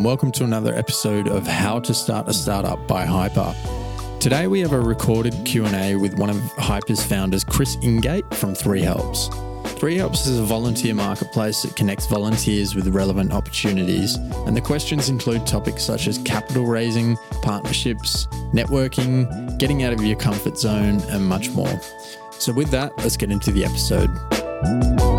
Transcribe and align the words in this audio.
and 0.00 0.06
welcome 0.06 0.32
to 0.32 0.44
another 0.44 0.74
episode 0.74 1.28
of 1.28 1.46
How 1.46 1.78
to 1.80 1.92
Start 1.92 2.26
a 2.26 2.32
Startup 2.32 2.86
by 2.86 3.04
Hyper. 3.04 3.54
Today 4.18 4.46
we 4.46 4.60
have 4.60 4.72
a 4.72 4.80
recorded 4.80 5.34
Q&A 5.44 5.94
with 5.94 6.18
one 6.18 6.30
of 6.30 6.36
Hyper's 6.56 7.04
founders, 7.04 7.44
Chris 7.44 7.76
Ingate 7.82 8.32
from 8.32 8.54
Three 8.54 8.80
Helps. 8.80 9.28
Three 9.78 9.98
Helps 9.98 10.26
is 10.26 10.38
a 10.38 10.42
volunteer 10.42 10.94
marketplace 10.94 11.60
that 11.60 11.76
connects 11.76 12.06
volunteers 12.06 12.74
with 12.74 12.88
relevant 12.88 13.34
opportunities, 13.34 14.14
and 14.46 14.56
the 14.56 14.62
questions 14.62 15.10
include 15.10 15.46
topics 15.46 15.82
such 15.82 16.08
as 16.08 16.16
capital 16.16 16.64
raising, 16.64 17.18
partnerships, 17.42 18.26
networking, 18.54 19.58
getting 19.58 19.82
out 19.82 19.92
of 19.92 20.00
your 20.02 20.16
comfort 20.16 20.56
zone, 20.56 21.02
and 21.10 21.26
much 21.26 21.50
more. 21.50 21.78
So 22.30 22.54
with 22.54 22.70
that, 22.70 22.96
let's 22.98 23.18
get 23.18 23.30
into 23.30 23.52
the 23.52 23.66
episode. 23.66 25.09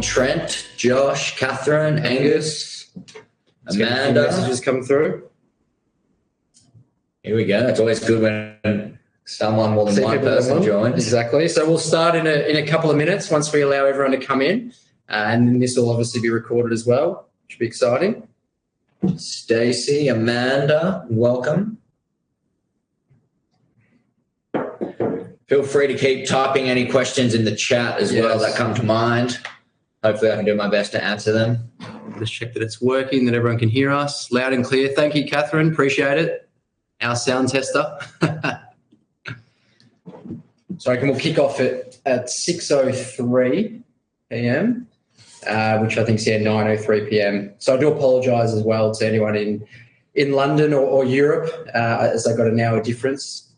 Trent, 0.00 0.68
Josh, 0.76 1.36
Catherine, 1.38 1.98
Angus, 1.98 2.90
Amanda. 3.66 4.22
messages 4.24 4.60
come 4.60 4.82
through. 4.82 5.28
Here 7.22 7.36
we 7.36 7.44
go. 7.44 7.66
It's 7.68 7.80
always 7.80 8.00
good 8.00 8.22
when 8.22 8.98
someone 9.24 9.72
more 9.72 9.84
than 9.84 9.94
See 9.96 10.02
one 10.04 10.20
person 10.20 10.58
on. 10.58 10.62
joins. 10.62 10.94
Exactly. 10.94 11.48
So 11.48 11.68
we'll 11.68 11.78
start 11.78 12.14
in 12.14 12.26
a, 12.26 12.48
in 12.48 12.56
a 12.56 12.66
couple 12.66 12.90
of 12.90 12.96
minutes 12.96 13.30
once 13.30 13.52
we 13.52 13.60
allow 13.60 13.84
everyone 13.84 14.18
to 14.18 14.24
come 14.24 14.40
in. 14.40 14.72
And 15.08 15.60
this 15.62 15.76
will 15.76 15.90
obviously 15.90 16.20
be 16.20 16.30
recorded 16.30 16.72
as 16.72 16.86
well. 16.86 17.28
Should 17.48 17.58
be 17.58 17.66
exciting. 17.66 18.26
Stacy, 19.16 20.08
Amanda, 20.08 21.06
welcome. 21.08 21.78
Feel 25.46 25.62
free 25.62 25.86
to 25.86 25.96
keep 25.96 26.26
typing 26.26 26.68
any 26.68 26.86
questions 26.86 27.32
in 27.34 27.44
the 27.44 27.54
chat 27.56 27.98
as 27.98 28.12
well 28.12 28.38
that 28.38 28.54
come 28.54 28.74
to 28.74 28.82
mind. 28.82 29.38
Hopefully, 30.04 30.30
I 30.30 30.36
can 30.36 30.44
do 30.44 30.54
my 30.54 30.68
best 30.68 30.92
to 30.92 31.02
answer 31.02 31.32
them. 31.32 31.70
Let's 32.16 32.30
check 32.30 32.54
that 32.54 32.62
it's 32.62 32.80
working, 32.80 33.26
that 33.26 33.34
everyone 33.34 33.58
can 33.58 33.68
hear 33.68 33.90
us 33.90 34.30
loud 34.30 34.52
and 34.52 34.64
clear. 34.64 34.88
Thank 34.88 35.14
you, 35.14 35.26
Catherine. 35.26 35.72
Appreciate 35.72 36.18
it. 36.18 36.48
Our 37.00 37.16
sound 37.16 37.48
tester. 37.48 37.98
so 40.78 40.90
I 40.90 40.94
reckon 40.94 41.08
we'll 41.08 41.18
kick 41.18 41.38
off 41.38 41.60
at, 41.60 41.98
at 42.06 42.26
6.03 42.26 43.82
p.m., 44.30 44.88
uh, 45.46 45.78
which 45.78 45.98
I 45.98 46.04
think 46.04 46.18
is 46.18 46.26
yeah, 46.26 46.38
9.03 46.38 47.10
p.m. 47.10 47.54
So 47.58 47.74
I 47.74 47.78
do 47.78 47.88
apologise 47.88 48.52
as 48.52 48.62
well 48.62 48.94
to 48.94 49.06
anyone 49.06 49.36
in, 49.36 49.66
in 50.14 50.32
London 50.32 50.72
or, 50.72 50.84
or 50.84 51.04
Europe, 51.04 51.50
uh, 51.74 52.10
as 52.12 52.26
I 52.26 52.36
got 52.36 52.46
an 52.46 52.60
hour 52.60 52.82
difference. 52.82 53.52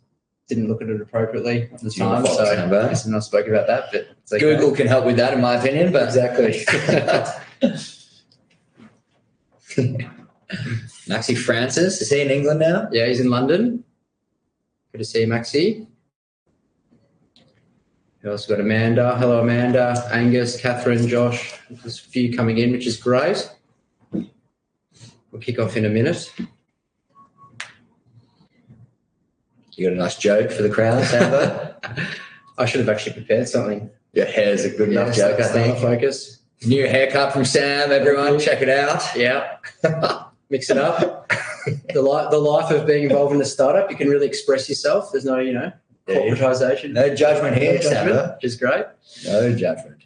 Didn't 0.49 0.69
look 0.69 0.83
at 0.83 0.89
it 0.89 1.01
appropriately 1.01 1.71
at 1.73 1.81
the 1.81 1.91
time, 1.91 2.27
so. 2.27 2.45
I 2.45 2.67
not 3.07 3.25
spoke 3.25 3.47
about 3.47 3.67
that. 3.69 3.85
But 3.93 4.09
okay. 4.33 4.41
Google 4.41 4.73
can 4.73 4.87
help 4.87 5.05
with 5.05 5.17
that, 5.17 5.35
in 5.35 5.41
my 5.41 5.57
opinion. 5.57 5.93
But 5.93 6.05
exactly. 6.05 6.65
Maxi 11.09 11.37
Francis 11.37 12.01
is 12.01 12.11
he 12.11 12.21
in 12.21 12.31
England 12.31 12.61
now? 12.61 12.89
Yeah, 12.93 13.07
he's 13.07 13.21
in 13.21 13.31
London. 13.31 13.85
Good 14.93 14.99
to 14.99 15.05
see 15.05 15.21
you, 15.23 15.27
Maxi. 15.27 15.87
We 18.23 18.31
also 18.31 18.55
got 18.55 18.61
Amanda. 18.61 19.17
Hello, 19.17 19.41
Amanda, 19.41 20.07
Angus, 20.13 20.61
Catherine, 20.61 21.09
Josh. 21.09 21.55
There's 21.71 21.99
a 21.99 22.03
few 22.03 22.37
coming 22.37 22.59
in, 22.59 22.73
which 22.73 22.87
is 22.87 22.97
great. 22.99 23.51
We'll 24.13 25.41
kick 25.41 25.59
off 25.59 25.77
in 25.77 25.87
a 25.87 25.89
minute. 25.89 26.31
You 29.73 29.89
got 29.89 29.95
a 29.95 29.97
nice 29.97 30.17
joke 30.17 30.51
for 30.51 30.63
the 30.63 30.69
crowd, 30.69 31.03
Amber? 31.15 31.77
I 32.59 32.67
should 32.67 32.81
have 32.81 32.89
actually 32.91 33.15
prepared 33.15 33.49
something. 33.49 33.89
Your 34.13 34.27
hair's 34.27 34.65
a 34.65 34.71
good 34.71 34.89
enough 34.91 35.17
Yeah, 35.17 35.31
joke, 35.31 35.41
I 35.41 35.49
think. 35.49 35.79
Focus. 35.79 36.39
New 36.67 36.87
haircut 36.89 37.33
from 37.33 37.45
Sam, 37.45 37.91
everyone, 37.91 38.39
check 38.39 38.61
it 38.61 38.69
out. 38.69 39.03
Yeah. 39.17 39.57
Mix 40.51 40.69
it 40.69 40.77
up. 40.79 41.29
the, 41.93 42.03
li- 42.03 42.27
the 42.31 42.39
life 42.39 42.71
of 42.71 42.87
being 42.87 43.05
involved 43.05 43.35
in 43.35 43.41
a 43.41 43.45
startup, 43.45 43.91
you 43.91 43.97
can 43.97 44.09
really 44.09 44.27
express 44.27 44.69
yourself. 44.69 45.13
There's 45.13 45.25
no, 45.25 45.39
you 45.39 45.53
know, 45.53 45.73
corporatization. 46.09 46.93
No 46.93 47.15
judgment 47.15 47.57
here, 47.57 47.75
No 47.75 47.81
judgment, 47.81 48.17
Sam. 48.19 48.31
which 48.35 48.45
is 48.45 48.57
great. 48.57 48.85
No 49.25 49.55
judgment. 49.57 50.03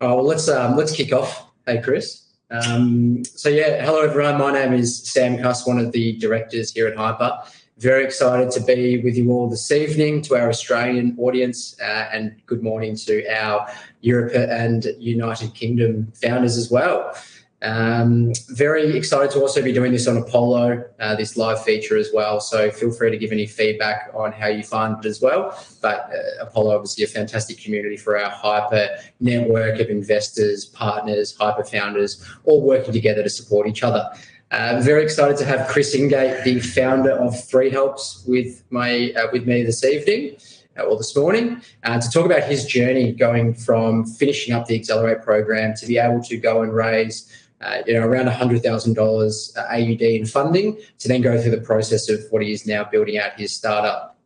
Oh, 0.00 0.16
well, 0.16 0.24
let's 0.24 0.48
um, 0.48 0.76
let's 0.76 0.90
kick 0.92 1.12
off. 1.12 1.46
Hey, 1.66 1.80
Chris. 1.80 2.24
Um, 2.50 3.24
so 3.24 3.48
yeah, 3.48 3.84
hello 3.84 4.00
everyone. 4.02 4.38
My 4.38 4.52
name 4.52 4.72
is 4.72 5.08
Sam 5.10 5.38
Cuss, 5.38 5.66
one 5.66 5.78
of 5.78 5.92
the 5.92 6.16
directors 6.18 6.72
here 6.72 6.88
at 6.88 6.96
Hyper. 6.96 7.38
Very 7.82 8.04
excited 8.04 8.52
to 8.52 8.60
be 8.60 9.02
with 9.02 9.16
you 9.16 9.32
all 9.32 9.50
this 9.50 9.72
evening 9.72 10.22
to 10.22 10.36
our 10.36 10.48
Australian 10.48 11.16
audience, 11.18 11.74
uh, 11.80 12.08
and 12.12 12.40
good 12.46 12.62
morning 12.62 12.94
to 12.94 13.26
our 13.26 13.68
Europe 14.02 14.32
and 14.36 14.86
United 15.00 15.52
Kingdom 15.54 16.12
founders 16.14 16.56
as 16.56 16.70
well. 16.70 17.12
Um, 17.60 18.32
very 18.50 18.96
excited 18.96 19.32
to 19.32 19.40
also 19.40 19.62
be 19.62 19.72
doing 19.72 19.90
this 19.90 20.06
on 20.06 20.16
Apollo, 20.16 20.84
uh, 21.00 21.16
this 21.16 21.36
live 21.36 21.62
feature 21.64 21.96
as 21.96 22.10
well. 22.14 22.38
So 22.38 22.70
feel 22.70 22.92
free 22.92 23.10
to 23.10 23.18
give 23.18 23.32
any 23.32 23.46
feedback 23.46 24.12
on 24.14 24.30
how 24.30 24.46
you 24.46 24.62
find 24.62 25.04
it 25.04 25.08
as 25.08 25.20
well. 25.20 25.58
But 25.80 26.08
uh, 26.12 26.44
Apollo, 26.44 26.76
obviously, 26.76 27.02
a 27.02 27.08
fantastic 27.08 27.58
community 27.58 27.96
for 27.96 28.16
our 28.16 28.30
hyper 28.30 28.90
network 29.18 29.80
of 29.80 29.88
investors, 29.88 30.66
partners, 30.66 31.36
hyper 31.36 31.64
founders, 31.64 32.24
all 32.44 32.62
working 32.62 32.92
together 32.92 33.24
to 33.24 33.30
support 33.30 33.66
each 33.66 33.82
other. 33.82 34.08
Uh, 34.52 34.78
very 34.82 35.02
excited 35.02 35.38
to 35.38 35.46
have 35.46 35.66
Chris 35.66 35.96
Ingate, 35.96 36.44
the 36.44 36.60
founder 36.60 37.12
of 37.12 37.42
Three 37.48 37.70
Helps, 37.70 38.22
with 38.28 38.62
my 38.68 39.10
uh, 39.16 39.28
with 39.32 39.46
me 39.46 39.62
this 39.62 39.82
evening. 39.82 40.36
Uh, 40.78 40.82
or 40.82 40.96
this 40.96 41.14
morning, 41.16 41.60
uh, 41.84 42.00
to 42.00 42.10
talk 42.10 42.24
about 42.24 42.42
his 42.44 42.64
journey 42.64 43.12
going 43.12 43.54
from 43.54 44.06
finishing 44.06 44.54
up 44.54 44.66
the 44.66 44.74
Accelerate 44.74 45.22
program 45.22 45.74
to 45.74 45.86
be 45.86 45.98
able 45.98 46.22
to 46.22 46.36
go 46.38 46.62
and 46.62 46.72
raise 46.72 47.30
uh, 47.60 47.82
you 47.86 47.92
know, 47.92 48.06
around 48.06 48.26
$100,000 48.26 49.56
AUD 49.56 50.02
in 50.02 50.24
funding 50.24 50.78
to 50.98 51.08
then 51.08 51.20
go 51.20 51.40
through 51.40 51.50
the 51.50 51.60
process 51.60 52.08
of 52.08 52.20
what 52.30 52.40
he 52.42 52.52
is 52.52 52.66
now 52.66 52.84
building 52.84 53.18
out 53.18 53.38
his 53.38 53.54
startup. 53.54 54.18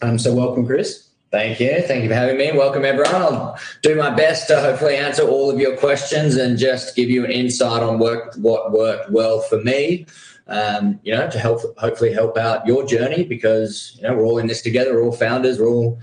Um, 0.00 0.18
so, 0.18 0.34
welcome, 0.34 0.66
Chris. 0.66 1.08
Thank 1.32 1.60
you. 1.60 1.80
Thank 1.80 2.02
you 2.02 2.10
for 2.10 2.14
having 2.14 2.36
me. 2.36 2.52
Welcome, 2.52 2.84
everyone. 2.84 3.14
I'll 3.14 3.58
do 3.80 3.94
my 3.96 4.10
best 4.10 4.48
to 4.48 4.60
hopefully 4.60 4.96
answer 4.96 5.22
all 5.22 5.50
of 5.50 5.58
your 5.58 5.78
questions 5.78 6.36
and 6.36 6.58
just 6.58 6.94
give 6.94 7.08
you 7.08 7.24
an 7.24 7.30
insight 7.30 7.82
on 7.82 7.98
work, 7.98 8.34
what 8.36 8.70
worked 8.70 9.10
well 9.10 9.40
for 9.40 9.58
me. 9.62 10.04
Um, 10.46 11.00
you 11.04 11.14
know, 11.14 11.30
to 11.30 11.38
help 11.38 11.62
hopefully 11.78 12.12
help 12.12 12.36
out 12.36 12.66
your 12.66 12.84
journey 12.84 13.24
because 13.24 13.96
you 13.96 14.02
know 14.02 14.14
we're 14.14 14.26
all 14.26 14.36
in 14.36 14.46
this 14.46 14.60
together. 14.60 14.92
We're 14.92 15.04
all 15.04 15.12
founders. 15.12 15.58
We're 15.58 15.70
all 15.70 15.98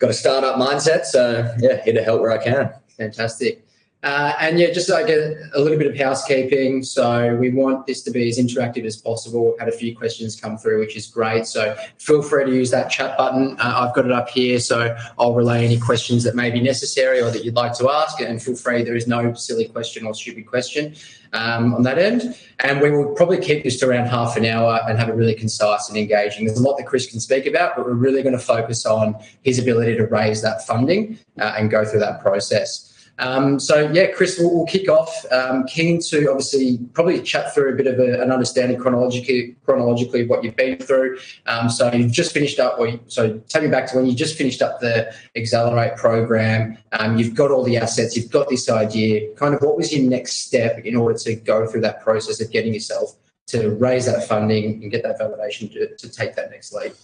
got 0.00 0.10
a 0.10 0.14
startup 0.14 0.56
mindset. 0.56 1.04
So 1.04 1.48
yeah, 1.60 1.80
here 1.84 1.94
to 1.94 2.02
help 2.02 2.20
where 2.20 2.32
I 2.32 2.42
can. 2.42 2.72
Fantastic. 2.98 3.64
Uh, 4.02 4.32
and 4.40 4.58
yeah, 4.58 4.72
just 4.72 4.88
like 4.88 5.08
a, 5.08 5.34
a 5.54 5.60
little 5.60 5.78
bit 5.78 5.86
of 5.86 5.96
housekeeping. 5.96 6.82
So 6.82 7.36
we 7.36 7.50
want 7.50 7.86
this 7.86 8.02
to 8.02 8.10
be 8.10 8.28
as 8.28 8.36
interactive 8.36 8.84
as 8.84 8.96
possible. 8.96 9.50
We've 9.50 9.58
had 9.60 9.68
a 9.68 9.72
few 9.72 9.96
questions 9.96 10.34
come 10.34 10.58
through, 10.58 10.80
which 10.80 10.96
is 10.96 11.06
great. 11.06 11.46
So 11.46 11.76
feel 11.98 12.20
free 12.20 12.44
to 12.44 12.52
use 12.52 12.70
that 12.72 12.90
chat 12.90 13.16
button. 13.16 13.56
Uh, 13.60 13.86
I've 13.86 13.94
got 13.94 14.04
it 14.04 14.12
up 14.12 14.28
here, 14.28 14.58
so 14.58 14.96
I'll 15.18 15.34
relay 15.34 15.64
any 15.64 15.78
questions 15.78 16.24
that 16.24 16.34
may 16.34 16.50
be 16.50 16.60
necessary 16.60 17.20
or 17.20 17.30
that 17.30 17.44
you'd 17.44 17.54
like 17.54 17.74
to 17.74 17.90
ask. 17.90 18.20
And 18.20 18.42
feel 18.42 18.56
free. 18.56 18.82
There 18.82 18.96
is 18.96 19.06
no 19.06 19.34
silly 19.34 19.68
question 19.68 20.04
or 20.04 20.14
stupid 20.14 20.46
question 20.46 20.96
um, 21.32 21.72
on 21.72 21.82
that 21.82 21.98
end. 21.98 22.36
And 22.58 22.80
we 22.80 22.90
will 22.90 23.14
probably 23.14 23.38
keep 23.38 23.62
this 23.62 23.78
to 23.80 23.88
around 23.88 24.06
half 24.06 24.36
an 24.36 24.44
hour 24.44 24.80
and 24.88 24.98
have 24.98 25.10
it 25.10 25.14
really 25.14 25.34
concise 25.34 25.88
and 25.88 25.96
engaging. 25.96 26.46
There's 26.46 26.58
a 26.58 26.62
lot 26.62 26.76
that 26.78 26.86
Chris 26.86 27.08
can 27.08 27.20
speak 27.20 27.46
about, 27.46 27.76
but 27.76 27.86
we're 27.86 27.92
really 27.92 28.22
going 28.22 28.36
to 28.36 28.44
focus 28.44 28.84
on 28.84 29.16
his 29.42 29.60
ability 29.60 29.96
to 29.96 30.06
raise 30.06 30.42
that 30.42 30.66
funding 30.66 31.18
uh, 31.38 31.54
and 31.56 31.70
go 31.70 31.84
through 31.84 32.00
that 32.00 32.20
process. 32.20 32.91
Um, 33.18 33.60
so 33.60 33.90
yeah, 33.92 34.06
Chris, 34.06 34.38
we'll, 34.38 34.54
we'll 34.54 34.66
kick 34.66 34.88
off. 34.88 35.24
Um, 35.30 35.64
keen 35.66 36.00
to 36.08 36.28
obviously 36.28 36.78
probably 36.92 37.20
chat 37.22 37.54
through 37.54 37.74
a 37.74 37.76
bit 37.76 37.86
of 37.86 37.98
a, 37.98 38.20
an 38.20 38.32
understanding 38.32 38.78
chronologically, 38.78 39.56
chronologically 39.64 40.22
of 40.22 40.28
what 40.28 40.42
you've 40.42 40.56
been 40.56 40.78
through. 40.78 41.18
Um, 41.46 41.68
so 41.68 41.92
you've 41.92 42.12
just 42.12 42.32
finished 42.32 42.58
up, 42.58 42.78
or 42.78 42.88
you, 42.88 43.00
so 43.06 43.38
take 43.48 43.64
me 43.64 43.68
back 43.68 43.86
to 43.90 43.96
when 43.96 44.06
you 44.06 44.14
just 44.14 44.36
finished 44.36 44.62
up 44.62 44.80
the 44.80 45.12
Accelerate 45.36 45.96
program. 45.96 46.78
Um, 46.92 47.18
you've 47.18 47.34
got 47.34 47.50
all 47.50 47.62
the 47.62 47.76
assets, 47.76 48.16
you've 48.16 48.30
got 48.30 48.48
this 48.48 48.68
idea. 48.68 49.34
Kind 49.34 49.54
of, 49.54 49.60
what 49.60 49.76
was 49.76 49.92
your 49.92 50.08
next 50.08 50.46
step 50.46 50.78
in 50.78 50.96
order 50.96 51.18
to 51.18 51.34
go 51.34 51.66
through 51.66 51.82
that 51.82 52.02
process 52.02 52.40
of 52.40 52.50
getting 52.50 52.72
yourself 52.74 53.14
to 53.48 53.70
raise 53.70 54.06
that 54.06 54.26
funding 54.26 54.82
and 54.82 54.90
get 54.90 55.02
that 55.02 55.18
validation 55.18 55.70
to, 55.72 55.94
to 55.96 56.08
take 56.08 56.34
that 56.36 56.50
next 56.50 56.72
leap? 56.72 56.94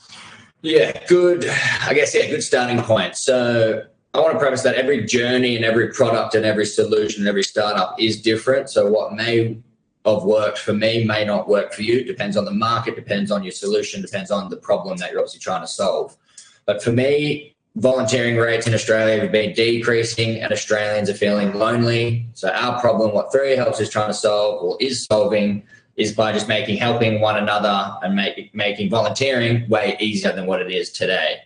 Yeah, 0.62 1.06
good. 1.06 1.48
I 1.82 1.94
guess 1.94 2.14
yeah, 2.14 2.26
good 2.26 2.42
starting 2.42 2.82
point. 2.82 3.16
So 3.16 3.84
I 4.14 4.20
want 4.20 4.32
to 4.32 4.38
preface 4.38 4.62
that 4.62 4.74
every 4.74 5.04
journey 5.04 5.56
and 5.56 5.64
every 5.64 5.92
product 5.92 6.34
and 6.34 6.44
every 6.44 6.64
solution 6.64 7.22
and 7.22 7.28
every 7.28 7.42
startup 7.42 8.00
is 8.00 8.20
different. 8.20 8.70
So 8.70 8.90
what 8.90 9.14
may 9.14 9.58
have 10.06 10.22
worked 10.22 10.58
for 10.58 10.72
me 10.72 11.04
may 11.04 11.24
not 11.24 11.48
work 11.48 11.72
for 11.72 11.82
you. 11.82 12.04
Depends 12.04 12.36
on 12.36 12.44
the 12.44 12.52
market, 12.52 12.96
depends 12.96 13.30
on 13.30 13.42
your 13.42 13.52
solution, 13.52 14.00
depends 14.00 14.30
on 14.30 14.48
the 14.48 14.56
problem 14.56 14.96
that 14.98 15.10
you're 15.10 15.20
obviously 15.20 15.40
trying 15.40 15.60
to 15.60 15.66
solve. 15.66 16.16
But 16.64 16.82
for 16.82 16.92
me, 16.92 17.54
volunteering 17.76 18.36
rates 18.36 18.66
in 18.66 18.74
Australia 18.74 19.20
have 19.20 19.32
been 19.32 19.52
decreasing 19.54 20.40
and 20.40 20.52
Australians 20.52 21.10
are 21.10 21.14
feeling 21.14 21.52
lonely. 21.54 22.26
So 22.34 22.48
our 22.48 22.80
problem, 22.80 23.12
what 23.12 23.30
Three 23.30 23.56
Helps 23.56 23.78
is 23.80 23.90
trying 23.90 24.08
to 24.08 24.14
solve 24.14 24.62
or 24.62 24.76
is 24.80 25.04
solving, 25.04 25.62
is 25.96 26.12
by 26.12 26.32
just 26.32 26.48
making 26.48 26.78
helping 26.78 27.20
one 27.20 27.36
another 27.36 27.96
and 28.02 28.14
make, 28.14 28.54
making 28.54 28.88
volunteering 28.88 29.68
way 29.68 29.96
easier 30.00 30.32
than 30.32 30.46
what 30.46 30.62
it 30.62 30.70
is 30.70 30.90
today. 30.90 31.40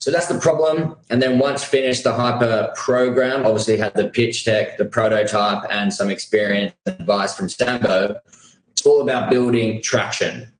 So 0.00 0.12
that's 0.12 0.28
the 0.28 0.38
problem. 0.38 0.96
And 1.10 1.20
then 1.20 1.38
once 1.38 1.64
finished 1.64 2.04
the 2.04 2.12
hyper 2.12 2.72
program, 2.76 3.44
obviously 3.44 3.76
had 3.76 3.94
the 3.94 4.08
pitch 4.08 4.44
deck, 4.44 4.78
the 4.78 4.84
prototype, 4.84 5.64
and 5.70 5.92
some 5.92 6.08
experience 6.08 6.72
and 6.86 7.00
advice 7.00 7.36
from 7.36 7.48
Sambo. 7.48 8.20
It's 8.70 8.86
all 8.86 9.02
about 9.02 9.28
building 9.28 9.82
traction. 9.82 10.52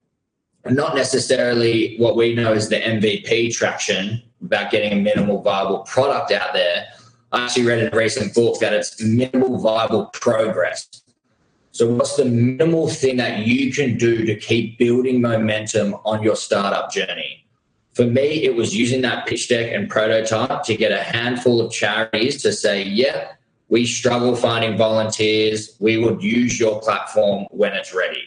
Not 0.69 0.96
necessarily 0.96 1.96
what 1.99 2.17
we 2.17 2.35
know 2.35 2.52
as 2.52 2.69
the 2.69 2.81
MVP 2.81 3.55
traction, 3.55 4.23
about 4.44 4.70
getting 4.70 4.93
a 4.93 4.96
minimal 4.96 5.43
viable 5.43 5.81
product 5.81 6.32
out 6.32 6.52
there. 6.52 6.87
I 7.32 7.44
actually 7.44 7.67
read 7.67 7.81
in 7.81 7.93
a 7.93 7.96
recent 7.96 8.35
book 8.35 8.58
that 8.61 8.73
it's 8.73 9.00
minimal 9.02 9.58
viable 9.58 10.06
progress. 10.06 10.88
So, 11.73 11.93
what's 11.93 12.17
the 12.17 12.25
minimal 12.25 12.88
thing 12.88 13.19
that 13.19 13.46
you 13.46 13.73
can 13.73 13.96
do 13.99 14.25
to 14.25 14.35
keep 14.35 14.79
building 14.79 15.20
momentum 15.20 15.94
on 16.05 16.23
your 16.23 16.37
startup 16.37 16.90
journey? 16.90 17.46
For 17.94 18.05
me, 18.05 18.44
it 18.44 18.55
was 18.55 18.76
using 18.76 19.00
that 19.02 19.26
pitch 19.26 19.49
deck 19.49 19.73
and 19.73 19.88
prototype 19.88 20.62
to 20.64 20.76
get 20.76 20.93
a 20.93 21.02
handful 21.02 21.61
of 21.61 21.73
charities 21.73 22.40
to 22.43 22.52
say, 22.52 22.82
yeah, 22.82 23.32
we 23.69 23.85
struggle 23.85 24.35
finding 24.37 24.76
volunteers. 24.79 25.76
We 25.79 25.99
would 25.99 26.23
use 26.23 26.58
your 26.58 26.81
platform 26.81 27.46
when 27.50 27.73
it's 27.75 27.94
ready. 27.94 28.23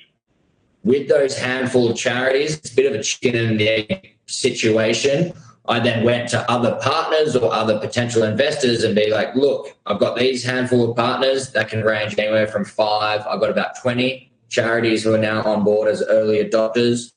With 0.84 1.08
those 1.08 1.38
handful 1.38 1.90
of 1.90 1.98
charities, 1.98 2.58
it's 2.58 2.74
a 2.74 2.76
bit 2.76 2.92
of 2.92 3.00
a 3.00 3.04
chicken 3.04 3.36
and 3.36 3.60
the 3.60 3.70
egg 3.70 4.18
situation. 4.26 5.34
I 5.68 5.80
then 5.80 6.04
went 6.04 6.30
to 6.30 6.50
other 6.52 6.78
partners 6.82 7.36
or 7.36 7.54
other 7.54 7.80
potential 7.80 8.24
investors 8.24 8.84
and 8.84 8.96
be 8.96 9.12
like, 9.12 9.36
look, 9.36 9.78
I've 9.86 10.00
got 10.00 10.18
these 10.18 10.44
handful 10.44 10.90
of 10.90 10.98
partners 10.98 11.52
that 11.52 11.70
can 11.70 11.82
range 11.82 12.18
anywhere 12.18 12.48
from 12.48 12.66
five. 12.66 13.26
I've 13.28 13.40
got 13.40 13.52
about 13.52 13.80
20 13.82 14.32
charities 14.50 15.04
who 15.04 15.14
are 15.14 15.20
now 15.20 15.44
on 15.44 15.64
board 15.64 15.88
as 15.88 16.04
early 16.04 16.44
adopters. 16.44 17.14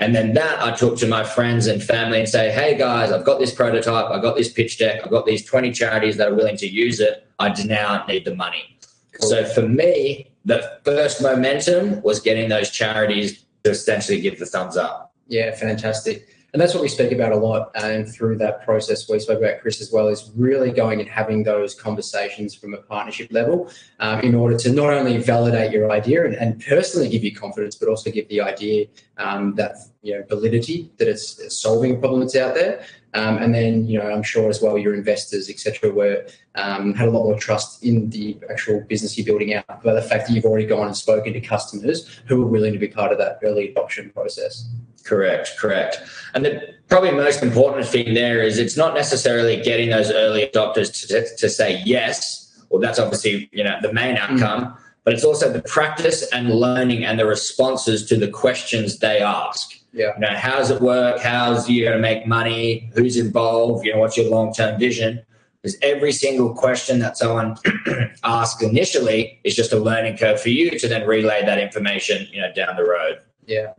And 0.00 0.14
then 0.14 0.34
that 0.34 0.60
I 0.60 0.74
took 0.74 0.98
to 0.98 1.06
my 1.06 1.22
friends 1.24 1.66
and 1.66 1.82
family 1.82 2.18
and 2.18 2.28
say, 2.28 2.50
hey 2.50 2.76
guys, 2.76 3.12
I've 3.12 3.24
got 3.24 3.38
this 3.38 3.54
prototype, 3.54 4.10
I've 4.10 4.22
got 4.22 4.36
this 4.36 4.52
pitch 4.52 4.78
deck, 4.78 5.00
I've 5.04 5.10
got 5.10 5.24
these 5.24 5.44
20 5.44 5.70
charities 5.72 6.16
that 6.16 6.28
are 6.28 6.34
willing 6.34 6.56
to 6.58 6.68
use 6.68 7.00
it. 7.00 7.26
I 7.38 7.50
now 7.64 8.04
need 8.06 8.24
the 8.24 8.34
money. 8.34 8.78
Cool. 9.12 9.28
So 9.28 9.44
for 9.44 9.62
me, 9.62 10.32
the 10.44 10.78
first 10.84 11.22
momentum 11.22 12.02
was 12.02 12.20
getting 12.20 12.48
those 12.48 12.70
charities 12.70 13.44
to 13.62 13.70
essentially 13.70 14.20
give 14.20 14.38
the 14.38 14.46
thumbs 14.46 14.76
up. 14.76 15.14
Yeah, 15.28 15.54
fantastic 15.54 16.33
and 16.54 16.60
that's 16.60 16.72
what 16.72 16.82
we 16.82 16.88
speak 16.88 17.10
about 17.10 17.32
a 17.32 17.36
lot 17.36 17.72
and 17.74 18.08
through 18.08 18.38
that 18.38 18.64
process 18.64 19.08
we 19.08 19.18
spoke 19.18 19.40
about 19.40 19.60
chris 19.60 19.80
as 19.80 19.92
well 19.92 20.08
is 20.08 20.30
really 20.36 20.70
going 20.70 21.00
and 21.00 21.08
having 21.08 21.42
those 21.42 21.74
conversations 21.74 22.54
from 22.54 22.72
a 22.72 22.78
partnership 22.78 23.30
level 23.32 23.70
um, 23.98 24.20
in 24.20 24.34
order 24.34 24.56
to 24.56 24.72
not 24.72 24.90
only 24.94 25.18
validate 25.18 25.72
your 25.72 25.90
idea 25.90 26.24
and, 26.24 26.34
and, 26.34 26.64
personally 26.64 27.08
give 27.08 27.24
you 27.24 27.34
confidence 27.34 27.74
but 27.74 27.88
also 27.88 28.10
give 28.10 28.28
the 28.28 28.40
idea 28.40 28.86
um, 29.18 29.54
that 29.56 29.74
you 30.02 30.14
know 30.14 30.24
validity 30.28 30.90
that 30.96 31.08
it's, 31.08 31.34
solving 31.60 31.96
a 31.96 31.98
problem 31.98 32.20
that's 32.20 32.36
out 32.36 32.54
there. 32.54 32.84
Um, 33.14 33.38
and 33.38 33.54
then 33.54 33.86
you 33.86 33.98
know 33.98 34.10
i'm 34.10 34.22
sure 34.22 34.48
as 34.48 34.62
well 34.62 34.78
your 34.78 34.94
investors 34.94 35.48
etc 35.50 35.92
were 35.92 36.26
um, 36.54 36.94
had 36.94 37.08
a 37.08 37.10
lot 37.10 37.24
more 37.24 37.38
trust 37.38 37.84
in 37.84 38.10
the 38.10 38.38
actual 38.50 38.80
business 38.88 39.16
you're 39.18 39.26
building 39.26 39.54
out 39.54 39.82
by 39.82 39.92
the 39.92 40.02
fact 40.02 40.26
that 40.26 40.34
you've 40.34 40.44
already 40.44 40.66
gone 40.66 40.86
and 40.86 40.96
spoken 40.96 41.32
to 41.32 41.40
customers 41.40 42.20
who 42.26 42.42
are 42.42 42.46
willing 42.46 42.72
to 42.72 42.78
be 42.78 42.88
part 42.88 43.12
of 43.12 43.18
that 43.18 43.38
early 43.42 43.68
adoption 43.68 44.10
process 44.10 44.68
Correct, 45.04 45.52
correct. 45.58 46.00
And 46.34 46.44
the 46.44 46.74
probably 46.88 47.12
most 47.12 47.42
important 47.42 47.86
thing 47.86 48.14
there 48.14 48.42
is 48.42 48.58
it's 48.58 48.76
not 48.76 48.94
necessarily 48.94 49.60
getting 49.62 49.90
those 49.90 50.10
early 50.10 50.46
adopters 50.46 51.06
to, 51.08 51.36
to 51.36 51.48
say 51.48 51.82
yes. 51.84 52.40
Well, 52.70 52.80
that's 52.80 52.98
obviously 52.98 53.48
you 53.52 53.62
know 53.62 53.78
the 53.82 53.92
main 53.92 54.16
mm. 54.16 54.20
outcome, 54.20 54.64
mm. 54.64 54.78
but 55.04 55.12
it's 55.12 55.24
also 55.24 55.52
the 55.52 55.62
practice 55.62 56.28
and 56.32 56.50
learning 56.50 57.04
and 57.04 57.18
the 57.18 57.26
responses 57.26 58.06
to 58.06 58.16
the 58.16 58.28
questions 58.28 58.98
they 58.98 59.20
ask. 59.20 59.78
Yeah. 59.92 60.14
You 60.14 60.22
know, 60.22 60.34
how 60.34 60.58
does 60.58 60.70
it 60.70 60.80
work? 60.80 61.20
How's 61.20 61.68
you 61.68 61.84
going 61.84 61.96
to 61.96 62.02
make 62.02 62.26
money? 62.26 62.90
Who's 62.94 63.16
involved? 63.16 63.84
You 63.84 63.92
know, 63.92 64.00
what's 64.00 64.16
your 64.16 64.28
long 64.28 64.52
term 64.52 64.78
vision? 64.78 65.22
Because 65.62 65.78
every 65.82 66.12
single 66.12 66.52
question 66.52 66.98
that 66.98 67.16
someone 67.16 67.56
asks 68.24 68.62
initially 68.62 69.40
is 69.44 69.54
just 69.54 69.72
a 69.72 69.78
learning 69.78 70.18
curve 70.18 70.40
for 70.40 70.50
you 70.50 70.78
to 70.78 70.88
then 70.88 71.06
relay 71.06 71.42
that 71.44 71.58
information, 71.58 72.26
you 72.32 72.40
know, 72.40 72.52
down 72.52 72.76
the 72.76 72.84
road. 72.84 73.20
Yeah. 73.46 73.72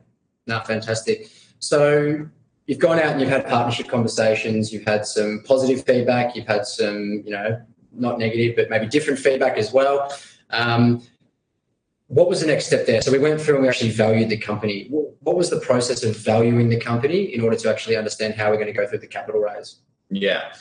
No, 0.48 0.60
fantastic. 0.62 1.30
So 1.60 2.28
you've 2.68 2.80
gone 2.80 3.00
out 3.00 3.08
and 3.08 3.22
you've 3.22 3.30
had 3.30 3.48
partnership 3.48 3.88
conversations, 3.88 4.72
you've 4.72 4.86
had 4.86 5.06
some 5.06 5.44
positive 5.46 5.84
feedback, 5.86 6.36
you've 6.36 6.48
had 6.48 6.66
some, 6.66 7.24
you 7.26 7.32
know, 7.32 7.62
not 7.92 8.20
negative, 8.20 8.56
but 8.56 8.70
maybe 8.70 8.88
different 8.88 9.20
feedback 9.20 9.58
as 9.58 9.72
well. 9.72 10.16
Um, 10.50 11.02
what 12.08 12.30
was 12.30 12.42
the 12.42 12.48
next 12.48 12.68
step 12.68 12.86
there? 12.86 13.02
So 13.02 13.12
we 13.12 13.18
went 13.18 13.42
through 13.42 13.56
and 13.56 13.64
we 13.64 13.70
actually 13.70 13.90
valued 13.90 14.30
the 14.30 14.38
company. 14.38 14.88
What 14.90 15.36
was 15.36 15.50
the 15.50 15.60
process 15.60 16.04
of 16.04 16.16
valuing 16.16 16.70
the 16.70 16.80
company 16.80 17.34
in 17.34 17.42
order 17.42 17.56
to 17.56 17.70
actually 17.70 17.98
understand 17.98 18.36
how 18.36 18.52
we're 18.52 18.58
going 18.58 18.68
to 18.68 18.74
go 18.74 18.88
through 18.88 19.00
the 19.00 19.08
capital 19.08 19.42
raise? 19.42 19.78
Yeah. 20.10 20.54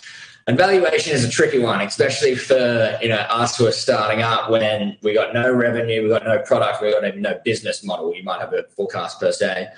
And 0.46 0.58
valuation 0.58 1.14
is 1.14 1.24
a 1.24 1.30
tricky 1.30 1.58
one, 1.58 1.80
especially 1.80 2.34
for 2.34 2.98
you 3.00 3.08
know 3.08 3.16
us 3.16 3.56
who 3.56 3.66
are 3.66 3.72
starting 3.72 4.22
up 4.22 4.50
when 4.50 4.96
we 5.02 5.14
got 5.14 5.32
no 5.32 5.50
revenue, 5.50 6.02
we 6.02 6.08
got 6.10 6.24
no 6.24 6.38
product, 6.40 6.82
we 6.82 6.92
got 6.92 7.16
no 7.16 7.40
business 7.44 7.82
model. 7.82 8.14
You 8.14 8.22
might 8.24 8.40
have 8.40 8.52
a 8.52 8.64
forecast 8.76 9.20
per 9.20 9.32
se. 9.32 9.68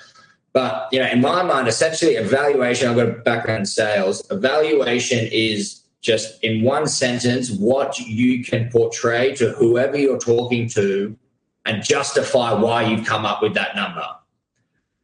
But 0.51 0.89
you 0.91 0.99
know, 0.99 1.07
in 1.07 1.21
my 1.21 1.41
mind, 1.43 1.67
essentially 1.67 2.15
evaluation, 2.15 2.89
I've 2.89 2.97
got 2.97 3.07
a 3.07 3.13
background 3.13 3.61
in 3.61 3.65
sales. 3.65 4.29
Evaluation 4.29 5.29
is 5.31 5.83
just 6.01 6.43
in 6.43 6.63
one 6.63 6.87
sentence 6.87 7.51
what 7.51 7.97
you 7.99 8.43
can 8.43 8.69
portray 8.69 9.35
to 9.35 9.51
whoever 9.51 9.97
you're 9.97 10.19
talking 10.19 10.67
to 10.69 11.17
and 11.65 11.83
justify 11.83 12.53
why 12.53 12.83
you've 12.83 13.05
come 13.05 13.25
up 13.25 13.41
with 13.41 13.53
that 13.53 13.75
number. 13.75 14.05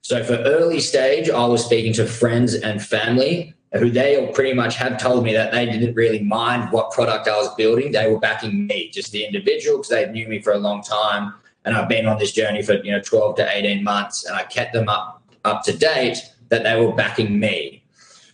So 0.02 0.24
for 0.24 0.36
early 0.36 0.80
stage, 0.82 1.30
I 1.30 1.46
was 1.46 1.64
speaking 1.64 1.94
to 1.94 2.06
friends 2.06 2.54
and 2.54 2.82
family 2.82 3.54
who 3.76 3.90
they 3.90 4.18
all 4.18 4.32
pretty 4.32 4.54
much 4.54 4.76
have 4.76 5.00
told 5.00 5.24
me 5.24 5.34
that 5.34 5.52
they 5.52 5.66
didn't 5.66 5.96
really 5.96 6.22
mind 6.22 6.72
what 6.72 6.92
product 6.92 7.28
I 7.28 7.36
was 7.38 7.54
building. 7.56 7.92
They 7.92 8.10
were 8.10 8.20
backing 8.20 8.68
me, 8.68 8.92
just 8.92 9.12
the 9.12 9.26
individual, 9.26 9.78
because 9.78 9.90
they 9.90 10.12
knew 10.12 10.28
me 10.28 10.42
for 10.42 10.54
a 10.54 10.60
long 10.60 10.84
time. 10.84 11.34
And 11.66 11.76
I've 11.76 11.90
been 11.90 12.06
on 12.06 12.20
this 12.20 12.34
journey 12.34 12.62
for 12.62 12.74
you 12.84 12.92
know 12.92 13.02
12 13.02 13.38
to 13.38 13.58
18 13.58 13.84
months, 13.84 14.26
and 14.26 14.36
I 14.36 14.44
kept 14.44 14.74
them 14.74 14.90
up 14.90 15.24
up 15.44 15.64
to 15.64 15.76
date 15.76 16.18
that 16.50 16.64
they 16.64 16.80
were 16.80 16.94
backing 16.94 17.40
me. 17.40 17.84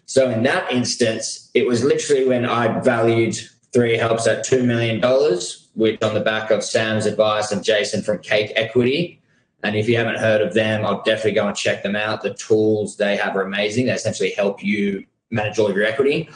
So 0.06 0.30
in 0.30 0.44
that 0.44 0.72
instance, 0.72 1.50
it 1.54 1.68
was 1.68 1.84
literally 1.84 2.28
when 2.28 2.46
I 2.46 2.80
valued 2.80 3.38
three 3.72 3.96
helps 3.96 4.28
at 4.28 4.44
two 4.44 4.64
million 4.64 5.00
dollars, 5.00 5.70
which 5.76 6.02
on 6.02 6.16
the 6.16 6.20
back 6.20 6.52
of 6.52 6.64
Sam's 6.64 7.06
advice 7.06 7.52
and 7.52 7.64
Jason 7.64 8.02
from 8.02 8.20
Cake 8.20 8.52
Equity. 8.56 9.22
And 9.64 9.76
if 9.76 9.88
you 9.88 9.98
haven't 9.98 10.18
heard 10.18 10.42
of 10.42 10.54
them, 10.54 10.86
I'll 10.86 11.04
definitely 11.04 11.34
go 11.34 11.48
and 11.48 11.56
check 11.56 11.84
them 11.84 11.96
out. 11.96 12.24
The 12.24 12.34
tools 12.34 12.98
they 12.98 13.18
have 13.18 13.36
are 13.36 13.42
amazing. 13.42 13.86
They 13.86 13.92
essentially 13.92 14.32
help 14.32 14.64
you 14.64 15.06
manage 15.32 15.60
all 15.60 15.68
of 15.68 15.76
your 15.76 15.86
equity. 15.86 16.30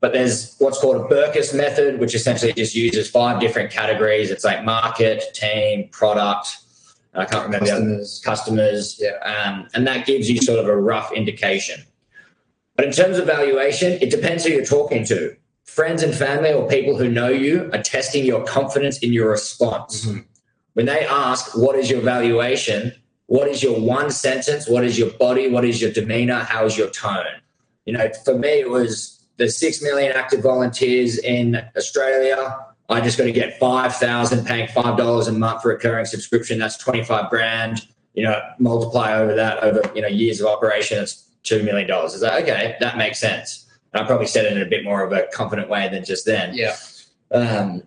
But 0.00 0.12
there's 0.12 0.56
what's 0.58 0.80
called 0.80 0.96
a 0.96 1.14
Berkus 1.14 1.54
method, 1.54 2.00
which 2.00 2.14
essentially 2.14 2.52
just 2.54 2.74
uses 2.74 3.10
five 3.10 3.40
different 3.40 3.70
categories. 3.70 4.30
It's 4.30 4.44
like 4.44 4.64
market, 4.64 5.22
team, 5.34 5.88
product. 5.90 6.56
I 7.14 7.24
can't 7.26 7.44
remember 7.44 7.66
customers. 7.66 8.22
customers. 8.24 9.00
Yeah. 9.00 9.18
Um, 9.18 9.68
and 9.74 9.86
that 9.86 10.06
gives 10.06 10.30
you 10.30 10.40
sort 10.40 10.58
of 10.58 10.66
a 10.66 10.76
rough 10.76 11.12
indication. 11.12 11.84
But 12.76 12.86
in 12.86 12.92
terms 12.92 13.18
of 13.18 13.26
valuation, 13.26 13.98
it 14.00 14.10
depends 14.10 14.44
who 14.44 14.52
you're 14.52 14.64
talking 14.64 15.04
to. 15.06 15.36
Friends 15.64 16.02
and 16.02 16.14
family 16.14 16.52
or 16.52 16.66
people 16.66 16.96
who 16.96 17.10
know 17.10 17.28
you 17.28 17.68
are 17.74 17.82
testing 17.82 18.24
your 18.24 18.42
confidence 18.44 18.98
in 18.98 19.12
your 19.12 19.30
response. 19.30 20.06
Mm-hmm. 20.06 20.20
When 20.72 20.86
they 20.86 21.04
ask, 21.04 21.56
What 21.58 21.76
is 21.76 21.90
your 21.90 22.00
valuation? 22.00 22.92
What 23.26 23.48
is 23.48 23.62
your 23.62 23.78
one 23.78 24.10
sentence? 24.10 24.68
What 24.68 24.84
is 24.84 24.98
your 24.98 25.10
body? 25.10 25.48
What 25.48 25.64
is 25.64 25.80
your 25.80 25.92
demeanor? 25.92 26.40
How 26.40 26.64
is 26.64 26.78
your 26.78 26.88
tone? 26.90 27.40
You 27.90 27.98
know, 27.98 28.08
for 28.24 28.38
me, 28.38 28.60
it 28.60 28.70
was 28.70 29.20
the 29.36 29.50
six 29.50 29.82
million 29.82 30.12
active 30.12 30.42
volunteers 30.42 31.18
in 31.18 31.60
Australia. 31.76 32.56
I 32.88 33.00
just 33.00 33.18
got 33.18 33.24
to 33.24 33.32
get 33.32 33.58
5,000 33.58 34.46
paying 34.46 34.68
$5 34.68 35.28
a 35.28 35.32
month 35.32 35.62
for 35.62 35.70
recurring 35.70 36.04
subscription. 36.04 36.60
That's 36.60 36.76
25 36.76 37.28
grand, 37.30 37.88
you 38.14 38.22
know, 38.22 38.40
multiply 38.60 39.14
over 39.14 39.34
that 39.34 39.58
over, 39.64 39.82
you 39.92 40.02
know, 40.02 40.08
years 40.08 40.40
of 40.40 40.46
operation. 40.46 41.02
It's 41.02 41.28
$2 41.42 41.64
million. 41.64 41.90
Is 42.04 42.20
that 42.20 42.40
okay? 42.44 42.76
That 42.78 42.96
makes 42.96 43.18
sense. 43.18 43.66
And 43.92 44.04
I 44.04 44.06
probably 44.06 44.28
said 44.28 44.44
it 44.44 44.52
in 44.52 44.62
a 44.62 44.66
bit 44.66 44.84
more 44.84 45.02
of 45.02 45.10
a 45.10 45.26
confident 45.32 45.68
way 45.68 45.88
than 45.88 46.04
just 46.04 46.26
then. 46.26 46.54
Yeah. 46.54 46.76
Um, 47.32 47.82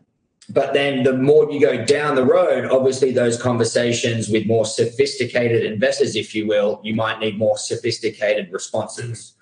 but 0.50 0.74
then 0.74 1.04
the 1.04 1.14
more 1.14 1.50
you 1.50 1.62
go 1.62 1.86
down 1.86 2.16
the 2.16 2.26
road, 2.26 2.66
obviously 2.66 3.14
those 3.14 3.42
conversations 3.42 4.28
with 4.28 4.46
more 4.48 4.66
sophisticated 4.66 5.64
investors, 5.64 6.18
if 6.18 6.36
you 6.36 6.46
will, 6.46 6.82
you 6.84 6.94
might 6.94 7.22
need 7.22 7.38
more 7.38 7.58
sophisticated 7.58 8.52
responses. 8.52 9.36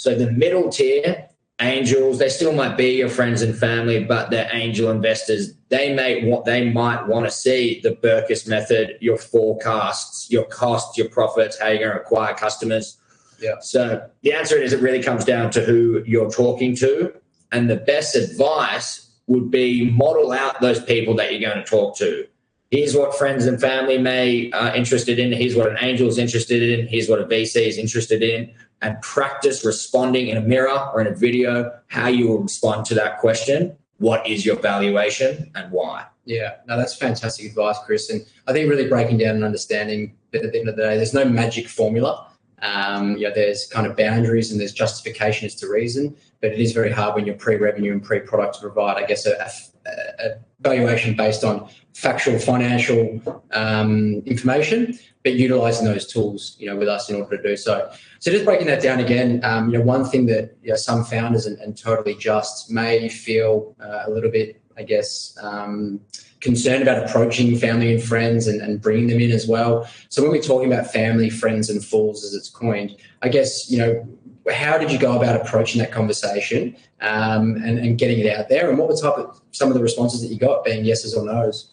So 0.00 0.14
the 0.14 0.30
middle 0.32 0.70
tier, 0.70 1.28
angels, 1.60 2.18
they 2.18 2.30
still 2.30 2.54
might 2.54 2.78
be 2.78 2.96
your 2.96 3.10
friends 3.10 3.42
and 3.42 3.54
family, 3.54 4.02
but 4.02 4.30
they're 4.30 4.48
angel 4.50 4.90
investors. 4.90 5.52
They 5.68 5.92
may 5.92 6.24
what 6.24 6.46
they 6.46 6.70
might 6.70 7.06
want 7.06 7.26
to 7.26 7.30
see 7.30 7.82
the 7.82 7.90
Berkus 7.90 8.48
method, 8.48 8.96
your 9.02 9.18
forecasts, 9.18 10.30
your 10.30 10.44
costs, 10.44 10.96
your 10.96 11.10
profits, 11.10 11.60
how 11.60 11.68
you're 11.68 11.80
going 11.80 11.92
to 11.92 12.00
acquire 12.00 12.32
customers. 12.32 12.96
Yeah. 13.38 13.56
So 13.60 14.08
the 14.22 14.32
answer 14.32 14.56
is 14.56 14.72
it 14.72 14.80
really 14.80 15.02
comes 15.02 15.26
down 15.26 15.50
to 15.50 15.60
who 15.62 16.02
you're 16.06 16.30
talking 16.30 16.74
to. 16.76 17.12
And 17.52 17.68
the 17.68 17.76
best 17.76 18.16
advice 18.16 19.10
would 19.26 19.50
be 19.50 19.90
model 19.90 20.32
out 20.32 20.62
those 20.62 20.82
people 20.82 21.14
that 21.16 21.30
you're 21.30 21.52
going 21.52 21.62
to 21.62 21.70
talk 21.70 21.94
to. 21.98 22.26
here's 22.70 22.94
what 22.94 23.16
friends 23.16 23.46
and 23.46 23.60
family 23.60 23.98
may 23.98 24.50
are 24.52 24.74
interested 24.74 25.18
in, 25.18 25.32
here's 25.32 25.56
what 25.56 25.68
an 25.68 25.76
angel 25.80 26.08
is 26.08 26.18
interested 26.18 26.62
in, 26.62 26.86
here's 26.86 27.08
what 27.08 27.20
a 27.20 27.24
VC 27.24 27.66
is 27.66 27.78
interested 27.78 28.22
in, 28.22 28.52
and 28.82 29.00
practice 29.02 29.64
responding 29.64 30.28
in 30.28 30.36
a 30.36 30.40
mirror 30.40 30.90
or 30.92 31.00
in 31.00 31.06
a 31.06 31.14
video 31.14 31.70
how 31.88 32.08
you 32.08 32.28
will 32.28 32.42
respond 32.42 32.86
to 32.86 32.94
that 32.94 33.18
question. 33.18 33.76
What 33.98 34.26
is 34.26 34.46
your 34.46 34.56
valuation 34.56 35.50
and 35.54 35.70
why? 35.70 36.06
Yeah, 36.24 36.56
no, 36.66 36.76
that's 36.76 36.94
fantastic 36.94 37.46
advice, 37.46 37.76
Chris. 37.84 38.08
And 38.08 38.24
I 38.46 38.52
think 38.52 38.70
really 38.70 38.88
breaking 38.88 39.18
down 39.18 39.34
and 39.34 39.44
understanding 39.44 40.14
that 40.32 40.44
at 40.44 40.52
the 40.52 40.60
end 40.60 40.68
of 40.68 40.76
the 40.76 40.82
day, 40.82 40.96
there's 40.96 41.14
no 41.14 41.24
magic 41.24 41.68
formula. 41.68 42.28
Um, 42.62 43.16
you 43.16 43.28
know, 43.28 43.34
there's 43.34 43.66
kind 43.66 43.86
of 43.86 43.96
boundaries 43.96 44.50
and 44.50 44.60
there's 44.60 44.72
justification 44.72 45.46
as 45.46 45.54
to 45.56 45.68
reason, 45.68 46.16
but 46.40 46.52
it 46.52 46.58
is 46.58 46.72
very 46.72 46.90
hard 46.90 47.14
when 47.14 47.26
you're 47.26 47.34
pre-revenue 47.34 47.92
and 47.92 48.02
pre-product 48.02 48.54
to 48.54 48.60
provide, 48.60 48.96
I 48.96 49.06
guess, 49.06 49.26
a, 49.26 49.50
a, 49.86 50.30
valuation 50.60 51.16
based 51.16 51.42
on 51.42 51.68
factual 51.94 52.38
financial 52.38 53.42
um, 53.52 54.22
information, 54.26 54.98
but 55.22 55.32
utilizing 55.32 55.86
those 55.86 56.06
tools, 56.06 56.56
you 56.58 56.66
know, 56.66 56.76
with 56.76 56.88
us 56.88 57.08
in 57.08 57.16
order 57.16 57.36
to 57.36 57.42
do 57.42 57.56
so. 57.56 57.90
So 58.18 58.30
just 58.30 58.44
breaking 58.44 58.66
that 58.66 58.82
down 58.82 59.00
again, 59.00 59.40
um, 59.42 59.70
you 59.70 59.78
know, 59.78 59.84
one 59.84 60.04
thing 60.04 60.26
that 60.26 60.56
you 60.62 60.70
know, 60.70 60.76
some 60.76 61.04
founders 61.04 61.46
and, 61.46 61.58
and, 61.60 61.76
totally 61.76 62.14
just 62.14 62.70
may 62.70 63.08
feel 63.08 63.74
uh, 63.80 64.02
a 64.06 64.10
little 64.10 64.30
bit, 64.30 64.60
I 64.76 64.82
guess, 64.82 65.36
um, 65.42 66.00
concerned 66.40 66.82
about 66.82 67.08
approaching 67.08 67.56
family 67.56 67.94
and 67.94 68.02
friends 68.02 68.46
and, 68.46 68.60
and, 68.60 68.80
bringing 68.80 69.08
them 69.08 69.20
in 69.20 69.30
as 69.30 69.46
well. 69.46 69.88
So 70.08 70.22
when 70.22 70.30
we're 70.30 70.42
talking 70.42 70.72
about 70.72 70.90
family, 70.90 71.30
friends, 71.30 71.68
and 71.68 71.84
fools, 71.84 72.24
as 72.24 72.34
it's 72.34 72.48
coined, 72.48 72.96
I 73.22 73.28
guess 73.28 73.70
you 73.70 73.78
know 73.78 74.08
how 74.52 74.78
did 74.78 74.90
you 74.90 74.98
go 74.98 75.16
about 75.16 75.40
approaching 75.40 75.80
that 75.80 75.92
conversation 75.92 76.76
um, 77.00 77.56
and, 77.56 77.78
and, 77.78 77.98
getting 77.98 78.18
it 78.18 78.26
out 78.26 78.48
there? 78.48 78.68
And 78.70 78.78
what 78.78 78.88
were 78.88 78.96
type 78.96 79.14
of 79.14 79.40
some 79.52 79.68
of 79.68 79.74
the 79.74 79.82
responses 79.82 80.22
that 80.22 80.28
you 80.28 80.38
got, 80.38 80.64
being 80.64 80.84
yeses 80.84 81.14
or 81.14 81.24
nos? 81.24 81.66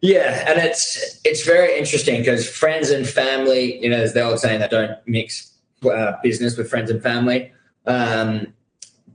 Yeah, 0.00 0.44
and 0.48 0.58
it's 0.58 1.20
it's 1.24 1.44
very 1.44 1.76
interesting 1.76 2.20
because 2.20 2.48
friends 2.48 2.90
and 2.90 3.06
family, 3.06 3.82
you 3.82 3.90
know, 3.90 3.98
there's 3.98 4.12
the 4.12 4.22
old 4.22 4.38
saying 4.38 4.60
that 4.60 4.70
don't 4.70 4.92
mix 5.06 5.52
uh, 5.84 6.12
business 6.22 6.56
with 6.56 6.70
friends 6.70 6.90
and 6.90 7.02
family. 7.02 7.52
Um, 7.86 8.52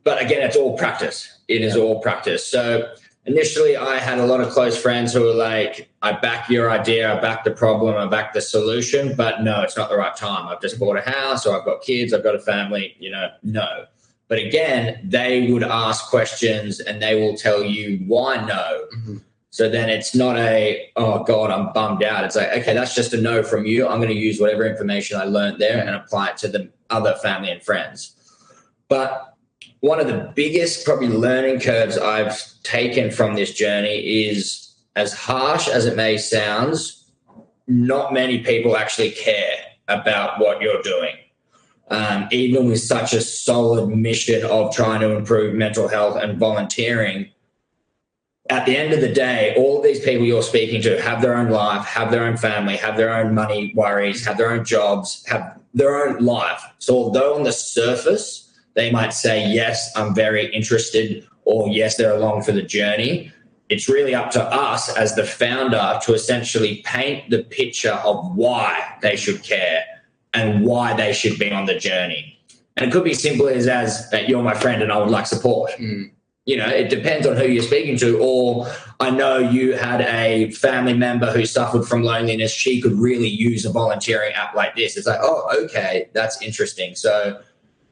but 0.04 0.22
again, 0.22 0.42
it's 0.42 0.58
all 0.58 0.78
practice. 0.78 1.38
It 1.48 1.62
is 1.62 1.78
all 1.78 2.02
practice. 2.02 2.46
So 2.46 2.94
initially, 3.26 3.76
I 3.76 4.00
had 4.00 4.20
a 4.20 4.26
lot 4.26 4.42
of 4.42 4.50
close 4.50 4.80
friends 4.80 5.14
who 5.14 5.22
were 5.22 5.34
like, 5.34 5.90
"I 6.02 6.14
back 6.14 6.50
your 6.50 6.70
idea, 6.70 7.14
I 7.14 7.20
back 7.20 7.44
the 7.44 7.52
problem, 7.52 7.96
I 7.96 8.06
back 8.08 8.34
the 8.34 8.42
solution, 8.42 9.16
but 9.16 9.44
no, 9.44 9.62
it's 9.62 9.78
not 9.78 9.90
the 9.90 9.98
right 9.98 10.16
time. 10.16 10.48
I've 10.48 10.62
just 10.62 10.80
bought 10.80 10.98
a 10.98 11.02
house, 11.02 11.46
or 11.46 11.58
I've 11.58 11.66
got 11.66 11.82
kids, 11.82 12.14
I've 12.14 12.24
got 12.24 12.36
a 12.36 12.40
family. 12.40 12.96
You 13.00 13.12
know, 13.12 13.30
no." 13.44 13.86
But 14.30 14.40
again, 14.40 15.00
they 15.04 15.52
would 15.52 15.64
ask 15.64 16.10
questions 16.10 16.80
and 16.80 17.02
they 17.02 17.22
will 17.22 17.36
tell 17.36 17.62
you 17.64 18.04
why 18.08 18.44
no. 18.46 18.86
Mm-hmm 18.96 19.18
so 19.54 19.70
then 19.70 19.88
it's 19.88 20.16
not 20.16 20.36
a, 20.36 20.90
oh 20.96 21.24
God, 21.24 21.52
I'm 21.52 21.72
bummed 21.74 22.04
out. 22.04 22.24
It's 22.24 22.36
like, 22.36 22.50
okay, 22.54 22.74
that's 22.74 22.96
just 22.96 23.14
a 23.14 23.22
no 23.22 23.44
from 23.44 23.68
you. 23.68 23.88
I'm 23.88 24.00
going 24.00 24.10
to 24.10 24.16
use 24.16 24.42
whatever 24.42 24.66
information 24.66 25.20
I 25.20 25.26
learned 25.26 25.62
there 25.62 25.78
and 25.78 25.92
apply 25.92 26.30
it 26.30 26.38
to 26.38 26.48
the 26.48 26.72
other 26.90 27.14
family 27.22 27.52
and 27.52 27.62
friends. 27.62 28.16
But 28.90 29.33
one 29.84 30.00
of 30.00 30.08
the 30.08 30.32
biggest 30.34 30.86
probably 30.86 31.10
learning 31.10 31.60
curves 31.60 31.98
I've 31.98 32.42
taken 32.64 33.12
from 33.12 33.36
this 33.36 33.52
journey 33.52 34.28
is 34.28 34.74
as 34.96 35.12
harsh 35.12 35.68
as 35.68 35.86
it 35.86 35.98
may 35.98 36.18
sound, 36.18 36.78
not 37.68 38.14
many 38.14 38.40
people 38.40 38.78
actually 38.78 39.12
care 39.12 39.58
about 39.90 40.40
what 40.40 40.62
you're 40.62 40.82
doing. 40.84 41.16
Um, 41.90 42.30
even 42.32 42.70
with 42.70 42.80
such 42.80 43.12
a 43.12 43.20
solid 43.20 43.90
mission 43.90 44.46
of 44.46 44.74
trying 44.74 45.02
to 45.02 45.18
improve 45.18 45.54
mental 45.54 45.90
health 45.90 46.16
and 46.16 46.38
volunteering, 46.38 47.30
at 48.50 48.66
the 48.66 48.78
end 48.78 48.94
of 48.94 49.02
the 49.02 49.12
day, 49.12 49.54
all 49.58 49.80
of 49.80 49.84
these 49.84 50.00
people 50.00 50.26
you're 50.26 50.44
speaking 50.44 50.82
to 50.84 51.02
have 51.02 51.22
their 51.22 51.36
own 51.36 51.50
life, 51.50 51.86
have 51.86 52.10
their 52.10 52.24
own 52.24 52.38
family, 52.38 52.78
have 52.78 52.96
their 52.96 53.14
own 53.14 53.36
money 53.36 53.74
worries, 53.76 54.26
have 54.26 54.38
their 54.38 54.52
own 54.52 54.64
jobs, 54.64 55.26
have 55.28 55.60
their 55.74 56.08
own 56.08 56.24
life. 56.24 56.64
So, 56.80 56.96
although 56.96 57.36
on 57.36 57.44
the 57.44 57.52
surface 57.52 58.43
they 58.76 58.92
might 58.92 59.14
say, 59.14 59.48
Yes, 59.52 59.92
I'm 59.96 60.14
very 60.14 60.54
interested, 60.54 61.28
or 61.46 61.68
Yes, 61.70 61.98
they're 61.98 62.16
along 62.16 62.44
for 62.44 62.52
the 62.52 62.62
journey, 62.62 63.32
it's 63.70 63.90
really 63.90 64.14
up 64.14 64.32
to 64.32 64.44
us 64.44 64.96
as 64.96 65.16
the 65.16 65.24
founder 65.24 66.00
to 66.04 66.14
essentially 66.14 66.82
paint 66.86 67.30
the 67.30 67.44
picture 67.44 67.94
of 68.04 68.36
why 68.36 68.98
they 69.02 69.16
should 69.16 69.42
care 69.42 69.84
and 70.34 70.66
why 70.66 70.94
they 70.94 71.14
should 71.14 71.40
be 71.40 71.52
on 71.52 71.66
the 71.66 71.76
journey. 71.76 72.40
And 72.76 72.88
it 72.88 72.92
could 72.92 73.04
be 73.04 73.14
simple 73.14 73.48
as, 73.48 73.68
as 73.68 74.10
that 74.10 74.28
you're 74.28 74.44
my 74.44 74.54
friend 74.54 74.82
and 74.82 74.92
I 74.92 74.98
would 74.98 75.10
like 75.10 75.28
support. 75.28 75.72
Mm 75.80 76.12
you 76.46 76.58
know, 76.58 76.68
it 76.68 76.90
depends 76.90 77.26
on 77.26 77.38
who 77.38 77.48
you're 77.48 77.64
speaking 77.64 77.98
to. 77.98 78.20
Or 78.20 78.68
I 79.00 79.10
know 79.10 79.38
you 79.38 79.74
had 79.74 80.02
a 80.02 80.52
family 80.52 80.94
member 80.94 81.32
who 81.32 81.46
suffered 81.46 81.86
from 81.86 82.04
loneliness. 82.04 82.52
She 82.52 82.82
could 82.82 82.94
really 82.94 83.28
use 83.28 83.66
a 83.66 83.72
volunteering 83.72 84.34
app 84.34 84.54
like 84.54 84.76
this. 84.76 84.98
It's 84.98 85.08
like, 85.08 85.20
oh, 85.22 85.50
okay, 85.64 86.10
that's 86.14 86.42
interesting. 86.42 86.96
So 86.96 87.42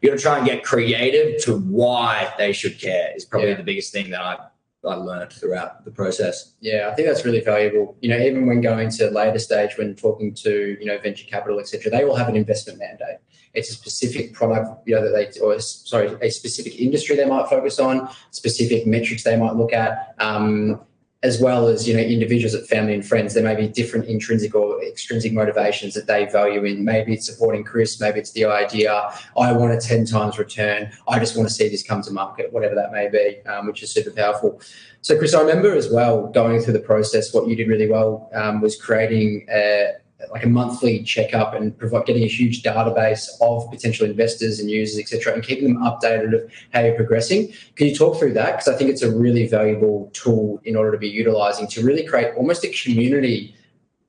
you 0.01 0.09
got 0.09 0.17
to 0.17 0.21
try 0.21 0.37
and 0.37 0.45
get 0.45 0.63
creative 0.63 1.41
to 1.43 1.57
why 1.57 2.33
they 2.37 2.51
should 2.51 2.79
care 2.79 3.13
is 3.15 3.25
probably 3.25 3.49
yeah. 3.49 3.55
the 3.55 3.63
biggest 3.63 3.91
thing 3.91 4.09
that 4.09 4.21
I 4.21 4.37
I 4.83 4.95
learned 4.95 5.31
throughout 5.31 5.85
the 5.85 5.91
process. 5.91 6.53
Yeah, 6.59 6.89
I 6.91 6.95
think 6.95 7.07
that's 7.07 7.23
really 7.23 7.41
valuable. 7.41 7.95
You 8.01 8.09
know, 8.09 8.17
even 8.17 8.47
when 8.47 8.61
going 8.61 8.89
to 8.89 9.11
later 9.11 9.37
stage, 9.37 9.77
when 9.77 9.95
talking 9.95 10.33
to 10.35 10.75
you 10.79 10.85
know 10.85 10.97
venture 10.97 11.27
capital, 11.27 11.59
etc., 11.59 11.91
they 11.91 12.03
all 12.03 12.15
have 12.15 12.29
an 12.29 12.35
investment 12.35 12.79
mandate 12.79 13.19
it's 13.53 13.69
a 13.69 13.73
specific 13.73 14.33
product, 14.33 14.87
you 14.87 14.95
know, 14.95 15.03
that 15.03 15.11
they, 15.11 15.39
or 15.39 15.59
sorry, 15.59 16.15
a 16.21 16.29
specific 16.29 16.79
industry 16.79 17.15
they 17.15 17.25
might 17.25 17.49
focus 17.49 17.79
on, 17.79 18.09
specific 18.31 18.87
metrics 18.87 19.23
they 19.23 19.35
might 19.35 19.55
look 19.55 19.73
at, 19.73 20.15
um, 20.19 20.81
as 21.23 21.39
well 21.39 21.67
as, 21.67 21.87
you 21.87 21.93
know, 21.93 21.99
individuals 21.99 22.55
at 22.55 22.65
family 22.65 22.95
and 22.95 23.05
friends. 23.05 23.35
There 23.35 23.43
may 23.43 23.55
be 23.55 23.67
different 23.67 24.07
intrinsic 24.07 24.55
or 24.55 24.83
extrinsic 24.83 25.33
motivations 25.33 25.93
that 25.93 26.07
they 26.07 26.25
value 26.25 26.63
in. 26.63 26.83
Maybe 26.83 27.13
it's 27.13 27.27
supporting 27.27 27.63
Chris, 27.63 27.99
maybe 27.99 28.19
it's 28.19 28.31
the 28.31 28.45
idea, 28.45 29.11
I 29.37 29.51
want 29.53 29.71
a 29.73 29.77
10 29.77 30.05
times 30.05 30.39
return. 30.39 30.91
I 31.07 31.19
just 31.19 31.37
want 31.37 31.47
to 31.47 31.53
see 31.53 31.69
this 31.69 31.83
come 31.83 32.01
to 32.03 32.11
market, 32.11 32.51
whatever 32.51 32.73
that 32.73 32.91
may 32.91 33.07
be, 33.07 33.47
um, 33.47 33.67
which 33.67 33.83
is 33.83 33.93
super 33.93 34.09
powerful. 34.09 34.59
So, 35.01 35.17
Chris, 35.17 35.35
I 35.35 35.41
remember 35.41 35.75
as 35.75 35.91
well 35.91 36.27
going 36.27 36.59
through 36.59 36.73
the 36.73 36.79
process, 36.79 37.33
what 37.33 37.47
you 37.47 37.55
did 37.55 37.67
really 37.67 37.89
well 37.89 38.29
um, 38.33 38.59
was 38.59 38.75
creating 38.75 39.45
a, 39.51 39.93
like 40.31 40.43
a 40.43 40.49
monthly 40.49 41.03
checkup 41.03 41.53
and 41.53 41.77
provide, 41.77 42.05
getting 42.05 42.23
a 42.23 42.27
huge 42.27 42.63
database 42.63 43.27
of 43.41 43.69
potential 43.71 44.05
investors 44.05 44.59
and 44.59 44.69
users, 44.69 44.99
etc., 44.99 45.33
and 45.33 45.43
keeping 45.43 45.73
them 45.73 45.83
updated 45.83 46.33
of 46.33 46.51
how 46.73 46.81
you're 46.81 46.95
progressing. 46.95 47.51
Can 47.75 47.87
you 47.87 47.95
talk 47.95 48.19
through 48.19 48.33
that? 48.33 48.51
Because 48.51 48.67
I 48.67 48.75
think 48.77 48.89
it's 48.89 49.01
a 49.01 49.11
really 49.11 49.47
valuable 49.47 50.09
tool 50.13 50.61
in 50.63 50.75
order 50.75 50.91
to 50.91 50.97
be 50.97 51.09
utilizing 51.09 51.67
to 51.69 51.83
really 51.83 52.05
create 52.05 52.33
almost 52.35 52.63
a 52.63 52.69
community 52.69 53.55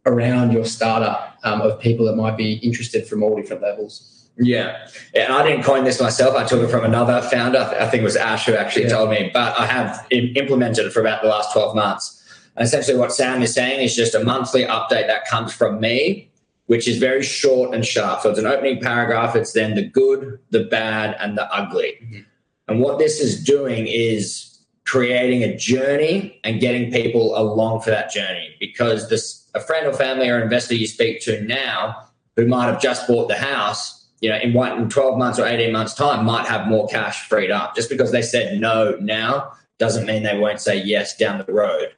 around 0.06 0.52
your 0.52 0.64
startup 0.64 1.38
um, 1.44 1.60
of 1.60 1.78
people 1.80 2.06
that 2.06 2.16
might 2.16 2.36
be 2.36 2.54
interested 2.54 3.06
from 3.06 3.22
all 3.22 3.36
different 3.36 3.62
levels. 3.62 4.28
Yeah. 4.38 4.88
yeah. 5.14 5.24
And 5.24 5.32
I 5.32 5.46
didn't 5.46 5.62
coin 5.62 5.84
this 5.84 6.00
myself. 6.00 6.34
I 6.34 6.44
took 6.44 6.62
it 6.62 6.68
from 6.68 6.84
another 6.84 7.20
founder. 7.22 7.58
I 7.78 7.86
think 7.88 8.00
it 8.00 8.04
was 8.04 8.16
Ash 8.16 8.46
who 8.46 8.54
actually 8.54 8.84
yeah. 8.84 8.90
told 8.90 9.10
me, 9.10 9.30
but 9.32 9.58
I 9.58 9.66
have 9.66 10.06
implemented 10.10 10.86
it 10.86 10.92
for 10.92 11.00
about 11.00 11.22
the 11.22 11.28
last 11.28 11.52
12 11.52 11.76
months. 11.76 12.21
And 12.56 12.66
essentially, 12.66 12.98
what 12.98 13.12
Sam 13.12 13.42
is 13.42 13.54
saying 13.54 13.80
is 13.80 13.96
just 13.96 14.14
a 14.14 14.22
monthly 14.22 14.64
update 14.64 15.06
that 15.06 15.26
comes 15.26 15.52
from 15.52 15.80
me, 15.80 16.30
which 16.66 16.86
is 16.86 16.98
very 16.98 17.22
short 17.22 17.74
and 17.74 17.84
sharp. 17.84 18.20
So 18.20 18.30
it's 18.30 18.38
an 18.38 18.46
opening 18.46 18.80
paragraph. 18.80 19.34
It's 19.34 19.52
then 19.52 19.74
the 19.74 19.86
good, 19.86 20.38
the 20.50 20.64
bad, 20.64 21.16
and 21.18 21.36
the 21.36 21.50
ugly. 21.52 21.98
Mm-hmm. 22.02 22.20
And 22.68 22.80
what 22.80 22.98
this 22.98 23.20
is 23.20 23.42
doing 23.42 23.86
is 23.86 24.52
creating 24.84 25.42
a 25.42 25.56
journey 25.56 26.40
and 26.44 26.60
getting 26.60 26.90
people 26.90 27.36
along 27.38 27.80
for 27.80 27.90
that 27.90 28.10
journey 28.10 28.54
because 28.60 29.08
this 29.08 29.48
a 29.54 29.60
friend 29.60 29.86
or 29.86 29.92
family 29.92 30.28
or 30.28 30.40
investor 30.40 30.74
you 30.74 30.86
speak 30.86 31.20
to 31.20 31.40
now 31.42 32.08
who 32.36 32.46
might 32.46 32.66
have 32.66 32.80
just 32.80 33.06
bought 33.06 33.28
the 33.28 33.36
house 33.36 34.08
you 34.20 34.28
know 34.28 34.38
in 34.38 34.52
one 34.52 34.78
in 34.80 34.88
12 34.88 35.18
months 35.18 35.38
or 35.38 35.46
18 35.46 35.72
months 35.72 35.94
time 35.94 36.24
might 36.24 36.46
have 36.46 36.66
more 36.66 36.88
cash 36.88 37.28
freed 37.28 37.50
up 37.50 37.76
just 37.76 37.88
because 37.88 38.10
they 38.10 38.22
said 38.22 38.60
no 38.60 38.96
now 39.00 39.52
doesn't 39.78 40.06
mean 40.06 40.22
they 40.22 40.38
won't 40.38 40.60
say 40.60 40.76
yes 40.82 41.16
down 41.16 41.42
the 41.46 41.52
road 41.52 41.94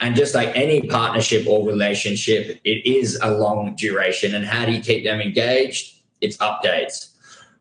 and 0.00 0.14
just 0.14 0.34
like 0.34 0.54
any 0.54 0.82
partnership 0.82 1.46
or 1.46 1.66
relationship, 1.66 2.60
it 2.64 2.86
is 2.86 3.18
a 3.22 3.32
long 3.32 3.74
duration. 3.76 4.34
And 4.34 4.44
how 4.44 4.64
do 4.64 4.72
you 4.72 4.80
keep 4.80 5.04
them 5.04 5.20
engaged? 5.20 6.00
It's 6.20 6.36
updates, 6.38 7.10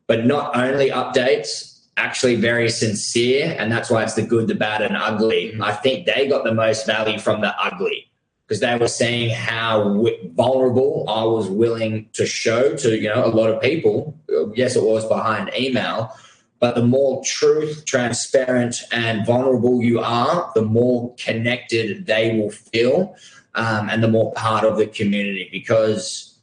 but 0.08 0.26
not 0.26 0.56
only 0.56 0.90
updates, 0.90 1.78
actually 1.98 2.36
very 2.36 2.70
sincere. 2.70 3.56
And 3.58 3.72
that's 3.72 3.90
why 3.90 4.04
it's 4.04 4.14
the 4.14 4.22
good, 4.22 4.48
the 4.48 4.56
bad, 4.56 4.82
and 4.82 4.96
ugly. 4.96 5.58
I 5.60 5.74
think 5.74 6.06
they 6.06 6.28
got 6.28 6.44
the 6.44 6.54
most 6.54 6.86
value 6.86 7.20
from 7.20 7.42
the 7.42 7.54
ugly 7.60 8.08
because 8.48 8.62
they 8.62 8.78
were 8.78 8.88
seeing 8.88 9.30
how 9.30 10.06
vulnerable 10.36 11.06
I 11.10 11.24
was 11.26 11.50
willing 11.50 12.08
to 12.14 12.26
show 12.26 12.76
to 12.78 12.98
you 12.98 13.10
know 13.10 13.26
a 13.26 13.28
lot 13.28 13.50
of 13.50 13.62
people. 13.62 14.18
Yes, 14.56 14.76
it 14.76 14.84
was 14.84 15.06
behind 15.06 15.52
email, 15.58 16.16
but 16.60 16.76
the 16.76 16.84
more 16.84 17.24
truth, 17.24 17.86
transparent, 17.86 18.82
and 18.92 19.26
vulnerable 19.26 19.84
you 19.84 20.00
are, 20.00 20.52
the 20.56 20.62
more 20.62 21.14
connected 21.16 22.06
they 22.06 22.38
will 22.38 22.50
feel 22.50 23.16
um, 23.56 23.90
and 23.90 24.04
the 24.04 24.08
more 24.08 24.34
part 24.34 24.64
of 24.64 24.78
the 24.78 24.88
community 24.88 25.50
because. 25.52 26.34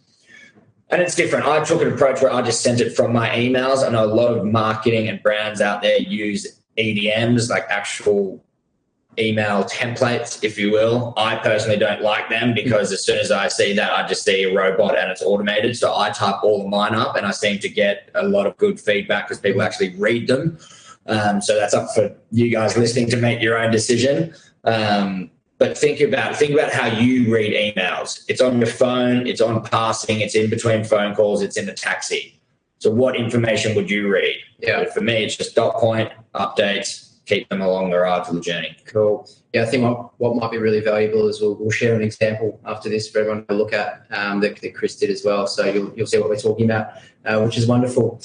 And 0.90 1.00
it's 1.02 1.14
different. 1.14 1.46
I 1.46 1.64
took 1.64 1.82
an 1.82 1.92
approach 1.92 2.20
where 2.20 2.32
I 2.32 2.42
just 2.42 2.62
sent 2.62 2.80
it 2.80 2.94
from 2.94 3.12
my 3.12 3.30
emails. 3.30 3.84
I 3.84 3.88
know 3.88 4.04
a 4.04 4.14
lot 4.14 4.36
of 4.36 4.44
marketing 4.44 5.08
and 5.08 5.20
brands 5.22 5.60
out 5.60 5.82
there 5.82 5.98
use 5.98 6.60
EDMs, 6.78 7.48
like 7.48 7.64
actual 7.68 8.43
email 9.18 9.64
templates, 9.64 10.42
if 10.42 10.58
you 10.58 10.70
will. 10.70 11.14
I 11.16 11.36
personally 11.36 11.78
don't 11.78 12.02
like 12.02 12.28
them 12.28 12.54
because 12.54 12.92
as 12.92 13.04
soon 13.04 13.18
as 13.18 13.30
I 13.30 13.48
see 13.48 13.72
that, 13.74 13.92
I 13.92 14.06
just 14.06 14.24
see 14.24 14.44
a 14.44 14.54
robot 14.54 14.96
and 14.96 15.10
it's 15.10 15.22
automated. 15.22 15.76
So 15.76 15.96
I 15.96 16.10
type 16.10 16.42
all 16.42 16.62
of 16.62 16.68
mine 16.68 16.94
up 16.94 17.16
and 17.16 17.26
I 17.26 17.30
seem 17.30 17.58
to 17.60 17.68
get 17.68 18.10
a 18.14 18.26
lot 18.26 18.46
of 18.46 18.56
good 18.56 18.80
feedback 18.80 19.28
because 19.28 19.40
people 19.40 19.62
actually 19.62 19.94
read 19.96 20.26
them. 20.26 20.58
Um, 21.06 21.40
so 21.40 21.54
that's 21.58 21.74
up 21.74 21.90
for 21.94 22.14
you 22.30 22.50
guys 22.50 22.76
listening 22.76 23.10
to 23.10 23.16
make 23.16 23.42
your 23.42 23.58
own 23.58 23.70
decision. 23.70 24.34
Um, 24.64 25.30
but 25.58 25.78
think 25.78 26.00
about 26.00 26.36
think 26.36 26.52
about 26.52 26.72
how 26.72 26.86
you 26.86 27.32
read 27.32 27.76
emails. 27.76 28.24
It's 28.28 28.40
on 28.40 28.58
your 28.58 28.66
phone, 28.66 29.26
it's 29.26 29.40
on 29.40 29.62
passing, 29.62 30.20
it's 30.20 30.34
in 30.34 30.50
between 30.50 30.84
phone 30.84 31.14
calls, 31.14 31.42
it's 31.42 31.56
in 31.56 31.66
the 31.66 31.72
taxi. 31.72 32.40
So 32.78 32.90
what 32.90 33.16
information 33.16 33.74
would 33.76 33.90
you 33.90 34.12
read? 34.12 34.36
Yeah. 34.58 34.84
For 34.86 35.00
me, 35.00 35.24
it's 35.24 35.36
just 35.36 35.54
dot 35.54 35.76
point 35.76 36.10
updates, 36.34 37.13
keep 37.26 37.48
them 37.48 37.62
along 37.62 37.90
the 37.90 37.98
ride 37.98 38.26
for 38.26 38.34
the 38.34 38.40
journey. 38.40 38.76
Cool. 38.86 39.28
Yeah, 39.52 39.62
I 39.62 39.66
think 39.66 39.84
what, 39.84 40.18
what 40.18 40.36
might 40.36 40.50
be 40.50 40.58
really 40.58 40.80
valuable 40.80 41.28
is 41.28 41.40
we'll, 41.40 41.54
we'll 41.54 41.70
share 41.70 41.94
an 41.94 42.02
example 42.02 42.60
after 42.64 42.88
this 42.88 43.08
for 43.08 43.20
everyone 43.20 43.46
to 43.46 43.54
look 43.54 43.72
at 43.72 44.06
um, 44.10 44.40
that, 44.40 44.60
that 44.60 44.74
Chris 44.74 44.96
did 44.96 45.10
as 45.10 45.24
well. 45.24 45.46
So 45.46 45.64
you'll, 45.64 45.92
you'll 45.94 46.06
see 46.06 46.18
what 46.18 46.28
we're 46.28 46.36
talking 46.36 46.66
about, 46.66 46.92
uh, 47.24 47.40
which 47.42 47.56
is 47.56 47.66
wonderful. 47.66 48.20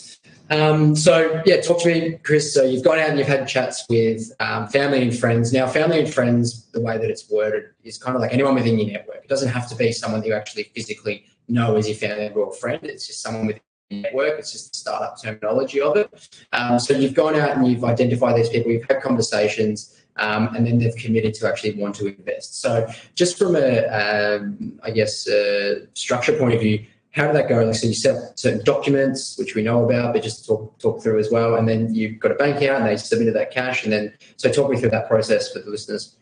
Um, 0.49 0.95
so 0.95 1.41
yeah, 1.45 1.61
talk 1.61 1.81
to 1.83 1.87
me, 1.87 2.17
Chris. 2.23 2.53
So 2.53 2.63
you've 2.63 2.83
gone 2.83 2.97
out 2.97 3.09
and 3.09 3.19
you've 3.19 3.27
had 3.27 3.47
chats 3.47 3.85
with 3.89 4.31
um, 4.39 4.67
family 4.67 5.01
and 5.01 5.15
friends. 5.15 5.53
Now, 5.53 5.67
family 5.67 5.99
and 5.99 6.11
friends, 6.11 6.65
the 6.71 6.81
way 6.81 6.97
that 6.97 7.09
it's 7.09 7.29
worded 7.29 7.65
is 7.83 7.97
kind 7.97 8.15
of 8.15 8.21
like 8.21 8.33
anyone 8.33 8.55
within 8.55 8.79
your 8.79 8.91
network. 8.91 9.23
It 9.23 9.29
doesn't 9.29 9.49
have 9.49 9.69
to 9.69 9.75
be 9.75 9.91
someone 9.91 10.21
that 10.21 10.27
you 10.27 10.33
actually 10.33 10.63
physically 10.75 11.25
know 11.47 11.75
as 11.75 11.87
your 11.87 11.97
family 11.97 12.29
or 12.29 12.51
friend. 12.53 12.79
It's 12.83 13.05
just 13.05 13.21
someone 13.21 13.47
within 13.47 13.61
network. 13.89 14.39
It's 14.39 14.51
just 14.51 14.73
the 14.73 14.79
startup 14.79 15.21
terminology 15.21 15.81
of 15.81 15.97
it. 15.97 16.37
Um, 16.53 16.79
so 16.79 16.93
you've 16.93 17.13
gone 17.13 17.35
out 17.35 17.57
and 17.57 17.67
you've 17.67 17.83
identified 17.83 18.35
these 18.35 18.49
people. 18.49 18.71
You've 18.71 18.85
had 18.89 19.01
conversations. 19.01 19.95
Um, 20.15 20.53
and 20.53 20.65
then 20.65 20.79
they've 20.79 20.95
committed 20.95 21.33
to 21.35 21.47
actually 21.47 21.75
want 21.75 21.95
to 21.95 22.07
invest. 22.07 22.61
So, 22.61 22.85
just 23.15 23.37
from 23.37 23.55
a, 23.55 23.85
um, 23.87 24.77
I 24.83 24.91
guess, 24.91 25.25
a 25.29 25.87
structure 25.93 26.37
point 26.37 26.55
of 26.55 26.59
view, 26.59 26.85
how 27.11 27.27
did 27.27 27.35
that 27.37 27.47
go? 27.47 27.63
Like, 27.63 27.75
so 27.75 27.87
you 27.87 27.93
set 27.93 28.37
certain 28.37 28.63
documents, 28.65 29.37
which 29.37 29.55
we 29.55 29.63
know 29.63 29.85
about, 29.85 30.13
but 30.13 30.21
just 30.21 30.45
talk 30.45 30.77
talk 30.79 31.01
through 31.01 31.19
as 31.19 31.31
well. 31.31 31.55
And 31.55 31.69
then 31.69 31.95
you've 31.95 32.19
got 32.19 32.31
a 32.31 32.35
bank 32.35 32.57
account, 32.57 32.81
and 32.81 32.89
they 32.89 32.97
submitted 32.97 33.33
that 33.35 33.51
cash. 33.51 33.83
And 33.83 33.93
then, 33.93 34.13
so 34.35 34.51
talk 34.51 34.69
me 34.69 34.77
through 34.77 34.89
that 34.89 35.07
process 35.07 35.51
for 35.53 35.59
the 35.59 35.69
listeners. 35.69 36.17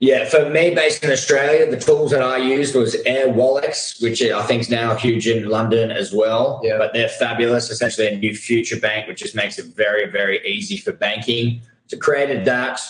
Yeah, 0.00 0.28
for 0.28 0.48
me, 0.48 0.74
based 0.74 1.02
in 1.02 1.10
Australia, 1.10 1.68
the 1.68 1.76
tools 1.76 2.12
that 2.12 2.22
I 2.22 2.36
used 2.36 2.76
was 2.76 2.94
Air 3.04 3.28
Airwallex, 3.28 4.00
which 4.00 4.22
I 4.22 4.42
think 4.44 4.62
is 4.62 4.70
now 4.70 4.94
huge 4.94 5.26
in 5.26 5.48
London 5.48 5.90
as 5.90 6.12
well. 6.12 6.60
Yeah. 6.62 6.78
But 6.78 6.92
they're 6.92 7.08
fabulous. 7.08 7.68
Essentially, 7.68 8.06
a 8.06 8.16
new 8.16 8.34
future 8.34 8.78
bank, 8.78 9.08
which 9.08 9.18
just 9.18 9.34
makes 9.34 9.58
it 9.58 9.74
very, 9.74 10.08
very 10.08 10.46
easy 10.46 10.76
for 10.76 10.92
banking. 10.92 11.62
So 11.88 11.98
created 11.98 12.44
that. 12.44 12.80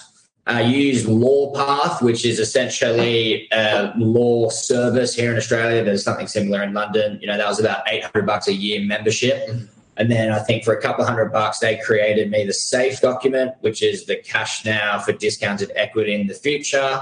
Uh, 0.46 0.52
I 0.52 0.60
used 0.62 1.06
LawPath, 1.06 2.02
which 2.02 2.26
is 2.26 2.38
essentially 2.38 3.48
a 3.52 3.92
law 3.96 4.50
service 4.50 5.14
here 5.14 5.30
in 5.30 5.38
Australia. 5.38 5.82
There's 5.82 6.02
something 6.02 6.26
similar 6.26 6.62
in 6.62 6.74
London. 6.74 7.18
You 7.22 7.28
know, 7.28 7.38
that 7.38 7.48
was 7.48 7.58
about 7.58 7.82
800 7.86 8.26
bucks 8.26 8.48
a 8.48 8.52
year 8.52 8.84
membership. 8.84 9.48
Mm-hmm. 9.48 9.77
And 9.98 10.10
then 10.10 10.30
I 10.30 10.38
think 10.38 10.64
for 10.64 10.72
a 10.72 10.80
couple 10.80 11.04
hundred 11.04 11.32
bucks, 11.32 11.58
they 11.58 11.76
created 11.84 12.30
me 12.30 12.44
the 12.44 12.52
SAFE 12.52 13.00
document, 13.00 13.52
which 13.60 13.82
is 13.82 14.06
the 14.06 14.16
cash 14.16 14.64
now 14.64 15.00
for 15.00 15.12
discounted 15.12 15.72
equity 15.74 16.14
in 16.14 16.28
the 16.28 16.34
future, 16.34 17.00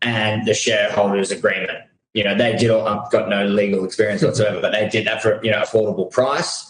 and 0.00 0.46
the 0.46 0.54
shareholders 0.54 1.30
agreement. 1.30 1.78
You 2.14 2.24
know, 2.24 2.34
they 2.34 2.56
did 2.56 2.70
all, 2.70 2.88
I've 2.88 3.10
got 3.10 3.28
no 3.28 3.46
legal 3.46 3.84
experience 3.84 4.22
whatsoever, 4.22 4.60
but 4.60 4.72
they 4.72 4.88
did 4.88 5.06
that 5.06 5.22
for, 5.22 5.44
you 5.44 5.50
know, 5.50 5.60
affordable 5.60 6.10
price. 6.10 6.64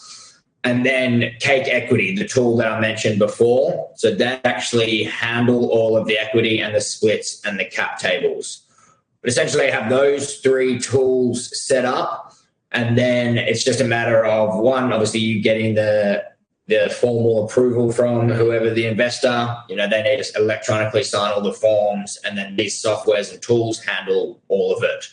And 0.64 0.84
then 0.84 1.32
Cake 1.38 1.68
Equity, 1.68 2.16
the 2.16 2.26
tool 2.26 2.56
that 2.56 2.66
I 2.70 2.80
mentioned 2.80 3.20
before. 3.20 3.90
So 3.94 4.12
they 4.12 4.40
actually 4.44 5.04
handle 5.04 5.70
all 5.70 5.96
of 5.96 6.06
the 6.08 6.18
equity 6.18 6.60
and 6.60 6.74
the 6.74 6.80
splits 6.80 7.40
and 7.46 7.58
the 7.58 7.64
cap 7.64 8.00
tables. 8.00 8.62
But 9.22 9.30
essentially, 9.30 9.68
I 9.68 9.70
have 9.70 9.88
those 9.88 10.38
three 10.38 10.78
tools 10.78 11.56
set 11.66 11.84
up. 11.84 12.27
And 12.72 12.98
then 12.98 13.38
it's 13.38 13.64
just 13.64 13.80
a 13.80 13.84
matter 13.84 14.24
of 14.24 14.58
one, 14.58 14.92
obviously, 14.92 15.20
you 15.20 15.40
getting 15.42 15.74
the 15.74 16.24
the 16.68 16.90
formal 17.00 17.46
approval 17.46 17.90
from 17.90 18.28
whoever 18.28 18.68
the 18.68 18.86
investor, 18.86 19.56
you 19.70 19.74
know, 19.74 19.88
they 19.88 20.02
need 20.02 20.22
to 20.22 20.38
electronically 20.38 21.02
sign 21.02 21.32
all 21.32 21.40
the 21.40 21.52
forms, 21.52 22.18
and 22.24 22.36
then 22.36 22.56
these 22.56 22.80
softwares 22.80 23.32
and 23.32 23.40
tools 23.40 23.82
handle 23.82 24.42
all 24.48 24.76
of 24.76 24.82
it. 24.82 25.06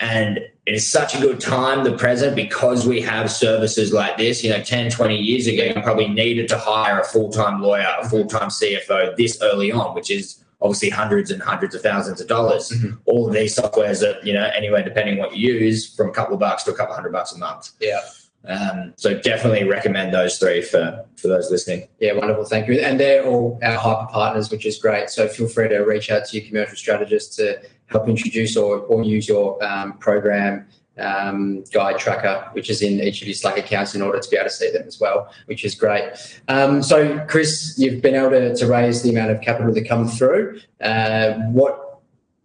And 0.00 0.38
it 0.38 0.74
is 0.74 0.90
such 0.90 1.14
a 1.14 1.20
good 1.20 1.40
time, 1.40 1.84
the 1.84 1.96
present, 1.96 2.34
because 2.34 2.86
we 2.86 3.02
have 3.02 3.30
services 3.30 3.92
like 3.92 4.16
this. 4.16 4.42
You 4.42 4.50
know, 4.50 4.62
10, 4.62 4.90
20 4.90 5.16
years 5.16 5.46
ago, 5.46 5.64
you 5.64 5.82
probably 5.82 6.08
needed 6.08 6.48
to 6.48 6.58
hire 6.58 7.00
a 7.00 7.04
full 7.04 7.30
time 7.30 7.60
lawyer, 7.60 7.94
a 8.00 8.08
full 8.08 8.26
time 8.26 8.48
CFO 8.48 9.14
this 9.16 9.38
early 9.42 9.70
on, 9.72 9.94
which 9.94 10.10
is 10.10 10.42
obviously 10.60 10.90
hundreds 10.90 11.30
and 11.30 11.40
hundreds 11.40 11.74
of 11.74 11.82
thousands 11.82 12.20
of 12.20 12.26
dollars. 12.26 12.70
Mhm. 12.70 12.98
All 13.06 13.28
of 13.28 13.32
these 13.32 13.56
softwares 13.56 14.02
are, 14.02 14.18
you 14.24 14.32
know, 14.32 14.50
anywhere 14.54 14.82
depending 14.82 15.18
what 15.18 15.36
you 15.36 15.54
use, 15.54 15.94
from 15.94 16.08
a 16.08 16.12
couple 16.12 16.34
of 16.34 16.40
bucks 16.40 16.64
to 16.64 16.72
a 16.72 16.74
couple 16.74 16.94
hundred 16.94 17.12
bucks 17.12 17.32
a 17.32 17.38
month. 17.38 17.70
Yeah. 17.80 18.00
Um, 18.44 18.94
so 18.96 19.18
definitely 19.18 19.64
recommend 19.64 20.14
those 20.14 20.38
three 20.38 20.62
for 20.62 21.04
for 21.16 21.28
those 21.28 21.50
listening. 21.50 21.88
Yeah, 21.98 22.12
wonderful. 22.12 22.44
Thank 22.44 22.68
you. 22.68 22.80
And 22.80 22.98
they're 22.98 23.24
all 23.24 23.58
our 23.62 23.74
hyper 23.74 24.06
partners, 24.10 24.50
which 24.50 24.64
is 24.64 24.78
great. 24.78 25.10
So 25.10 25.28
feel 25.28 25.48
free 25.48 25.68
to 25.68 25.78
reach 25.78 26.10
out 26.10 26.24
to 26.26 26.38
your 26.38 26.48
commercial 26.48 26.76
strategist 26.76 27.34
to 27.36 27.60
help 27.86 28.08
introduce 28.08 28.56
or, 28.56 28.78
or 28.78 29.02
use 29.02 29.28
your 29.28 29.62
um, 29.64 29.94
program 29.98 30.66
um, 30.98 31.64
guide 31.72 31.98
tracker, 31.98 32.48
which 32.52 32.70
is 32.70 32.82
in 32.82 33.00
each 33.00 33.22
of 33.22 33.28
your 33.28 33.34
Slack 33.34 33.58
accounts 33.58 33.94
in 33.94 34.02
order 34.02 34.18
to 34.18 34.30
be 34.30 34.36
able 34.36 34.48
to 34.48 34.54
see 34.54 34.70
them 34.70 34.86
as 34.86 35.00
well, 35.00 35.32
which 35.46 35.64
is 35.64 35.74
great. 35.74 36.04
Um, 36.48 36.82
so, 36.82 37.24
Chris, 37.28 37.74
you've 37.78 38.02
been 38.02 38.14
able 38.14 38.30
to, 38.30 38.54
to 38.54 38.66
raise 38.66 39.02
the 39.02 39.10
amount 39.10 39.30
of 39.30 39.40
capital 39.40 39.72
that 39.72 39.88
come 39.88 40.08
through. 40.08 40.60
Uh, 40.80 41.34
what 41.50 42.00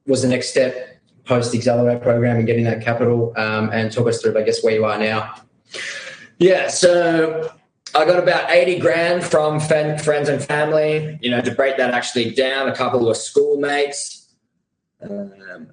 was 0.06 0.22
the 0.22 0.28
next 0.28 0.50
step 0.50 1.02
post 1.26 1.52
the 1.52 1.58
Accelerate 1.58 2.02
program 2.02 2.38
and 2.38 2.46
getting 2.46 2.66
that 2.66 2.84
capital? 2.84 3.34
Um, 3.38 3.70
and 3.72 3.92
talk 3.92 4.08
us 4.08 4.22
through, 4.22 4.38
I 4.38 4.44
guess, 4.44 4.64
where 4.64 4.74
you 4.74 4.86
are 4.86 4.98
now. 4.98 5.36
Yeah, 6.40 6.68
so 6.68 7.52
I 7.96 8.06
got 8.06 8.22
about 8.22 8.50
80 8.50 8.80
grand 8.80 9.24
from 9.24 9.60
friends 9.60 10.30
and 10.30 10.44
family. 10.44 11.18
You 11.22 11.32
know, 11.32 11.42
to 11.42 11.52
break 11.52 11.78
that 11.78 11.94
actually 11.94 12.32
down, 12.32 12.68
a 12.68 12.76
couple 12.76 13.10
of 13.10 13.18
schoolmates. 13.18 14.34
Um, 15.02 15.70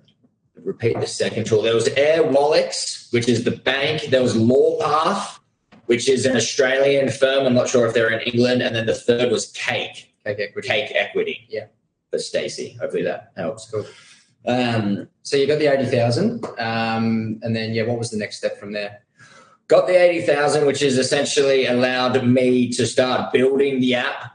repeat 0.65 0.99
the 1.01 1.07
second 1.07 1.47
tool. 1.47 1.63
There 1.63 1.75
was 1.75 1.89
Airwallex, 1.89 3.13
which 3.13 3.29
is 3.29 3.45
the 3.45 3.53
bank. 3.53 4.03
There 4.11 4.23
was 4.23 4.37
LawPath, 4.37 5.39
which 5.87 6.09
is 6.09 6.27
an 6.27 6.37
Australian 6.37 7.11
firm. 7.11 7.47
I'm 7.47 7.55
not 7.55 7.69
sure 7.69 7.87
if 7.87 7.95
they're 7.95 8.11
in 8.11 8.21
England. 8.21 8.63
And 8.63 8.75
then 8.75 8.87
the 8.87 8.95
third 8.95 9.31
was 9.33 9.47
Cake, 9.53 10.13
Cake 10.25 10.39
Equity. 10.39 10.69
Cake 10.69 10.93
Equity. 10.95 11.47
Yeah. 11.49 11.67
For 12.11 12.19
Stacey. 12.19 12.77
Hopefully 12.81 13.05
that 13.05 13.33
helps. 13.37 13.71
Cool. 13.71 13.87
Um, 14.47 15.09
So 15.23 15.37
you 15.37 15.47
got 15.47 15.59
the 15.59 15.67
80,000. 15.67 16.45
Um, 16.59 17.39
and 17.43 17.55
then, 17.55 17.73
yeah, 17.73 17.85
what 17.85 17.99
was 17.99 18.11
the 18.11 18.17
next 18.17 18.39
step 18.39 18.59
from 18.59 18.73
there? 18.73 19.03
got 19.71 19.87
the 19.87 19.95
80,000, 19.95 20.67
which 20.67 20.81
has 20.81 20.99
essentially 20.99 21.67
allowed 21.67 22.27
me 22.27 22.69
to 22.73 22.85
start 22.85 23.33
building 23.33 23.81
the 23.81 23.95
app. 23.95 24.33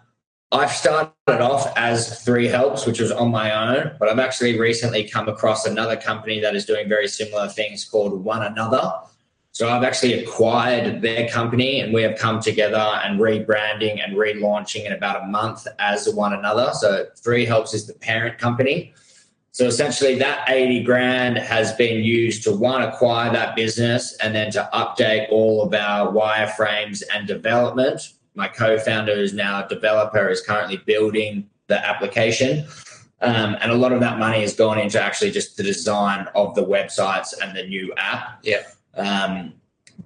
I've 0.55 0.71
started 0.71 1.11
off 1.27 1.73
as 1.75 2.23
Three 2.23 2.47
Helps, 2.47 2.85
which 2.85 3.01
was 3.01 3.11
on 3.11 3.29
my 3.29 3.51
own, 3.53 3.91
but 3.99 4.07
I've 4.07 4.19
actually 4.19 4.57
recently 4.57 5.03
come 5.03 5.27
across 5.27 5.65
another 5.65 5.97
company 5.97 6.39
that 6.39 6.55
is 6.55 6.65
doing 6.65 6.87
very 6.87 7.09
similar 7.09 7.49
things 7.49 7.83
called 7.83 8.23
One 8.23 8.41
Another. 8.41 8.93
So 9.51 9.67
I've 9.67 9.83
actually 9.83 10.13
acquired 10.23 11.01
their 11.01 11.27
company 11.27 11.81
and 11.81 11.93
we 11.93 12.03
have 12.03 12.17
come 12.17 12.39
together 12.39 12.77
and 12.77 13.19
rebranding 13.19 14.01
and 14.01 14.15
relaunching 14.15 14.85
in 14.85 14.93
about 14.93 15.23
a 15.23 15.25
month 15.27 15.67
as 15.77 16.07
One 16.13 16.31
Another. 16.31 16.71
So 16.73 17.07
Three 17.17 17.43
Helps 17.43 17.73
is 17.73 17.85
the 17.85 17.93
parent 17.93 18.37
company. 18.37 18.93
So 19.51 19.65
essentially, 19.65 20.15
that 20.19 20.49
80 20.49 20.83
grand 20.83 21.37
has 21.37 21.73
been 21.73 22.01
used 22.01 22.43
to 22.43 22.55
one, 22.55 22.81
acquire 22.81 23.31
that 23.33 23.57
business 23.57 24.15
and 24.23 24.33
then 24.33 24.51
to 24.51 24.69
update 24.73 25.27
all 25.29 25.63
of 25.63 25.73
our 25.73 26.13
wireframes 26.13 27.03
and 27.13 27.27
development. 27.27 28.13
My 28.35 28.47
co 28.47 28.77
founder, 28.77 29.15
who's 29.15 29.33
now 29.33 29.65
a 29.65 29.67
developer, 29.67 30.29
is 30.29 30.41
currently 30.41 30.77
building 30.77 31.49
the 31.67 31.85
application. 31.85 32.67
Um, 33.21 33.57
and 33.61 33.71
a 33.71 33.75
lot 33.75 33.91
of 33.91 34.01
that 34.01 34.19
money 34.19 34.41
has 34.41 34.53
gone 34.53 34.77
into 34.77 35.01
actually 35.01 35.31
just 35.31 35.57
the 35.57 35.63
design 35.63 36.27
of 36.35 36.53
the 36.53 36.63
websites 36.63 37.33
and 37.41 37.55
the 37.55 37.65
new 37.65 37.93
app. 37.97 38.39
Yeah. 38.43 38.63
Um, 38.95 39.53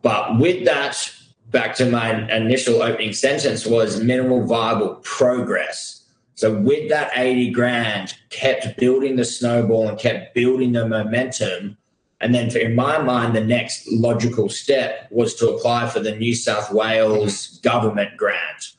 but 0.01 0.39
with 0.39 0.65
that, 0.65 1.11
back 1.51 1.75
to 1.75 1.89
my 1.89 2.31
initial 2.31 2.81
opening 2.81 3.13
sentence 3.13 3.65
was 3.65 4.01
minimal 4.01 4.45
viable 4.45 4.95
progress. 5.03 6.05
So 6.35 6.53
with 6.53 6.89
that 6.89 7.11
80 7.15 7.51
grand, 7.51 8.15
kept 8.29 8.77
building 8.77 9.15
the 9.17 9.25
snowball 9.25 9.89
and 9.89 9.99
kept 9.99 10.33
building 10.33 10.71
the 10.71 10.87
momentum. 10.87 11.77
And 12.21 12.35
then 12.35 12.49
for, 12.49 12.57
in 12.57 12.75
my 12.75 12.97
mind, 12.97 13.35
the 13.35 13.43
next 13.43 13.87
logical 13.91 14.49
step 14.49 15.07
was 15.09 15.35
to 15.35 15.49
apply 15.49 15.89
for 15.89 15.99
the 15.99 16.15
New 16.15 16.35
South 16.35 16.71
Wales 16.71 17.59
government 17.59 18.17
grant. 18.17 18.73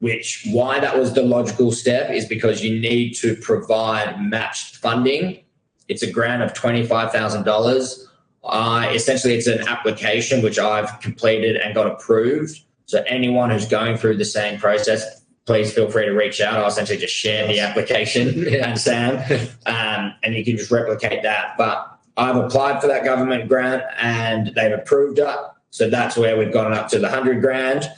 Which 0.00 0.46
why 0.50 0.78
that 0.78 0.96
was 0.96 1.14
the 1.14 1.22
logical 1.22 1.72
step 1.72 2.10
is 2.10 2.24
because 2.24 2.62
you 2.62 2.78
need 2.78 3.14
to 3.16 3.34
provide 3.36 4.20
matched 4.20 4.76
funding. 4.76 5.42
It's 5.88 6.02
a 6.02 6.10
grant 6.10 6.42
of 6.42 6.54
twenty-five 6.54 7.10
thousand 7.10 7.42
dollars. 7.42 8.08
Uh, 8.44 8.88
essentially, 8.94 9.34
it's 9.34 9.48
an 9.48 9.66
application 9.66 10.40
which 10.40 10.58
I've 10.58 11.00
completed 11.00 11.56
and 11.56 11.74
got 11.74 11.88
approved. 11.88 12.60
So 12.86 13.02
anyone 13.08 13.50
who's 13.50 13.66
going 13.66 13.96
through 13.96 14.18
the 14.18 14.24
same 14.24 14.60
process 14.60 15.18
please 15.48 15.72
feel 15.72 15.90
free 15.90 16.04
to 16.04 16.12
reach 16.12 16.42
out. 16.42 16.58
I'll 16.58 16.66
essentially 16.66 16.98
just 16.98 17.14
share 17.14 17.46
the 17.46 17.58
application 17.58 18.46
and 18.62 18.78
Sam, 18.78 19.16
um, 19.66 20.14
and 20.22 20.34
you 20.34 20.44
can 20.44 20.58
just 20.58 20.70
replicate 20.70 21.22
that. 21.22 21.54
But 21.56 21.97
I've 22.18 22.36
applied 22.36 22.80
for 22.80 22.88
that 22.88 23.04
government 23.04 23.48
grant 23.48 23.84
and 23.98 24.48
they've 24.54 24.72
approved 24.72 25.20
it. 25.20 25.36
So 25.70 25.88
that's 25.88 26.16
where 26.16 26.36
we've 26.36 26.52
gotten 26.52 26.72
up 26.72 26.88
to 26.88 26.98
the 26.98 27.06
100 27.06 27.40
grand. 27.40 27.88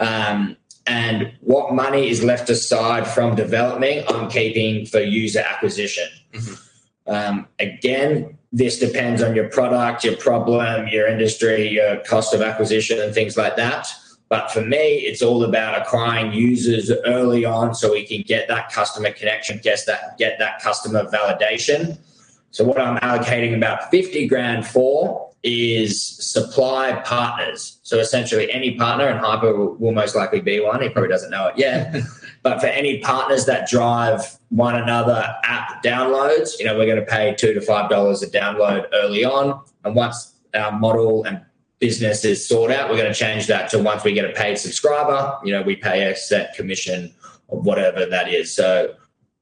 Um, 0.00 0.56
and 0.86 1.32
what 1.40 1.74
money 1.74 2.08
is 2.08 2.24
left 2.24 2.48
aside 2.48 3.06
from 3.06 3.34
developing, 3.34 4.04
I'm 4.08 4.30
keeping 4.30 4.86
for 4.86 5.00
user 5.00 5.40
acquisition. 5.40 6.08
Mm-hmm. 6.32 7.12
Um, 7.12 7.48
again, 7.58 8.38
this 8.52 8.78
depends 8.78 9.22
on 9.22 9.34
your 9.34 9.48
product, 9.50 10.04
your 10.04 10.16
problem, 10.16 10.88
your 10.88 11.06
industry, 11.06 11.68
your 11.68 11.98
cost 11.98 12.32
of 12.32 12.40
acquisition, 12.40 13.00
and 13.00 13.12
things 13.12 13.36
like 13.36 13.56
that. 13.56 13.88
But 14.28 14.50
for 14.50 14.60
me, 14.60 14.78
it's 14.78 15.22
all 15.22 15.44
about 15.44 15.80
acquiring 15.80 16.32
users 16.32 16.90
early 17.04 17.44
on 17.44 17.74
so 17.74 17.92
we 17.92 18.06
can 18.06 18.22
get 18.22 18.48
that 18.48 18.72
customer 18.72 19.12
connection, 19.12 19.60
get 19.62 19.80
that, 19.86 20.18
get 20.18 20.38
that 20.38 20.60
customer 20.62 21.04
validation. 21.04 21.98
So 22.50 22.64
what 22.64 22.80
I'm 22.80 22.98
allocating 22.98 23.54
about 23.54 23.90
50 23.90 24.26
grand 24.28 24.66
for 24.66 25.30
is 25.42 26.04
supply 26.04 27.00
partners. 27.04 27.78
So 27.82 27.98
essentially 27.98 28.50
any 28.50 28.74
partner, 28.76 29.06
and 29.06 29.20
Hyper 29.20 29.56
will, 29.56 29.74
will 29.76 29.92
most 29.92 30.16
likely 30.16 30.40
be 30.40 30.60
one. 30.60 30.82
He 30.82 30.88
probably 30.88 31.08
doesn't 31.08 31.30
know 31.30 31.48
it 31.48 31.58
yet. 31.58 31.94
but 32.42 32.60
for 32.60 32.66
any 32.66 32.98
partners 32.98 33.46
that 33.46 33.68
drive 33.68 34.38
one 34.48 34.74
another 34.74 35.34
app 35.44 35.82
downloads, 35.84 36.58
you 36.58 36.64
know, 36.64 36.76
we're 36.76 36.86
going 36.86 36.98
to 36.98 37.06
pay 37.06 37.34
two 37.34 37.54
to 37.54 37.60
five 37.60 37.88
dollars 37.90 38.22
a 38.22 38.26
download 38.26 38.86
early 38.92 39.24
on. 39.24 39.60
And 39.84 39.94
once 39.94 40.34
our 40.54 40.72
model 40.72 41.24
and 41.24 41.42
business 41.78 42.24
is 42.24 42.46
sorted 42.46 42.76
out, 42.76 42.90
we're 42.90 42.96
going 42.96 43.12
to 43.12 43.18
change 43.18 43.46
that 43.46 43.70
to 43.70 43.78
once 43.78 44.02
we 44.02 44.14
get 44.14 44.24
a 44.24 44.32
paid 44.32 44.58
subscriber, 44.58 45.38
you 45.44 45.52
know, 45.52 45.62
we 45.62 45.76
pay 45.76 46.10
a 46.10 46.16
set 46.16 46.54
commission 46.54 47.14
or 47.48 47.60
whatever 47.60 48.06
that 48.06 48.32
is. 48.32 48.54
So 48.54 48.94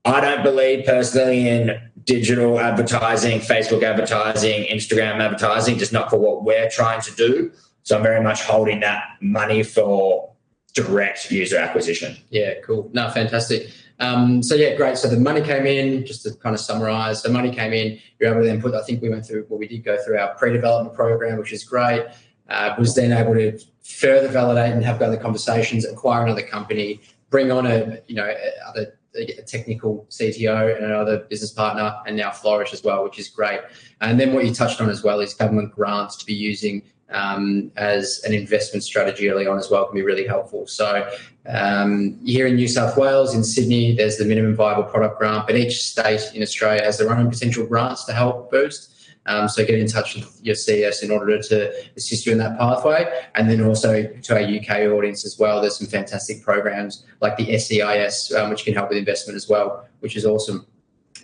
I 0.05 0.21
don't 0.21 0.43
believe 0.43 0.85
personally 0.85 1.49
in 1.49 1.81
digital 2.05 2.61
advertising, 2.61 3.40
Facebook 3.40 3.83
advertising, 3.83 4.64
Instagram 4.64 5.21
advertising, 5.21 5.79
just 5.79 5.93
not 5.93 6.11
for 6.11 6.19
what 6.19 6.45
we're 6.45 6.69
trying 6.71 7.01
to 7.03 7.14
do. 7.14 7.53
So 7.83 7.97
I'm 7.97 8.03
very 8.03 8.23
much 8.23 8.43
holding 8.43 8.81
that 8.81 9.05
money 9.21 9.62
for 9.62 10.33
direct 10.75 11.31
user 11.31 11.59
acquisition. 11.59 12.17
Yeah, 12.31 12.55
cool. 12.64 12.90
No, 12.93 13.11
fantastic. 13.11 13.71
Um, 14.01 14.43
so 14.43 14.55
yeah, 14.55 14.75
great. 14.75 14.99
So 14.99 15.09
the 15.09 15.21
money 15.21 15.40
came 15.40 15.67
in, 15.67 16.05
just 16.05 16.23
to 16.25 16.35
kind 16.35 16.55
of 16.55 16.61
summarize. 16.61 17.23
The 17.23 17.29
money 17.29 17.51
came 17.55 17.73
in, 17.73 17.99
you're 18.19 18.31
able 18.31 18.43
to 18.43 18.47
then 18.47 18.61
put, 18.61 18.75
I 18.75 18.83
think 18.83 19.01
we 19.01 19.09
went 19.09 19.25
through, 19.27 19.47
well, 19.49 19.59
we 19.59 19.69
did 19.69 19.85
go 19.85 19.97
through 20.03 20.19
our 20.19 20.35
pre-development 20.35 20.97
program, 20.97 21.38
which 21.38 21.53
is 21.53 21.64
great. 21.64 22.07
Uh, 22.49 22.75
was 22.79 22.95
then 22.95 23.12
able 23.12 23.35
to 23.35 23.59
further 23.83 24.29
validate 24.29 24.73
and 24.73 24.85
have 24.85 25.01
other 25.01 25.17
conversations, 25.17 25.87
acquire 25.87 26.25
another 26.25 26.43
company, 26.43 27.01
bring 27.31 27.51
on 27.51 27.67
a, 27.67 28.01
you 28.07 28.14
know, 28.14 28.35
other 28.67 28.99
a 29.16 29.42
technical 29.42 30.07
CTO 30.11 30.77
and 30.77 30.85
another 30.85 31.18
business 31.18 31.53
partner, 31.53 31.94
and 32.07 32.16
now 32.16 32.31
Flourish 32.31 32.72
as 32.72 32.83
well, 32.83 33.05
which 33.05 33.18
is 33.18 33.29
great. 33.29 33.61
And 34.00 34.18
then 34.18 34.33
what 34.33 34.44
you 34.44 34.55
touched 34.55 34.81
on 34.81 34.90
as 34.90 35.03
well 35.03 35.20
is 35.20 35.35
government 35.35 35.74
grants 35.74 36.16
to 36.16 36.27
be 36.27 36.35
using 36.35 36.83
um, 37.11 37.70
as 37.77 38.22
an 38.24 38.33
investment 38.33 38.83
strategy 38.83 39.31
early 39.31 39.46
on 39.46 39.59
as 39.59 39.70
well 39.70 39.87
can 39.87 39.94
be 39.94 40.03
really 40.03 40.27
helpful. 40.27 40.66
So 40.66 41.09
um, 41.46 42.18
here 42.24 42.46
in 42.46 42.57
New 42.57 42.68
South 42.68 42.96
Wales, 42.96 43.35
in 43.35 43.44
Sydney, 43.44 43.94
there's 43.94 44.16
the 44.16 44.24
minimum 44.24 44.57
viable 44.57 44.85
product 44.85 45.18
grant, 45.18 45.46
but 45.46 45.57
each 45.57 45.83
state 45.83 46.22
in 46.35 46.42
Australia 46.42 46.83
has 46.83 46.98
their 46.98 47.14
own 47.14 47.31
potential 47.31 47.66
grants 47.66 48.05
to 48.05 48.12
help 48.12 48.50
boost. 48.50 48.93
Um, 49.27 49.49
so 49.49 49.65
get 49.65 49.79
in 49.79 49.87
touch 49.87 50.15
with 50.15 50.39
your 50.43 50.55
CS 50.55 51.03
in 51.03 51.11
order 51.11 51.41
to 51.41 51.73
assist 51.97 52.27
you 52.27 52.33
in 52.33 52.39
that 52.39 52.59
pathway. 52.59 53.11
And 53.35 53.49
then 53.49 53.63
also 53.63 54.03
to 54.05 54.35
our 54.35 54.43
UK 54.43 54.93
audience 54.93 55.25
as 55.25 55.39
well, 55.39 55.61
there's 55.61 55.79
some 55.79 55.87
fantastic 55.87 56.43
programs 56.43 57.05
like 57.21 57.37
the 57.37 57.59
SEIS, 57.59 58.35
um, 58.35 58.51
which 58.51 58.65
can 58.65 58.75
help 58.75 58.91
with 58.91 58.99
investment 58.99 59.37
as 59.37 59.49
well, 59.49 59.87
which 60.01 60.17
is 60.17 60.27
awesome. 60.27 60.67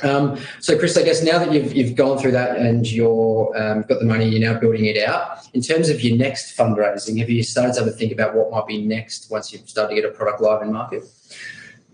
Um, 0.03 0.39
so, 0.61 0.79
Chris, 0.79 0.97
I 0.97 1.03
guess 1.03 1.23
now 1.23 1.39
that 1.39 1.53
you've, 1.53 1.75
you've 1.75 1.95
gone 1.95 2.19
through 2.19 2.33
that 2.33 2.57
and 2.57 2.91
you're 2.91 3.53
um, 3.57 3.83
got 3.83 3.99
the 3.99 4.07
money, 4.07 4.29
you're 4.29 4.41
now 4.41 4.59
building 4.59 4.87
it 4.87 4.97
out. 5.03 5.39
In 5.53 5.61
terms 5.61 5.91
of 5.91 6.01
your 6.03 6.17
next 6.17 6.57
fundraising, 6.57 7.19
have 7.19 7.29
you 7.29 7.43
started 7.43 7.75
to 7.75 7.81
have 7.81 7.89
a 7.89 7.93
think 7.93 8.13
about 8.13 8.35
what 8.35 8.51
might 8.51 8.67
be 8.67 8.83
next 8.83 9.31
once 9.31 9.53
you've 9.53 9.69
started 9.69 9.95
to 9.95 10.01
get 10.01 10.11
a 10.11 10.15
product 10.15 10.41
live 10.41 10.63
in 10.63 10.73
market? 10.73 11.05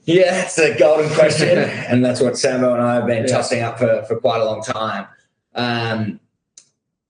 Yeah, 0.05 0.31
that's 0.31 0.57
a 0.59 0.79
golden 0.79 1.11
question, 1.15 1.59
and 1.59 2.05
that's 2.05 2.21
what 2.21 2.39
Sambo 2.39 2.75
and 2.75 2.83
I 2.83 2.95
have 2.95 3.07
been 3.07 3.27
yeah. 3.27 3.33
tossing 3.33 3.63
up 3.63 3.79
for, 3.79 4.05
for 4.05 4.21
quite 4.21 4.41
a 4.41 4.45
long 4.45 4.63
time. 4.63 5.09
Um, 5.57 6.21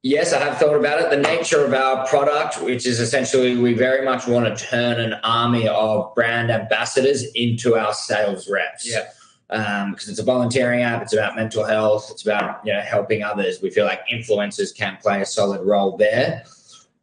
yes, 0.02 0.32
I 0.32 0.38
have 0.38 0.58
thought 0.58 0.76
about 0.76 1.00
it. 1.00 1.10
The 1.10 1.16
nature 1.16 1.64
of 1.64 1.74
our 1.74 2.06
product, 2.06 2.62
which 2.62 2.86
is 2.86 3.00
essentially 3.00 3.56
we 3.56 3.74
very 3.74 4.04
much 4.04 4.26
want 4.26 4.46
to 4.46 4.64
turn 4.64 5.00
an 5.00 5.14
army 5.24 5.68
of 5.68 6.14
brand 6.14 6.50
ambassadors 6.50 7.24
into 7.34 7.76
our 7.76 7.92
sales 7.92 8.48
reps. 8.48 8.88
Yeah. 8.88 9.08
Because 9.48 10.08
um, 10.08 10.10
it's 10.10 10.18
a 10.18 10.24
volunteering 10.24 10.82
app, 10.82 11.02
it's 11.02 11.12
about 11.12 11.36
mental 11.36 11.62
health, 11.62 12.08
it's 12.10 12.24
about 12.24 12.66
you 12.66 12.72
know 12.72 12.80
helping 12.80 13.22
others. 13.22 13.62
We 13.62 13.70
feel 13.70 13.84
like 13.84 14.00
influencers 14.12 14.74
can 14.74 14.96
play 15.00 15.20
a 15.20 15.26
solid 15.26 15.64
role 15.64 15.96
there. 15.96 16.44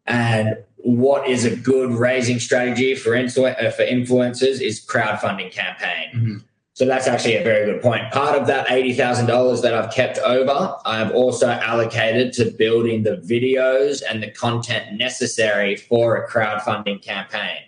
And 0.05 0.57
what 0.83 1.29
is 1.29 1.45
a 1.45 1.55
good 1.55 1.91
raising 1.91 2.39
strategy 2.39 2.95
for 2.95 3.11
influ- 3.11 3.63
uh, 3.63 3.71
for 3.71 3.83
influencers 3.83 4.59
is 4.59 4.85
crowdfunding 4.85 5.51
campaign. 5.51 6.09
Mm-hmm. 6.13 6.37
So 6.75 6.85
that's 6.87 7.05
actually 7.07 7.35
a 7.35 7.43
very 7.43 7.71
good 7.71 7.83
point. 7.83 8.11
Part 8.11 8.35
of 8.35 8.47
that 8.47 8.67
$80,000 8.67 9.61
that 9.61 9.75
I've 9.75 9.93
kept 9.93 10.17
over, 10.19 10.75
I've 10.85 11.11
also 11.11 11.47
allocated 11.47 12.33
to 12.33 12.45
building 12.45 13.03
the 13.03 13.17
videos 13.17 14.01
and 14.09 14.23
the 14.23 14.31
content 14.31 14.97
necessary 14.97 15.75
for 15.75 16.15
a 16.15 16.27
crowdfunding 16.27 17.03
campaign. 17.03 17.59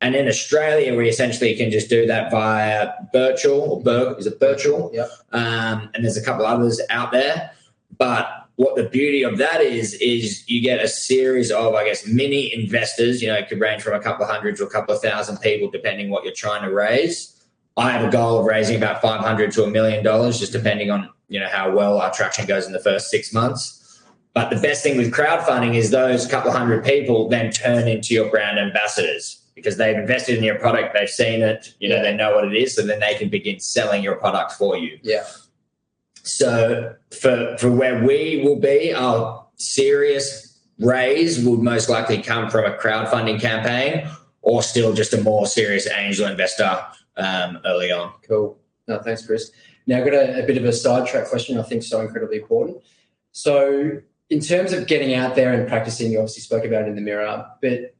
And 0.00 0.14
in 0.14 0.28
Australia, 0.28 0.96
we 0.96 1.08
essentially 1.08 1.56
can 1.56 1.72
just 1.72 1.90
do 1.90 2.06
that 2.06 2.30
via 2.30 2.92
Birchal 3.12 3.84
or 3.84 4.18
is 4.18 4.28
it 4.28 4.38
Birchal? 4.38 4.94
Yep. 4.94 5.10
Um, 5.32 5.90
and 5.92 6.04
there's 6.04 6.16
a 6.16 6.24
couple 6.24 6.46
others 6.46 6.80
out 6.88 7.10
there. 7.10 7.50
But 7.98 8.46
what 8.54 8.76
the 8.76 8.84
beauty 8.84 9.24
of 9.24 9.38
that 9.38 9.60
is, 9.60 9.94
is 9.94 10.48
you 10.48 10.62
get 10.62 10.82
a 10.82 10.88
series 10.88 11.50
of, 11.50 11.74
I 11.74 11.84
guess, 11.84 12.06
mini 12.06 12.54
investors. 12.54 13.20
You 13.20 13.28
know, 13.28 13.34
it 13.34 13.48
could 13.48 13.58
range 13.58 13.82
from 13.82 13.94
a 13.94 14.00
couple 14.00 14.24
of 14.24 14.30
hundred 14.30 14.56
to 14.58 14.64
a 14.64 14.70
couple 14.70 14.94
of 14.94 15.02
thousand 15.02 15.38
people, 15.38 15.68
depending 15.68 16.10
what 16.10 16.24
you're 16.24 16.32
trying 16.32 16.62
to 16.62 16.72
raise 16.72 17.39
I 17.80 17.92
have 17.92 18.06
a 18.06 18.10
goal 18.10 18.38
of 18.38 18.44
raising 18.44 18.76
about 18.76 19.00
500 19.00 19.52
to 19.52 19.64
a 19.64 19.70
million 19.70 20.04
dollars, 20.04 20.38
just 20.38 20.52
depending 20.52 20.90
on 20.90 21.08
you 21.28 21.40
know 21.40 21.48
how 21.48 21.74
well 21.74 21.98
our 21.98 22.12
traction 22.12 22.44
goes 22.46 22.66
in 22.66 22.72
the 22.72 22.80
first 22.80 23.08
six 23.08 23.32
months. 23.32 24.02
But 24.34 24.50
the 24.50 24.60
best 24.60 24.82
thing 24.82 24.98
with 24.98 25.12
crowdfunding 25.12 25.74
is 25.74 25.90
those 25.90 26.26
couple 26.26 26.52
hundred 26.52 26.84
people 26.84 27.28
then 27.28 27.50
turn 27.50 27.88
into 27.88 28.12
your 28.12 28.30
brand 28.30 28.58
ambassadors 28.58 29.42
because 29.54 29.78
they've 29.78 29.96
invested 29.96 30.38
in 30.38 30.44
your 30.44 30.58
product, 30.58 30.94
they've 30.94 31.08
seen 31.08 31.42
it, 31.42 31.74
you 31.80 31.88
know, 31.88 31.96
yeah. 31.96 32.02
they 32.02 32.14
know 32.14 32.34
what 32.34 32.44
it 32.44 32.54
is, 32.54 32.76
so 32.76 32.82
then 32.82 33.00
they 33.00 33.14
can 33.14 33.28
begin 33.28 33.58
selling 33.58 34.02
your 34.02 34.16
product 34.16 34.52
for 34.52 34.76
you. 34.76 34.98
Yeah. 35.02 35.24
So 36.22 36.94
for 37.18 37.56
for 37.58 37.70
where 37.70 38.04
we 38.04 38.42
will 38.44 38.60
be, 38.60 38.92
our 38.92 39.46
serious 39.56 40.60
raise 40.78 41.42
would 41.44 41.60
most 41.60 41.88
likely 41.88 42.20
come 42.20 42.50
from 42.50 42.66
a 42.66 42.76
crowdfunding 42.76 43.40
campaign 43.40 44.06
or 44.42 44.62
still 44.62 44.92
just 44.92 45.14
a 45.14 45.22
more 45.22 45.46
serious 45.46 45.88
angel 45.88 46.26
investor 46.26 46.78
um, 47.16 47.58
early 47.64 47.90
on. 47.90 48.12
Cool. 48.26 48.58
No, 48.88 48.98
thanks, 48.98 49.26
Chris. 49.26 49.50
Now, 49.86 49.98
I've 49.98 50.04
got 50.04 50.14
a, 50.14 50.42
a 50.42 50.46
bit 50.46 50.56
of 50.56 50.64
a 50.64 50.72
sidetrack 50.72 51.28
question 51.28 51.58
I 51.58 51.62
think 51.62 51.82
so 51.82 52.00
incredibly 52.00 52.38
important. 52.38 52.78
So, 53.32 54.00
in 54.28 54.40
terms 54.40 54.72
of 54.72 54.86
getting 54.86 55.14
out 55.14 55.34
there 55.34 55.52
and 55.52 55.68
practicing, 55.68 56.12
you 56.12 56.18
obviously 56.18 56.42
spoke 56.42 56.64
about 56.64 56.82
it 56.82 56.88
in 56.88 56.94
the 56.94 57.00
mirror, 57.00 57.46
but 57.60 57.94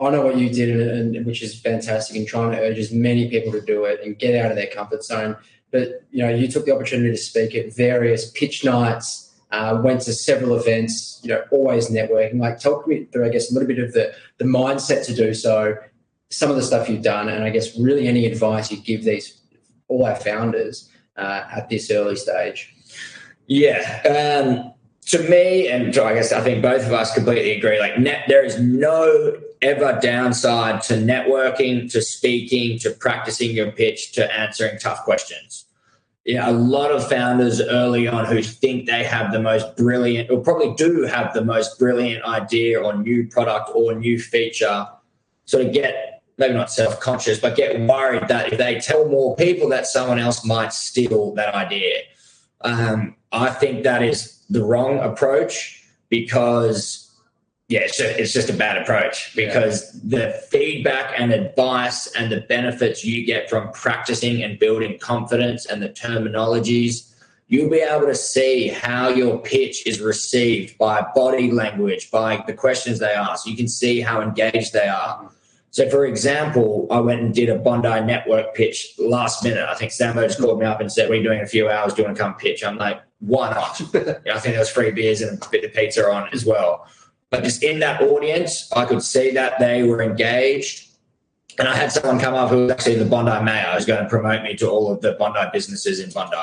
I 0.00 0.10
know 0.10 0.22
what 0.22 0.36
you 0.36 0.50
did, 0.50 0.78
and, 0.78 1.16
and, 1.16 1.26
which 1.26 1.42
is 1.42 1.58
fantastic, 1.58 2.16
and 2.16 2.26
trying 2.26 2.52
to 2.52 2.58
urge 2.58 2.78
as 2.78 2.92
many 2.92 3.30
people 3.30 3.52
to 3.52 3.60
do 3.60 3.84
it 3.84 4.00
and 4.04 4.18
get 4.18 4.34
out 4.34 4.50
of 4.50 4.56
their 4.56 4.66
comfort 4.66 5.02
zone. 5.02 5.36
But 5.70 6.02
you 6.10 6.22
know, 6.22 6.28
you 6.28 6.48
took 6.48 6.66
the 6.66 6.74
opportunity 6.74 7.10
to 7.10 7.16
speak 7.16 7.54
at 7.54 7.74
various 7.74 8.30
pitch 8.30 8.64
nights, 8.64 9.34
uh, 9.50 9.80
went 9.82 10.02
to 10.02 10.12
several 10.12 10.56
events. 10.56 11.20
You 11.22 11.30
know, 11.30 11.44
always 11.50 11.88
networking. 11.88 12.38
Like, 12.38 12.60
talk 12.60 12.86
me 12.86 13.04
through, 13.04 13.26
I 13.26 13.30
guess, 13.30 13.50
a 13.50 13.54
little 13.54 13.68
bit 13.68 13.78
of 13.78 13.92
the 13.92 14.14
the 14.38 14.44
mindset 14.44 15.04
to 15.06 15.14
do 15.14 15.32
so, 15.32 15.76
some 16.30 16.50
of 16.50 16.56
the 16.56 16.62
stuff 16.62 16.88
you've 16.88 17.02
done, 17.02 17.28
and 17.28 17.44
I 17.44 17.50
guess 17.50 17.78
really 17.78 18.08
any 18.08 18.26
advice 18.26 18.70
you 18.70 18.78
give 18.78 19.04
these 19.04 19.40
all 19.88 20.04
our 20.04 20.16
founders 20.16 20.90
uh, 21.16 21.44
at 21.54 21.68
this 21.68 21.90
early 21.90 22.16
stage. 22.16 22.74
Yeah. 23.46 24.02
Um, 24.04 24.72
to 25.06 25.18
me, 25.30 25.68
and 25.68 25.96
I 25.96 26.14
guess 26.14 26.32
I 26.32 26.40
think 26.40 26.62
both 26.62 26.84
of 26.84 26.92
us 26.92 27.14
completely 27.14 27.52
agree. 27.52 27.78
Like, 27.78 27.98
net, 27.98 28.24
there 28.26 28.44
is 28.44 28.58
no 28.60 29.36
ever 29.62 29.98
downside 30.02 30.82
to 30.82 30.94
networking, 30.94 31.90
to 31.92 32.02
speaking, 32.02 32.78
to 32.80 32.90
practicing 32.90 33.52
your 33.52 33.70
pitch, 33.70 34.12
to 34.12 34.36
answering 34.36 34.78
tough 34.78 35.04
questions. 35.04 35.66
Yeah, 36.24 36.50
a 36.50 36.52
lot 36.52 36.90
of 36.90 37.08
founders 37.08 37.60
early 37.60 38.08
on 38.08 38.24
who 38.24 38.42
think 38.42 38.86
they 38.86 39.04
have 39.04 39.30
the 39.30 39.38
most 39.38 39.76
brilliant, 39.76 40.28
or 40.28 40.40
probably 40.40 40.74
do 40.74 41.02
have 41.02 41.32
the 41.32 41.44
most 41.44 41.78
brilliant 41.78 42.24
idea 42.24 42.82
or 42.82 42.96
new 42.96 43.28
product 43.28 43.70
or 43.76 43.94
new 43.94 44.18
feature, 44.18 44.88
sort 45.44 45.66
of 45.66 45.72
get 45.72 46.15
maybe 46.38 46.54
not 46.54 46.70
self 46.70 47.00
conscious, 47.00 47.38
but 47.38 47.56
get 47.56 47.80
worried 47.80 48.28
that 48.28 48.52
if 48.52 48.58
they 48.58 48.78
tell 48.80 49.08
more 49.08 49.36
people 49.36 49.68
that 49.70 49.86
someone 49.86 50.18
else 50.18 50.44
might 50.44 50.72
steal 50.72 51.34
that 51.34 51.54
idea. 51.54 52.00
Um, 52.62 53.16
I 53.32 53.50
think 53.50 53.84
that 53.84 54.02
is 54.02 54.42
the 54.50 54.64
wrong 54.64 54.98
approach 54.98 55.84
because 56.08 57.06
yeah, 57.68 57.80
it's 57.80 57.98
just, 57.98 58.18
it's 58.18 58.32
just 58.32 58.48
a 58.48 58.52
bad 58.52 58.80
approach 58.80 59.34
because 59.34 60.00
the 60.02 60.40
feedback 60.50 61.18
and 61.18 61.32
advice 61.32 62.06
and 62.14 62.30
the 62.30 62.42
benefits 62.42 63.04
you 63.04 63.26
get 63.26 63.50
from 63.50 63.72
practicing 63.72 64.42
and 64.44 64.58
building 64.58 64.98
confidence 65.00 65.66
and 65.66 65.82
the 65.82 65.88
terminologies, 65.88 67.12
you'll 67.48 67.70
be 67.70 67.80
able 67.80 68.06
to 68.06 68.14
see 68.14 68.68
how 68.68 69.08
your 69.08 69.38
pitch 69.38 69.84
is 69.84 70.00
received 70.00 70.78
by 70.78 71.04
body 71.14 71.50
language, 71.50 72.08
by 72.12 72.42
the 72.46 72.52
questions 72.52 73.00
they 73.00 73.10
ask. 73.10 73.46
You 73.46 73.56
can 73.56 73.66
see 73.68 74.00
how 74.00 74.20
engaged 74.20 74.72
they 74.72 74.86
are. 74.86 75.28
So, 75.76 75.86
for 75.90 76.06
example, 76.06 76.86
I 76.90 77.00
went 77.00 77.20
and 77.20 77.34
did 77.34 77.50
a 77.50 77.58
Bondi 77.58 78.00
network 78.00 78.54
pitch 78.54 78.94
last 78.98 79.44
minute. 79.44 79.68
I 79.68 79.74
think 79.74 79.92
Sambo 79.92 80.26
just 80.26 80.40
called 80.40 80.58
me 80.58 80.64
up 80.64 80.80
and 80.80 80.90
said, 80.90 81.10
We're 81.10 81.22
doing 81.22 81.42
a 81.42 81.46
few 81.46 81.68
hours. 81.68 81.92
Do 81.92 82.00
you 82.00 82.06
want 82.06 82.16
to 82.16 82.22
come 82.22 82.34
pitch? 82.36 82.64
I'm 82.64 82.78
like, 82.78 83.02
Why 83.18 83.50
not? 83.50 83.78
You 83.92 84.00
know, 84.00 84.36
I 84.36 84.38
think 84.38 84.54
there 84.54 84.58
was 84.58 84.70
free 84.70 84.90
beers 84.90 85.20
and 85.20 85.36
a 85.44 85.48
bit 85.50 85.64
of 85.64 85.74
pizza 85.74 86.10
on 86.10 86.30
as 86.32 86.46
well. 86.46 86.86
But 87.28 87.44
just 87.44 87.62
in 87.62 87.80
that 87.80 88.00
audience, 88.00 88.72
I 88.72 88.86
could 88.86 89.02
see 89.02 89.32
that 89.32 89.58
they 89.58 89.82
were 89.82 90.00
engaged. 90.00 90.88
And 91.58 91.68
I 91.68 91.76
had 91.76 91.92
someone 91.92 92.18
come 92.18 92.32
up 92.32 92.48
who 92.48 92.62
was 92.62 92.70
actually 92.70 92.96
the 92.96 93.04
Bondi 93.04 93.44
mayor, 93.44 93.74
who's 93.74 93.84
going 93.84 94.02
to 94.02 94.08
promote 94.08 94.44
me 94.44 94.56
to 94.56 94.70
all 94.70 94.90
of 94.90 95.02
the 95.02 95.12
Bondi 95.18 95.40
businesses 95.52 96.00
in 96.00 96.08
Bondi. 96.08 96.38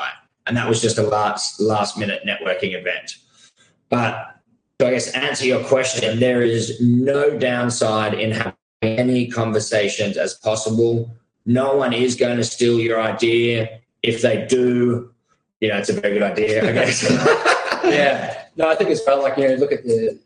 And 0.46 0.56
that 0.56 0.68
was 0.68 0.80
just 0.80 0.96
a 0.96 1.02
last 1.02 1.60
last 1.60 1.98
minute 1.98 2.22
networking 2.24 2.78
event. 2.78 3.16
But 3.88 4.36
to 4.78 4.86
I 4.86 4.92
guess 4.92 5.12
answer 5.12 5.44
your 5.44 5.64
question, 5.64 6.20
there 6.20 6.42
is 6.42 6.80
no 6.80 7.36
downside 7.36 8.14
in 8.14 8.30
having 8.30 8.54
any 8.84 9.28
conversations 9.28 10.16
as 10.16 10.34
possible. 10.34 11.14
No 11.46 11.76
one 11.76 11.92
is 11.92 12.14
going 12.16 12.36
to 12.36 12.44
steal 12.44 12.80
your 12.80 13.00
idea. 13.00 13.80
If 14.02 14.22
they 14.22 14.46
do, 14.46 15.12
you 15.60 15.68
know, 15.68 15.78
it's 15.78 15.88
a 15.88 16.00
very 16.00 16.14
good 16.14 16.22
idea, 16.22 16.68
I 16.68 16.72
guess. 16.72 17.02
yeah. 17.84 18.44
No, 18.56 18.68
I 18.68 18.74
think 18.74 18.90
it's 18.90 19.02
well 19.06 19.22
like, 19.22 19.36
you 19.36 19.48
know, 19.48 19.54
look 19.54 19.72
at 19.72 19.84
the 19.84 20.18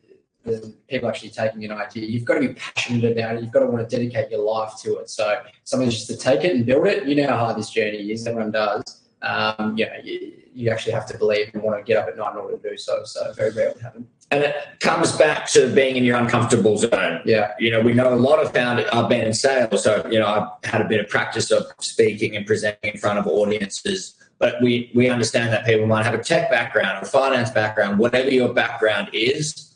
the 0.44 0.74
people 0.88 1.08
actually 1.08 1.30
taking 1.30 1.64
an 1.64 1.72
idea. 1.72 2.06
You've 2.06 2.24
got 2.24 2.34
to 2.34 2.40
be 2.40 2.54
passionate 2.54 3.12
about 3.12 3.36
it. 3.36 3.42
You've 3.42 3.52
got 3.52 3.60
to 3.60 3.66
want 3.66 3.88
to 3.88 3.96
dedicate 3.96 4.30
your 4.30 4.40
life 4.40 4.72
to 4.82 4.96
it. 4.96 5.10
So 5.10 5.40
someone's 5.64 5.94
just 5.94 6.06
to 6.08 6.16
take 6.16 6.44
it 6.44 6.54
and 6.54 6.64
build 6.64 6.86
it. 6.86 7.06
You 7.06 7.16
know 7.16 7.28
how 7.28 7.36
hard 7.38 7.58
this 7.58 7.70
journey 7.70 8.10
is. 8.10 8.26
Everyone 8.26 8.50
does. 8.50 9.02
Um, 9.22 9.76
you 9.76 9.86
know, 9.86 9.92
you, 10.02 10.32
you 10.54 10.70
actually 10.70 10.92
have 10.92 11.06
to 11.06 11.18
believe 11.18 11.50
and 11.52 11.62
want 11.62 11.78
to 11.78 11.84
get 11.84 11.98
up 11.98 12.08
at 12.08 12.16
night 12.16 12.32
in 12.32 12.38
order 12.38 12.56
to 12.56 12.70
do 12.70 12.76
so. 12.76 13.02
So 13.04 13.32
very 13.34 13.50
rarely 13.50 13.80
happen. 13.80 14.08
And 14.30 14.44
it 14.44 14.54
comes 14.80 15.12
back 15.12 15.48
to 15.52 15.72
being 15.74 15.96
in 15.96 16.04
your 16.04 16.18
uncomfortable 16.18 16.76
zone. 16.76 17.22
Yeah. 17.24 17.54
You 17.58 17.70
know, 17.70 17.80
we 17.80 17.94
know 17.94 18.12
a 18.12 18.16
lot 18.16 18.44
of 18.44 18.52
founders, 18.52 18.86
I've 18.92 19.08
been 19.08 19.26
in 19.26 19.32
sales, 19.32 19.82
so, 19.82 20.06
you 20.10 20.18
know, 20.18 20.26
I've 20.26 20.70
had 20.70 20.82
a 20.82 20.84
bit 20.84 21.00
of 21.00 21.08
practice 21.08 21.50
of 21.50 21.64
speaking 21.80 22.36
and 22.36 22.46
presenting 22.46 22.92
in 22.92 22.98
front 22.98 23.18
of 23.18 23.26
audiences. 23.26 24.14
But 24.38 24.62
we, 24.62 24.90
we 24.94 25.08
understand 25.08 25.52
that 25.52 25.64
people 25.64 25.86
might 25.86 26.04
have 26.04 26.14
a 26.14 26.22
tech 26.22 26.50
background, 26.50 27.02
a 27.02 27.06
finance 27.06 27.50
background, 27.50 27.98
whatever 27.98 28.30
your 28.30 28.52
background 28.52 29.08
is, 29.12 29.68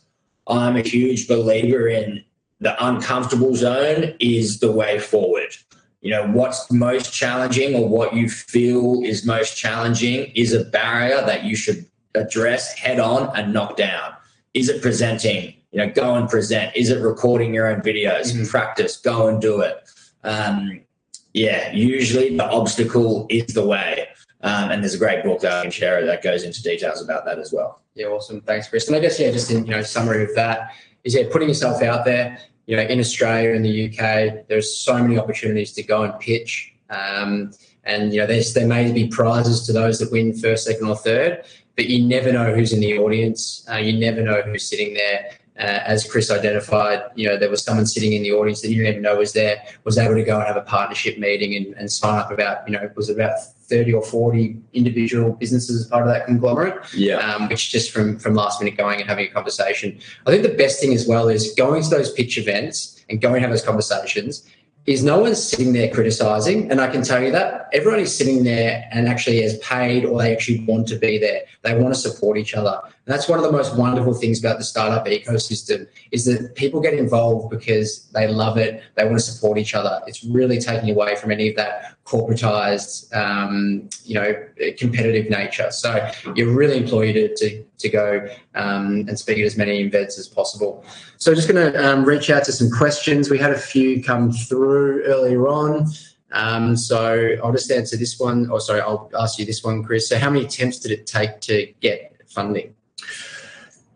I'm 0.47 0.77
a 0.77 0.83
huge 0.83 1.29
believer 1.29 1.89
in 1.89 2.25
the 2.61 2.85
uncomfortable 2.85 3.55
zone 3.55 4.15
is 4.21 4.61
the 4.61 4.71
way 4.71 4.99
forward. 4.99 5.57
You 6.01 6.11
know, 6.11 6.27
what's 6.29 6.71
most 6.71 7.13
challenging 7.13 7.75
or 7.75 7.89
what 7.89 8.15
you 8.15 8.29
feel 8.29 9.03
is 9.05 9.25
most 9.25 9.57
challenging 9.57 10.33
is 10.35 10.53
a 10.53 10.65
barrier 10.65 11.25
that 11.25 11.45
you 11.45 11.55
should 11.55 11.87
address 12.15 12.73
head 12.75 12.99
on 12.99 13.35
and 13.37 13.53
knock 13.53 13.77
down. 13.77 14.15
Is 14.55 14.69
it 14.69 14.83
presenting? 14.83 15.55
You 15.71 15.79
know, 15.79 15.91
go 15.91 16.15
and 16.15 16.29
present. 16.29 16.77
Is 16.77 16.91
it 16.91 17.01
recording 17.01 17.55
your 17.55 17.67
own 17.67 17.81
videos? 17.81 18.33
Mm-hmm. 18.33 18.47
Practice, 18.47 18.99
go 18.99 19.29
and 19.29 19.41
do 19.41 19.61
it. 19.61 19.83
Um, 20.23 20.83
yeah, 21.33 21.73
usually 21.73 22.37
the 22.37 22.49
obstacle 22.49 23.27
is 23.31 23.55
the 23.55 23.67
way. 23.67 24.09
Um, 24.43 24.71
and 24.71 24.83
there's 24.83 24.95
a 24.95 24.99
great 24.99 25.25
book 25.25 25.41
that 25.41 25.53
I 25.53 25.63
can 25.63 25.71
share 25.71 26.05
that 26.05 26.23
goes 26.23 26.43
into 26.43 26.63
details 26.63 27.01
about 27.01 27.25
that 27.25 27.39
as 27.39 27.53
well. 27.53 27.81
Yeah, 27.95 28.07
awesome. 28.07 28.41
Thanks, 28.41 28.69
Chris. 28.69 28.89
And 28.89 28.97
I 28.97 29.01
guess 29.01 29.19
yeah, 29.19 29.31
just 29.31 29.51
in 29.51 29.65
you 29.65 29.71
know 29.71 29.83
summary 29.83 30.25
of 30.25 30.35
that 30.35 30.73
is 31.05 31.15
yeah, 31.15 31.25
putting 31.31 31.49
yourself 31.49 31.83
out 31.83 32.05
there. 32.05 32.39
You 32.67 32.77
know, 32.77 32.83
in 32.83 32.99
Australia 32.99 33.55
and 33.55 33.65
the 33.65 33.89
UK, 33.89 34.47
there's 34.49 34.77
so 34.77 34.99
many 34.99 35.19
opportunities 35.19 35.73
to 35.73 35.83
go 35.83 36.03
and 36.03 36.19
pitch. 36.19 36.75
Um, 36.91 37.53
and 37.85 38.13
you 38.13 38.21
know, 38.21 38.27
there's 38.27 38.55
there 38.55 38.67
may 38.67 38.93
be 38.93 39.09
prizes 39.09 39.65
to 39.67 39.73
those 39.73 39.99
that 39.99 40.11
win 40.11 40.33
first, 40.33 40.65
second, 40.65 40.89
or 40.89 40.97
third, 40.97 41.45
but 41.77 41.87
you 41.87 42.05
never 42.05 42.33
know 42.33 42.55
who's 42.55 42.73
in 42.73 42.81
the 42.81 42.99
audience. 42.99 43.67
Uh, 43.71 43.77
you 43.77 43.99
never 43.99 44.23
know 44.23 44.43
who's 44.43 44.69
sitting 44.69 44.95
there. 44.95 45.31
Uh, 45.59 45.81
as 45.85 46.11
Chris 46.11 46.31
identified, 46.31 47.03
you 47.15 47.29
know, 47.29 47.37
there 47.37 47.51
was 47.51 47.63
someone 47.63 47.85
sitting 47.85 48.15
in 48.15 48.23
the 48.23 48.33
audience 48.33 48.63
that 48.63 48.71
you 48.71 48.77
didn't 48.77 48.91
even 48.91 49.03
know 49.03 49.17
was 49.17 49.35
there, 49.35 49.63
was 49.85 49.99
able 49.99 50.15
to 50.15 50.25
go 50.25 50.39
and 50.39 50.47
have 50.47 50.57
a 50.57 50.63
partnership 50.63 51.19
meeting 51.19 51.55
and, 51.55 51.75
and 51.77 51.93
sign 51.93 52.19
up 52.19 52.31
about, 52.31 52.67
you 52.67 52.73
know, 52.73 52.91
was 52.97 53.11
about 53.11 53.39
30 53.65 53.93
or 53.93 54.03
40 54.03 54.57
individual 54.73 55.33
businesses 55.33 55.83
as 55.83 55.87
part 55.89 56.07
of 56.07 56.09
that 56.09 56.25
conglomerate. 56.25 56.83
Yeah. 56.95 57.17
Um, 57.17 57.49
which 57.49 57.71
just 57.71 57.91
from 57.91 58.19
from 58.19 58.35
last 58.35 58.61
minute 58.61 58.79
going 58.79 59.01
and 59.01 59.09
having 59.09 59.27
a 59.27 59.31
conversation. 59.31 59.99
I 60.27 60.31
think 60.31 60.43
the 60.43 60.55
best 60.55 60.81
thing 60.81 60.95
as 60.95 61.07
well 61.07 61.29
is 61.29 61.53
going 61.55 61.83
to 61.83 61.91
those 61.91 62.13
pitch 62.13 62.39
events 62.39 63.05
and 63.11 63.21
going 63.21 63.37
and 63.37 63.43
have 63.45 63.51
those 63.51 63.65
conversations 63.65 64.49
is 64.87 65.05
no 65.05 65.19
one's 65.19 65.43
sitting 65.43 65.73
there 65.73 65.93
criticizing. 65.93 66.71
And 66.71 66.81
I 66.81 66.89
can 66.89 67.03
tell 67.03 67.23
you 67.23 67.31
that 67.33 67.69
everyone 67.73 68.01
is 68.01 68.17
sitting 68.17 68.43
there 68.45 68.89
and 68.91 69.09
actually 69.09 69.43
is 69.43 69.59
paid 69.59 70.05
or 70.05 70.21
they 70.21 70.33
actually 70.33 70.65
want 70.65 70.89
to 70.89 70.97
be 70.97 71.19
there. 71.19 71.43
They 71.63 71.75
want 71.75 71.95
to 71.95 72.01
support 72.01 72.37
each 72.37 72.55
other. 72.55 72.81
That's 73.05 73.29
one 73.29 73.39
of 73.39 73.45
the 73.45 73.51
most 73.51 73.77
wonderful 73.77 74.15
things 74.15 74.39
about 74.39 74.59
the 74.59 74.65
startup 74.65 75.07
ecosystem 75.07 75.89
is 76.13 76.25
that 76.27 76.55
people 76.55 76.81
get 76.81 76.95
involved 76.95 77.51
because 77.51 78.09
they 78.11 78.29
love 78.29 78.59
it. 78.59 78.81
They 78.95 79.05
want 79.05 79.19
to 79.19 79.25
support 79.25 79.59
each 79.59 79.75
other. 79.75 80.01
It's 80.07 80.25
really 80.25 80.61
taking 80.61 80.91
away 80.91 81.17
from 81.17 81.33
any 81.33 81.49
of 81.49 81.57
that 81.57 81.97
corporatized, 82.05 83.13
um, 83.15 83.89
you 84.05 84.15
know, 84.15 84.35
competitive 84.79 85.29
nature. 85.31 85.73
So 85.73 86.11
you're 86.37 86.55
really 86.55 86.77
employed 86.77 87.15
to, 87.15 87.35
to, 87.35 87.65
to 87.79 87.89
go 87.89 88.29
um, 88.55 89.05
and 89.09 89.19
speak 89.19 89.39
at 89.39 89.47
as 89.47 89.57
many 89.57 89.81
events 89.81 90.17
as 90.17 90.29
possible. 90.29 90.85
So 91.17 91.35
just 91.35 91.49
going 91.49 91.73
to 91.73 91.85
um, 91.85 92.05
reach 92.05 92.31
out 92.31 92.45
to 92.45 92.53
some 92.53 92.71
questions. 92.71 93.31
We 93.31 93.39
had 93.39 93.51
a 93.51 93.59
few 93.59 94.03
come 94.03 94.31
through 94.31 95.05
earlier 95.05 95.49
on. 95.49 95.89
Um, 96.31 96.77
so 96.77 97.37
I'll 97.43 97.53
just 97.53 97.71
answer 97.73 97.97
this 97.97 98.19
one. 98.21 98.49
Or 98.49 98.61
sorry, 98.61 98.81
I'll 98.81 99.11
ask 99.19 99.41
you 99.41 99.45
this 99.45 99.65
one, 99.65 99.83
Chris. 99.83 100.09
So 100.09 100.19
how 100.19 100.31
many 100.31 100.45
attempts 100.45 100.79
did 100.79 100.93
it 100.93 101.07
take 101.07 101.41
to 101.43 101.67
get 101.81 102.17
funding? 102.29 102.75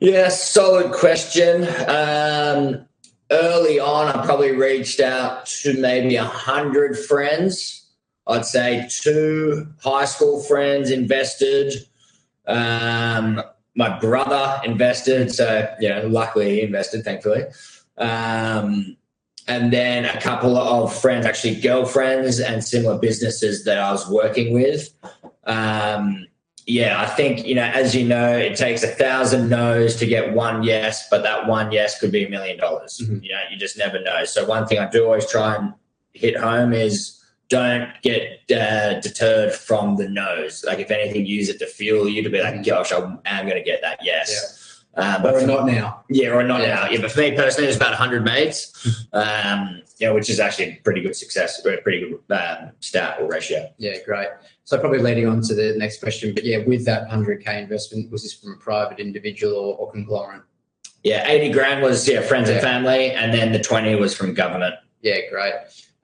Yeah, 0.01 0.29
solid 0.29 0.93
question. 0.93 1.67
Um, 1.89 2.87
early 3.31 3.81
on, 3.81 4.09
I 4.09 4.25
probably 4.25 4.53
reached 4.53 5.01
out 5.01 5.47
to 5.47 5.79
maybe 5.81 6.17
a 6.17 6.25
hundred 6.25 6.99
friends. 6.99 7.87
I'd 8.27 8.45
say 8.45 8.89
two 8.91 9.67
high 9.83 10.05
school 10.05 10.43
friends 10.43 10.91
invested. 10.91 11.87
Um, 12.47 13.43
my 13.75 13.99
brother 13.99 14.61
invested, 14.65 15.33
so 15.33 15.73
you 15.81 15.89
know, 15.89 16.07
luckily 16.09 16.57
he 16.57 16.63
invested, 16.63 17.05
thankfully. 17.05 17.45
Um, 17.99 18.97
and 19.49 19.73
then 19.73 20.05
a 20.05 20.21
couple 20.21 20.57
of 20.57 20.95
friends, 20.95 21.25
actually 21.25 21.61
girlfriends 21.61 22.41
and 22.41 22.65
similar 22.65 22.99
businesses 22.99 23.65
that 23.65 23.79
I 23.79 23.93
was 23.93 24.09
working 24.11 24.53
with. 24.53 24.93
Um, 25.45 26.27
yeah, 26.67 27.01
I 27.01 27.07
think, 27.07 27.47
you 27.47 27.55
know, 27.55 27.63
as 27.63 27.95
you 27.95 28.05
know, 28.05 28.37
it 28.37 28.57
takes 28.57 28.83
a 28.83 28.89
thousand 28.89 29.49
no's 29.49 29.95
to 29.97 30.07
get 30.07 30.35
one 30.35 30.65
yes, 30.65 31.09
but 31.09 31.23
that 31.23 31.47
one 31.47 31.71
yes 31.71 31.99
could 32.01 32.11
be 32.11 32.25
a 32.25 32.29
million 32.29 32.59
dollars. 32.59 33.01
Mm-hmm. 33.03 33.23
You 33.23 33.33
know, 33.33 33.41
you 33.53 33.57
just 33.57 33.79
never 33.79 34.03
know. 34.03 34.25
So, 34.25 34.45
one 34.45 34.67
thing 34.67 34.81
I 34.81 34.91
do 34.91 35.05
always 35.05 35.31
try 35.31 35.55
and 35.55 35.75
hit 36.13 36.37
home 36.37 36.73
is 36.73 37.23
don't 37.49 37.91
get 38.03 38.41
uh, 38.51 38.99
deterred 38.99 39.53
from 39.53 39.95
the 39.95 40.09
no's. 40.09 40.65
Like, 40.67 40.81
if 40.81 40.91
anything, 40.91 41.25
use 41.25 41.49
it 41.49 41.61
to 41.61 41.67
fuel 41.67 42.09
you 42.09 42.25
to 42.25 42.31
be 42.31 42.43
like, 42.43 42.55
mm-hmm. 42.55 42.63
gosh, 42.63 42.91
I 42.91 42.99
am 43.27 43.47
going 43.47 43.59
to 43.59 43.65
get 43.65 43.81
that 43.83 44.01
yes. 44.03 44.33
Yeah. 44.33 44.66
Uh, 44.97 45.23
but 45.23 45.35
or 45.35 45.41
for, 45.41 45.47
not 45.47 45.67
now. 45.67 46.05
Yeah, 46.09 46.29
or 46.29 46.43
not 46.43 46.63
yeah. 46.63 46.75
now. 46.75 46.89
Yeah, 46.89 47.01
but 47.03 47.13
for 47.13 47.21
me 47.21 47.37
personally, 47.37 47.69
it's 47.69 47.77
about 47.77 47.91
100 47.91 48.25
mates, 48.25 49.07
um, 49.13 49.83
yeah, 49.99 50.11
which 50.11 50.31
is 50.31 50.41
actually 50.41 50.71
a 50.71 50.81
pretty 50.83 51.03
good 51.03 51.15
success, 51.15 51.65
a 51.65 51.77
pretty 51.79 52.01
good 52.01 52.37
um, 52.37 52.73
stat 52.81 53.19
or 53.21 53.29
ratio. 53.29 53.69
Yeah, 53.77 53.97
great. 54.07 54.29
So 54.65 54.79
probably 54.79 55.01
leading 55.01 55.27
on 55.27 55.43
to 55.43 55.55
the 55.55 55.75
next 55.77 56.01
question, 56.01 56.35
but 56.35 56.45
yeah, 56.45 56.59
with 56.67 56.87
that 56.87 57.09
100k 57.09 57.63
investment, 57.63 58.11
was 58.11 58.23
this 58.23 58.33
from 58.33 58.55
a 58.55 58.57
private 58.57 58.99
individual 58.99 59.55
or, 59.55 59.77
or 59.77 59.93
conglomerate? 59.93 60.43
Yeah, 61.05 61.29
80 61.29 61.53
grand 61.53 61.83
was 61.83 62.09
yeah 62.09 62.21
friends 62.23 62.49
yeah. 62.49 62.55
and 62.55 62.63
family, 62.65 63.11
and 63.13 63.33
then 63.33 63.53
the 63.53 63.61
20 63.61 63.95
was 63.97 64.17
from 64.17 64.35
government. 64.35 64.75
Yeah, 65.03 65.19
great. 65.31 65.55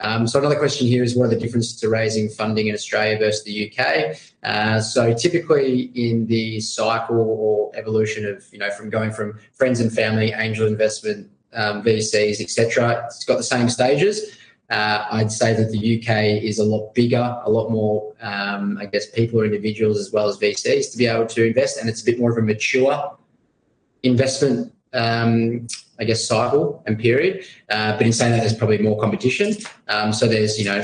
Um, 0.03 0.27
so 0.27 0.39
another 0.39 0.59
question 0.59 0.89
here 0.89 1.05
is 1.05 1.17
what 1.17 1.27
are 1.27 1.29
the 1.29 1.39
differences 1.39 1.77
to 1.77 1.89
raising 1.89 2.29
funding 2.29 2.67
in 2.67 2.75
Australia 2.75 3.17
versus 3.19 3.45
the 3.45 3.73
UK? 3.73 4.17
Uh, 4.43 4.81
so 4.81 5.15
typically 5.15 5.93
in 5.95 6.27
the 6.27 6.61
cycle 6.61 7.21
or 7.21 7.71
evolution 7.77 8.27
of 8.27 8.45
you 8.53 8.59
know 8.59 8.71
from 8.71 8.91
going 8.91 9.13
from 9.13 9.39
friends 9.53 9.81
and 9.81 9.93
family, 9.93 10.33
angel 10.33 10.67
investment, 10.67 11.31
um, 11.55 11.83
VCs, 11.83 12.41
etc., 12.41 13.05
it's 13.07 13.25
got 13.25 13.37
the 13.37 13.43
same 13.45 13.69
stages. 13.69 14.37
Uh, 14.71 15.07
I'd 15.11 15.31
say 15.31 15.55
that 15.55 15.71
the 15.71 15.99
UK 15.99 16.43
is 16.43 16.59
a 16.59 16.65
lot 16.65 16.95
bigger, 16.95 17.41
a 17.45 17.51
lot 17.51 17.71
more, 17.71 18.15
um, 18.23 18.79
I 18.81 18.87
guess, 18.87 19.07
people 19.11 19.41
or 19.41 19.45
individuals 19.45 19.99
as 19.99 20.13
well 20.13 20.29
as 20.29 20.39
VCs 20.39 20.91
to 20.93 20.99
be 20.99 21.07
able 21.07 21.27
to 21.27 21.45
invest, 21.47 21.79
and 21.79 21.89
it's 21.89 22.03
a 22.03 22.05
bit 22.05 22.19
more 22.19 22.33
of 22.33 22.39
a 22.39 22.43
mature 22.43 23.17
investment, 24.03 24.73
um, 24.93 25.67
I 25.99 26.05
guess, 26.05 26.25
cycle 26.25 26.83
and 26.87 26.99
period. 26.99 27.45
Uh, 27.71 27.97
but 27.97 28.07
in 28.07 28.13
saying 28.13 28.33
that, 28.33 28.41
there's 28.41 28.55
probably 28.55 28.79
more 28.79 28.99
competition. 28.99 29.55
Um, 29.89 30.13
so 30.13 30.27
there's, 30.27 30.59
you 30.59 30.65
know, 30.65 30.83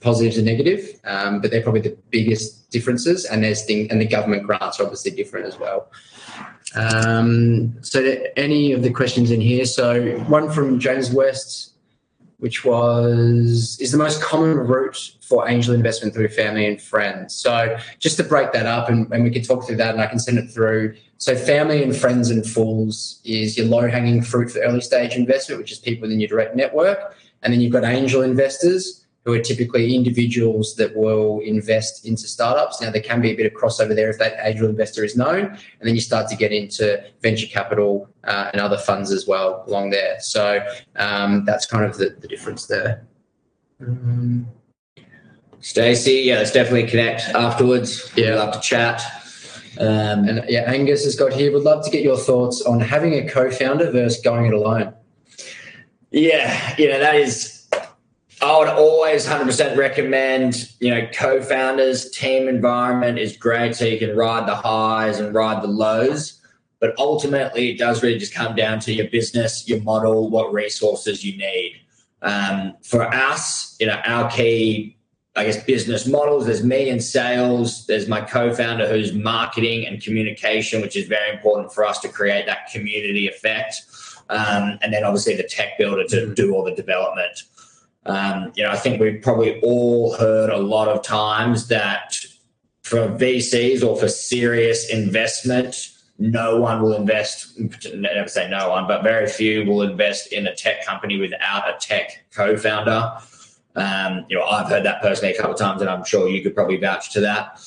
positives 0.00 0.36
and 0.36 0.46
negative, 0.46 1.00
um, 1.04 1.40
but 1.40 1.50
they're 1.50 1.62
probably 1.62 1.80
the 1.80 1.96
biggest 2.10 2.70
differences. 2.70 3.24
And 3.24 3.42
there's 3.42 3.64
thing, 3.64 3.90
and 3.90 4.00
the 4.00 4.06
government 4.06 4.44
grants 4.44 4.78
are 4.78 4.84
obviously 4.84 5.10
different 5.10 5.46
as 5.46 5.58
well. 5.58 5.90
Um, 6.76 7.76
so, 7.82 8.00
any 8.36 8.72
of 8.72 8.82
the 8.82 8.90
questions 8.90 9.30
in 9.30 9.40
here? 9.40 9.64
So, 9.64 10.18
one 10.28 10.50
from 10.50 10.78
James 10.78 11.10
West, 11.10 11.74
which 12.38 12.64
was 12.64 13.78
is 13.80 13.92
the 13.92 13.98
most 13.98 14.20
common 14.22 14.56
route 14.56 15.12
for 15.22 15.48
angel 15.48 15.74
investment 15.74 16.14
through 16.14 16.28
family 16.28 16.66
and 16.66 16.80
friends. 16.82 17.34
So, 17.34 17.76
just 17.98 18.16
to 18.18 18.24
break 18.24 18.52
that 18.52 18.66
up, 18.66 18.88
and, 18.88 19.10
and 19.12 19.24
we 19.24 19.30
can 19.30 19.42
talk 19.42 19.66
through 19.66 19.76
that, 19.76 19.94
and 19.94 20.02
I 20.02 20.06
can 20.06 20.18
send 20.18 20.38
it 20.38 20.50
through. 20.50 20.96
So, 21.18 21.36
family 21.36 21.82
and 21.82 21.94
friends 21.94 22.30
and 22.30 22.44
fools 22.44 23.20
is 23.24 23.56
your 23.56 23.66
low 23.66 23.88
hanging 23.88 24.22
fruit 24.22 24.50
for 24.50 24.60
early 24.60 24.80
stage 24.80 25.14
investment, 25.14 25.60
which 25.60 25.72
is 25.72 25.78
people 25.78 26.02
within 26.02 26.20
your 26.20 26.28
direct 26.28 26.56
network, 26.56 27.16
and 27.42 27.52
then 27.52 27.60
you've 27.60 27.72
got 27.72 27.84
angel 27.84 28.22
investors 28.22 29.04
who 29.24 29.32
are 29.32 29.40
typically 29.40 29.94
individuals 29.94 30.76
that 30.76 30.94
will 30.94 31.40
invest 31.40 32.06
into 32.06 32.28
startups. 32.28 32.80
Now, 32.80 32.90
there 32.90 33.00
can 33.00 33.22
be 33.22 33.30
a 33.30 33.34
bit 33.34 33.46
of 33.46 33.58
crossover 33.58 33.94
there 33.94 34.10
if 34.10 34.18
that 34.18 34.36
angel 34.42 34.68
investor 34.68 35.02
is 35.02 35.16
known, 35.16 35.46
and 35.46 35.80
then 35.80 35.94
you 35.94 36.00
start 36.00 36.28
to 36.28 36.36
get 36.36 36.52
into 36.52 37.02
venture 37.22 37.46
capital 37.46 38.08
uh, 38.24 38.50
and 38.52 38.60
other 38.60 38.76
funds 38.76 39.10
as 39.10 39.26
well 39.26 39.64
along 39.66 39.90
there. 39.90 40.20
So 40.20 40.64
um, 40.96 41.44
that's 41.46 41.64
kind 41.64 41.84
of 41.84 41.96
the, 41.96 42.10
the 42.20 42.28
difference 42.28 42.66
there. 42.66 43.06
Um, 43.80 44.46
Stacey, 45.60 46.22
yeah, 46.24 46.36
let's 46.36 46.52
definitely 46.52 46.86
connect 46.90 47.22
afterwards. 47.30 48.12
Yeah. 48.14 48.32
we'll 48.32 48.44
have 48.44 48.52
to 48.52 48.60
chat. 48.60 49.02
Um, 49.78 50.28
and 50.28 50.44
yeah, 50.48 50.70
Angus 50.70 51.04
has 51.04 51.16
got 51.16 51.32
here. 51.32 51.52
Would 51.52 51.62
love 51.62 51.84
to 51.84 51.90
get 51.90 52.02
your 52.02 52.16
thoughts 52.16 52.62
on 52.62 52.80
having 52.80 53.14
a 53.14 53.28
co-founder 53.28 53.90
versus 53.90 54.20
going 54.22 54.46
it 54.46 54.54
alone. 54.54 54.94
yeah, 56.10 56.74
you 56.78 56.88
know 56.88 56.98
that 56.98 57.16
is 57.16 57.54
I 58.44 58.58
would 58.58 58.68
always 58.68 59.26
100% 59.26 59.76
recommend, 59.76 60.70
you 60.78 60.90
know, 60.90 61.06
co-founders, 61.14 62.10
team 62.10 62.46
environment 62.46 63.18
is 63.18 63.36
great 63.36 63.74
so 63.74 63.86
you 63.86 63.98
can 63.98 64.14
ride 64.14 64.46
the 64.46 64.54
highs 64.54 65.18
and 65.18 65.34
ride 65.34 65.62
the 65.62 65.68
lows. 65.68 66.40
But 66.78 66.94
ultimately, 66.98 67.70
it 67.70 67.78
does 67.78 68.02
really 68.02 68.18
just 68.18 68.34
come 68.34 68.54
down 68.54 68.80
to 68.80 68.92
your 68.92 69.08
business, 69.08 69.66
your 69.66 69.80
model, 69.80 70.28
what 70.28 70.52
resources 70.52 71.24
you 71.24 71.38
need. 71.38 71.80
Um, 72.20 72.74
for 72.82 73.02
us, 73.02 73.76
you 73.80 73.86
know, 73.86 74.00
our 74.04 74.30
key, 74.30 74.98
I 75.36 75.44
guess, 75.44 75.62
business 75.64 76.06
models, 76.06 76.46
there's 76.46 76.62
me 76.62 76.88
in 76.88 77.00
sales, 77.00 77.86
there's 77.86 78.08
my 78.08 78.20
co-founder 78.20 78.86
who's 78.86 79.12
marketing 79.12 79.84
and 79.84 80.00
communication, 80.00 80.80
which 80.80 80.96
is 80.96 81.08
very 81.08 81.34
important 81.34 81.72
for 81.72 81.84
us 81.84 81.98
to 82.00 82.08
create 82.08 82.46
that 82.46 82.68
community 82.72 83.26
effect. 83.26 83.82
Um, 84.30 84.78
and 84.80 84.92
then 84.92 85.02
obviously 85.02 85.34
the 85.34 85.42
tech 85.42 85.76
builder 85.76 86.04
to 86.04 86.34
do 86.34 86.54
all 86.54 86.64
the 86.64 86.74
development. 86.74 87.42
Um, 88.06 88.52
you 88.54 88.62
know, 88.62 88.70
I 88.70 88.76
think 88.76 89.00
we've 89.00 89.20
probably 89.20 89.60
all 89.60 90.14
heard 90.14 90.50
a 90.50 90.58
lot 90.58 90.88
of 90.88 91.02
times 91.02 91.68
that 91.68 92.14
for 92.82 93.08
VCs 93.08 93.82
or 93.82 93.96
for 93.96 94.08
serious 94.08 94.88
investment, 94.88 95.90
no 96.18 96.60
one 96.60 96.80
will 96.80 96.94
invest, 96.94 97.58
never 97.94 98.28
say 98.28 98.48
no 98.48 98.70
one, 98.70 98.86
but 98.86 99.02
very 99.02 99.26
few 99.26 99.64
will 99.64 99.82
invest 99.82 100.32
in 100.32 100.46
a 100.46 100.54
tech 100.54 100.86
company 100.86 101.18
without 101.18 101.68
a 101.68 101.76
tech 101.80 102.24
co 102.32 102.56
founder. 102.56 103.12
Um, 103.74 104.24
you 104.28 104.36
know, 104.38 104.44
I've 104.44 104.68
heard 104.68 104.84
that 104.84 105.02
personally 105.02 105.34
a 105.34 105.36
couple 105.36 105.52
of 105.54 105.58
times, 105.58 105.80
and 105.80 105.90
I'm 105.90 106.04
sure 106.04 106.28
you 106.28 106.42
could 106.42 106.54
probably 106.54 106.76
vouch 106.76 107.12
to 107.14 107.20
that. 107.20 107.60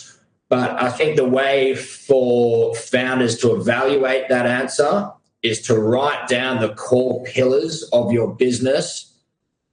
But 0.50 0.82
I 0.82 0.90
think 0.90 1.18
the 1.18 1.26
way 1.28 1.76
for 1.76 2.74
founders 2.76 3.38
to 3.40 3.56
evaluate 3.56 4.30
that 4.30 4.46
answer 4.46 5.12
is 5.44 5.62
to 5.64 5.76
write 5.76 6.28
down 6.28 6.62
the 6.62 6.74
core 6.76 7.24
pillars 7.26 7.84
of 7.92 8.12
your 8.14 8.34
business 8.36 9.14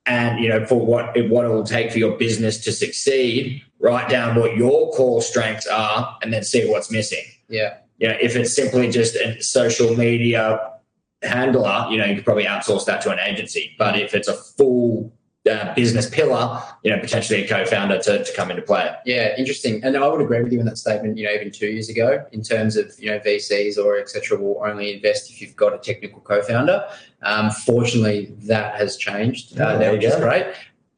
and 0.06 0.38
you 0.42 0.48
know 0.50 0.66
for 0.66 0.84
what 0.84 1.16
it, 1.16 1.30
what 1.30 1.46
it 1.46 1.48
will 1.48 1.64
take 1.64 1.90
for 1.90 1.98
your 1.98 2.16
business 2.18 2.62
to 2.64 2.72
succeed 2.72 3.62
write 3.80 4.10
down 4.10 4.38
what 4.38 4.54
your 4.56 4.90
core 4.92 5.22
strengths 5.22 5.66
are 5.66 6.18
and 6.20 6.30
then 6.32 6.42
see 6.44 6.68
what's 6.68 6.90
missing 6.90 7.24
Yeah. 7.48 7.78
you 7.96 8.08
know 8.08 8.16
if 8.20 8.36
it's 8.36 8.54
simply 8.54 8.90
just 8.90 9.14
a 9.16 9.42
social 9.42 9.96
media 9.96 10.72
handler 11.22 11.86
you 11.90 11.96
know 11.96 12.04
you 12.04 12.16
could 12.16 12.24
probably 12.26 12.44
outsource 12.44 12.84
that 12.84 13.00
to 13.02 13.10
an 13.10 13.18
agency 13.18 13.74
but 13.78 13.98
if 13.98 14.14
it's 14.14 14.28
a 14.28 14.34
full 14.34 15.10
uh, 15.50 15.74
business 15.74 16.08
pillar 16.08 16.62
you 16.82 16.90
know 16.90 16.98
potentially 16.98 17.44
a 17.44 17.48
co-founder 17.48 17.98
to, 17.98 18.24
to 18.24 18.32
come 18.34 18.50
into 18.50 18.62
play 18.62 18.94
Yeah, 19.04 19.34
interesting. 19.36 19.82
And 19.84 19.96
I 19.96 20.08
would 20.08 20.20
agree 20.20 20.42
with 20.42 20.52
you 20.52 20.60
in 20.60 20.66
that 20.66 20.78
statement, 20.78 21.16
you 21.18 21.24
know, 21.24 21.32
even 21.32 21.50
two 21.50 21.66
years 21.66 21.88
ago, 21.88 22.24
in 22.32 22.42
terms 22.42 22.76
of, 22.76 22.92
you 22.98 23.10
know, 23.10 23.18
VCs 23.18 23.76
or 23.78 23.98
et 23.98 24.08
cetera 24.08 24.38
will 24.38 24.62
only 24.64 24.94
invest 24.94 25.30
if 25.30 25.40
you've 25.40 25.56
got 25.56 25.74
a 25.74 25.78
technical 25.78 26.20
co-founder. 26.20 26.84
Um, 27.22 27.50
fortunately, 27.50 28.34
that 28.44 28.76
has 28.76 28.96
changed 28.96 29.58
uh, 29.60 29.64
Oh, 29.64 29.72
now, 29.72 29.78
there 29.78 29.92
which 29.92 30.04
is 30.04 30.16
great. 30.16 30.46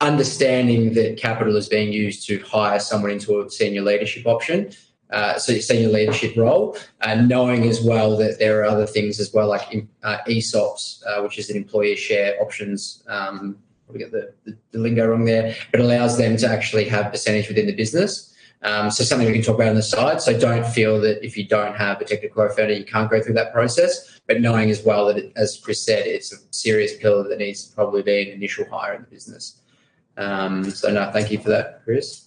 Understanding 0.00 0.94
that 0.94 1.16
capital 1.16 1.56
is 1.56 1.68
being 1.68 1.92
used 1.92 2.26
to 2.28 2.38
hire 2.40 2.78
someone 2.78 3.10
into 3.10 3.40
a 3.40 3.50
senior 3.50 3.82
leadership 3.82 4.26
option, 4.26 4.70
uh, 5.10 5.38
so 5.38 5.52
your 5.52 5.62
senior 5.62 5.88
leadership 5.88 6.36
role, 6.36 6.76
and 7.00 7.28
knowing 7.28 7.68
as 7.68 7.80
well 7.80 8.16
that 8.16 8.38
there 8.38 8.60
are 8.60 8.64
other 8.64 8.86
things 8.86 9.20
as 9.20 9.32
well, 9.32 9.48
like 9.48 9.88
uh, 10.02 10.18
ESOPs, 10.28 11.02
uh, 11.06 11.22
which 11.22 11.38
is 11.38 11.48
an 11.48 11.56
employee 11.56 11.96
share 11.96 12.40
options. 12.42 13.04
Um, 13.08 13.58
we 13.88 13.98
get 13.98 14.12
the, 14.12 14.32
the, 14.44 14.56
the 14.72 14.78
lingo 14.78 15.06
wrong 15.06 15.24
there, 15.24 15.54
but 15.70 15.80
allows 15.80 16.18
them 16.18 16.36
to 16.38 16.48
actually 16.48 16.84
have 16.88 17.10
percentage 17.10 17.48
within 17.48 17.66
the 17.66 17.74
business. 17.74 18.32
Um, 18.62 18.90
so 18.90 19.04
something 19.04 19.26
we 19.26 19.34
can 19.34 19.42
talk 19.42 19.56
about 19.56 19.68
on 19.68 19.74
the 19.76 19.82
side. 19.82 20.20
So 20.20 20.38
don't 20.38 20.66
feel 20.66 21.00
that 21.02 21.24
if 21.24 21.36
you 21.36 21.46
don't 21.46 21.76
have 21.76 22.00
a 22.00 22.04
technical 22.04 22.46
co-founder, 22.46 22.72
you 22.72 22.84
can't 22.84 23.10
go 23.10 23.22
through 23.22 23.34
that 23.34 23.52
process. 23.52 24.20
But 24.26 24.40
knowing 24.40 24.70
as 24.70 24.82
well 24.82 25.06
that, 25.06 25.18
it, 25.18 25.32
as 25.36 25.60
Chris 25.62 25.82
said, 25.82 26.06
it's 26.06 26.32
a 26.32 26.36
serious 26.50 26.96
pillar 26.96 27.28
that 27.28 27.38
needs 27.38 27.68
to 27.68 27.74
probably 27.74 28.02
be 28.02 28.22
an 28.22 28.28
initial 28.28 28.64
hire 28.68 28.94
in 28.94 29.02
the 29.02 29.08
business. 29.08 29.60
Um, 30.16 30.70
so 30.70 30.90
no, 30.90 31.10
thank 31.12 31.30
you 31.30 31.38
for 31.38 31.50
that, 31.50 31.82
Chris. 31.84 32.26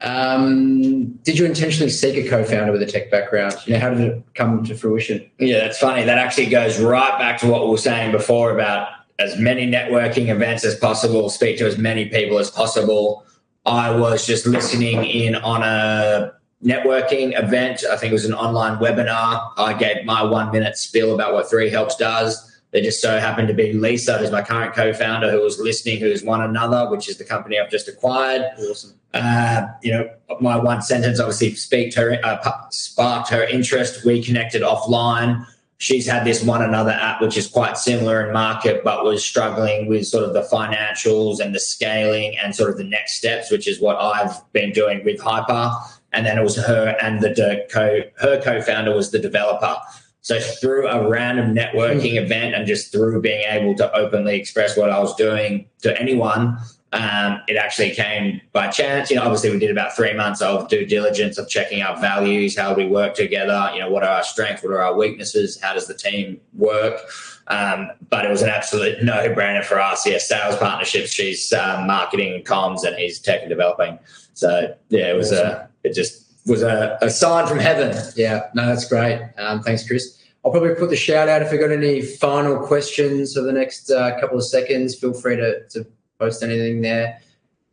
Um, 0.00 1.12
did 1.24 1.38
you 1.38 1.44
intentionally 1.44 1.90
seek 1.90 2.24
a 2.24 2.28
co-founder 2.28 2.72
with 2.72 2.82
a 2.82 2.86
tech 2.86 3.10
background? 3.10 3.54
You 3.66 3.74
know, 3.74 3.80
how 3.80 3.90
did 3.90 4.00
it 4.00 4.22
come 4.34 4.64
to 4.64 4.74
fruition? 4.74 5.28
Yeah, 5.38 5.60
that's 5.60 5.78
funny. 5.78 6.04
That 6.04 6.18
actually 6.18 6.46
goes 6.46 6.80
right 6.80 7.18
back 7.18 7.40
to 7.40 7.46
what 7.46 7.64
we 7.64 7.70
were 7.70 7.78
saying 7.78 8.12
before 8.12 8.54
about 8.54 8.88
as 9.18 9.38
many 9.38 9.66
networking 9.70 10.28
events 10.28 10.64
as 10.64 10.76
possible, 10.76 11.28
speak 11.28 11.58
to 11.58 11.66
as 11.66 11.78
many 11.78 12.06
people 12.06 12.38
as 12.38 12.50
possible. 12.50 13.24
I 13.66 13.94
was 13.94 14.26
just 14.26 14.46
listening 14.46 15.04
in 15.04 15.36
on 15.36 15.62
a 15.62 16.32
networking 16.62 17.38
event. 17.40 17.84
I 17.90 17.96
think 17.96 18.10
it 18.10 18.14
was 18.14 18.24
an 18.24 18.34
online 18.34 18.78
webinar. 18.78 19.52
I 19.56 19.74
gave 19.74 20.04
my 20.04 20.22
one 20.22 20.50
minute 20.50 20.76
spiel 20.76 21.14
about 21.14 21.32
what 21.32 21.50
3Helps 21.50 21.96
does. 21.96 22.50
There 22.72 22.82
just 22.82 23.00
so 23.00 23.20
happened 23.20 23.46
to 23.48 23.54
be 23.54 23.72
Lisa, 23.72 24.18
who's 24.18 24.32
my 24.32 24.42
current 24.42 24.74
co 24.74 24.92
founder, 24.92 25.30
who 25.30 25.40
was 25.40 25.60
listening, 25.60 26.00
who's 26.00 26.24
one 26.24 26.42
another, 26.42 26.90
which 26.90 27.08
is 27.08 27.18
the 27.18 27.24
company 27.24 27.60
I've 27.60 27.70
just 27.70 27.86
acquired. 27.86 28.42
Awesome. 28.58 28.98
Uh, 29.12 29.68
you 29.80 29.92
know, 29.92 30.10
my 30.40 30.56
one 30.56 30.82
sentence 30.82 31.20
obviously 31.20 31.54
speaked 31.54 31.94
her, 31.94 32.18
uh, 32.24 32.68
sparked 32.70 33.28
her 33.30 33.44
interest. 33.44 34.04
We 34.04 34.20
connected 34.24 34.62
offline. 34.62 35.46
She's 35.84 36.06
had 36.06 36.24
this 36.24 36.42
one 36.42 36.62
another 36.62 36.92
app, 36.92 37.20
which 37.20 37.36
is 37.36 37.46
quite 37.46 37.76
similar 37.76 38.26
in 38.26 38.32
market, 38.32 38.82
but 38.82 39.04
was 39.04 39.22
struggling 39.22 39.86
with 39.86 40.06
sort 40.06 40.24
of 40.24 40.32
the 40.32 40.40
financials 40.40 41.40
and 41.40 41.54
the 41.54 41.60
scaling 41.60 42.38
and 42.42 42.56
sort 42.56 42.70
of 42.70 42.78
the 42.78 42.84
next 42.84 43.18
steps, 43.18 43.50
which 43.50 43.68
is 43.68 43.82
what 43.82 43.96
I've 43.96 44.50
been 44.54 44.72
doing 44.72 45.04
with 45.04 45.20
Hyper. 45.20 45.72
And 46.14 46.24
then 46.24 46.38
it 46.38 46.42
was 46.42 46.56
her 46.56 46.96
and 47.02 47.20
the 47.20 47.34
de- 47.34 47.66
co 47.70 48.00
her 48.16 48.40
co-founder 48.40 48.94
was 48.94 49.10
the 49.10 49.18
developer. 49.18 49.76
So 50.22 50.40
through 50.40 50.88
a 50.88 51.06
random 51.06 51.54
networking 51.54 52.12
hmm. 52.12 52.24
event 52.24 52.54
and 52.54 52.66
just 52.66 52.90
through 52.90 53.20
being 53.20 53.44
able 53.46 53.74
to 53.74 53.94
openly 53.94 54.40
express 54.40 54.78
what 54.78 54.88
I 54.88 54.98
was 55.00 55.14
doing 55.16 55.66
to 55.82 56.00
anyone, 56.00 56.56
um, 56.94 57.42
it 57.48 57.56
actually 57.56 57.90
came 57.90 58.40
by 58.52 58.68
chance. 58.68 59.10
You 59.10 59.16
know, 59.16 59.22
obviously 59.22 59.50
we 59.50 59.58
did 59.58 59.70
about 59.70 59.96
three 59.96 60.14
months 60.14 60.40
of 60.40 60.68
due 60.68 60.86
diligence 60.86 61.38
of 61.38 61.48
checking 61.48 61.82
our 61.82 62.00
values, 62.00 62.56
how 62.56 62.72
we 62.72 62.86
work 62.86 63.14
together. 63.14 63.70
You 63.74 63.80
know, 63.80 63.90
what 63.90 64.04
are 64.04 64.10
our 64.10 64.22
strengths, 64.22 64.62
what 64.62 64.72
are 64.72 64.80
our 64.80 64.96
weaknesses, 64.96 65.60
how 65.60 65.74
does 65.74 65.88
the 65.88 65.94
team 65.94 66.40
work? 66.56 67.00
Um, 67.48 67.90
but 68.10 68.24
it 68.24 68.30
was 68.30 68.42
an 68.42 68.48
absolute 68.48 69.02
no-brainer 69.02 69.64
for 69.64 69.80
us. 69.80 70.06
Yeah, 70.06 70.18
sales 70.18 70.56
partnerships. 70.56 71.10
She's 71.10 71.52
um, 71.52 71.88
marketing 71.88 72.32
and 72.32 72.44
comms, 72.44 72.84
and 72.84 72.94
he's 72.96 73.18
tech 73.18 73.40
and 73.40 73.50
developing. 73.50 73.98
So 74.34 74.74
yeah, 74.88 75.10
it 75.10 75.16
was 75.16 75.32
a 75.32 75.68
it 75.82 75.94
just 75.94 76.32
was 76.46 76.62
a, 76.62 76.96
a 77.02 77.10
sign 77.10 77.48
from 77.48 77.58
heaven. 77.58 77.96
Yeah, 78.14 78.50
no, 78.54 78.66
that's 78.66 78.88
great. 78.88 79.20
Um, 79.36 79.62
thanks, 79.62 79.86
Chris. 79.86 80.22
I'll 80.44 80.52
probably 80.52 80.74
put 80.74 80.90
the 80.90 80.96
shout 80.96 81.28
out 81.28 81.42
if 81.42 81.50
we've 81.50 81.60
got 81.60 81.72
any 81.72 82.02
final 82.02 82.58
questions 82.66 83.34
for 83.34 83.40
the 83.40 83.52
next 83.52 83.90
uh, 83.90 84.18
couple 84.20 84.36
of 84.36 84.44
seconds. 84.44 84.94
Feel 84.94 85.14
free 85.14 85.36
to, 85.36 85.66
to 85.68 85.86
post 86.24 86.42
anything 86.42 86.80
there. 86.80 87.20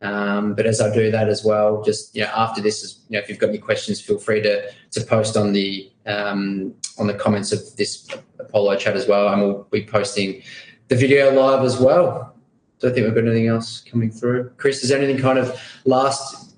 Um, 0.02 0.54
but 0.54 0.66
as 0.66 0.80
I 0.80 0.92
do 0.92 1.10
that 1.12 1.28
as 1.28 1.44
well, 1.44 1.82
just 1.82 2.14
you 2.16 2.22
know, 2.22 2.30
after 2.34 2.60
this 2.60 2.82
is 2.82 3.00
you 3.08 3.14
know, 3.14 3.22
if 3.22 3.28
you've 3.28 3.38
got 3.38 3.50
any 3.50 3.58
questions, 3.58 4.00
feel 4.00 4.18
free 4.18 4.42
to 4.42 4.70
to 4.94 5.00
post 5.00 5.36
on 5.36 5.52
the 5.52 5.90
um, 6.06 6.74
on 6.98 7.06
the 7.06 7.14
comments 7.14 7.52
of 7.52 7.60
this 7.76 8.08
Apollo 8.38 8.76
chat 8.76 8.96
as 8.96 9.06
well, 9.06 9.28
and 9.28 9.40
we'll 9.40 9.68
be 9.70 9.84
posting 9.84 10.42
the 10.88 10.96
video 10.96 11.32
live 11.32 11.64
as 11.64 11.78
well. 11.78 12.34
Don't 12.80 12.92
think 12.92 13.06
we've 13.06 13.14
got 13.14 13.24
anything 13.24 13.46
else 13.46 13.80
coming 13.80 14.10
through. 14.10 14.50
Chris, 14.56 14.82
is 14.82 14.88
there 14.88 14.98
anything 14.98 15.22
kind 15.22 15.38
of 15.38 15.58
last 15.84 16.51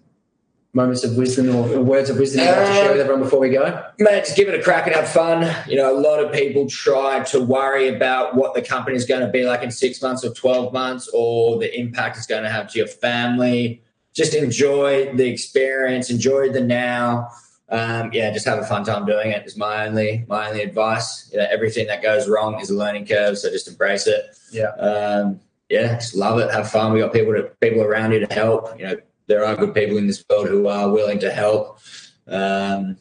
moments 0.75 1.05
of 1.05 1.17
wisdom 1.17 1.55
or 1.55 1.81
words 1.81 2.11
of 2.11 2.19
wisdom 2.19 2.45
you'd 2.45 2.51
like 2.51 2.67
to 2.67 2.75
share 2.75 2.93
with 2.93 3.01
everyone 3.01 3.23
before 3.23 3.39
we 3.39 3.49
go? 3.49 3.83
Mate, 3.99 4.25
just 4.25 4.37
give 4.37 4.49
it 4.49 4.59
a 4.59 4.63
crack 4.63 4.87
and 4.87 4.95
have 4.95 5.09
fun. 5.09 5.55
You 5.69 5.77
know, 5.77 5.97
a 5.97 5.99
lot 5.99 6.23
of 6.23 6.33
people 6.33 6.69
try 6.69 7.23
to 7.25 7.41
worry 7.41 7.89
about 7.89 8.35
what 8.35 8.55
the 8.55 8.61
company 8.63 8.97
is 8.97 9.07
going 9.07 9.21
to 9.21 9.29
be 9.29 9.45
like 9.45 9.63
in 9.63 9.71
six 9.71 10.03
months 10.03 10.25
or 10.25 10.35
12 10.35 10.73
months 10.73 11.09
or 11.15 11.59
the 11.59 11.79
impact 11.79 12.17
it's 12.17 12.27
going 12.27 12.43
to 12.43 12.51
have 12.51 12.71
to 12.73 12.79
your 12.79 12.89
family. 12.89 13.81
Just 14.13 14.35
enjoy 14.35 15.13
the 15.15 15.27
experience, 15.29 16.11
enjoy 16.11 16.51
the 16.51 16.61
now. 16.61 17.29
um, 17.71 18.11
yeah, 18.13 18.31
just 18.31 18.47
have 18.47 18.59
a 18.59 18.65
fun 18.65 18.85
time 18.85 19.07
doing 19.07 19.31
it. 19.31 19.47
Is 19.47 19.57
my 19.57 19.87
only 19.87 20.25
my 20.29 20.49
only 20.49 20.63
advice. 20.63 21.29
You 21.33 21.39
know, 21.39 21.47
everything 21.51 21.87
that 21.87 22.03
goes 22.03 22.29
wrong 22.29 22.61
is 22.61 22.71
a 22.71 22.75
learning 22.75 23.07
curve, 23.07 23.39
so 23.39 23.51
just 23.51 23.67
embrace 23.69 24.07
it. 24.07 24.37
Yeah. 24.53 24.71
Um, 24.79 25.41
yeah, 25.71 25.95
just 25.95 26.15
love 26.15 26.39
it. 26.39 26.51
Have 26.51 26.71
fun. 26.71 26.93
We 26.93 27.01
got 27.01 27.13
people 27.13 27.33
to 27.33 27.45
people 27.61 27.83
around 27.83 28.13
you 28.13 28.25
to 28.25 28.33
help. 28.35 28.79
You 28.79 28.87
know, 28.87 28.97
there 29.27 29.45
are 29.45 29.57
good 29.57 29.75
people 29.75 29.97
in 29.97 30.07
this 30.07 30.25
world 30.29 30.49
who 30.49 30.69
are 30.69 30.91
willing 30.91 31.19
to 31.21 31.31
help. 31.31 31.79
Um, 32.27 32.97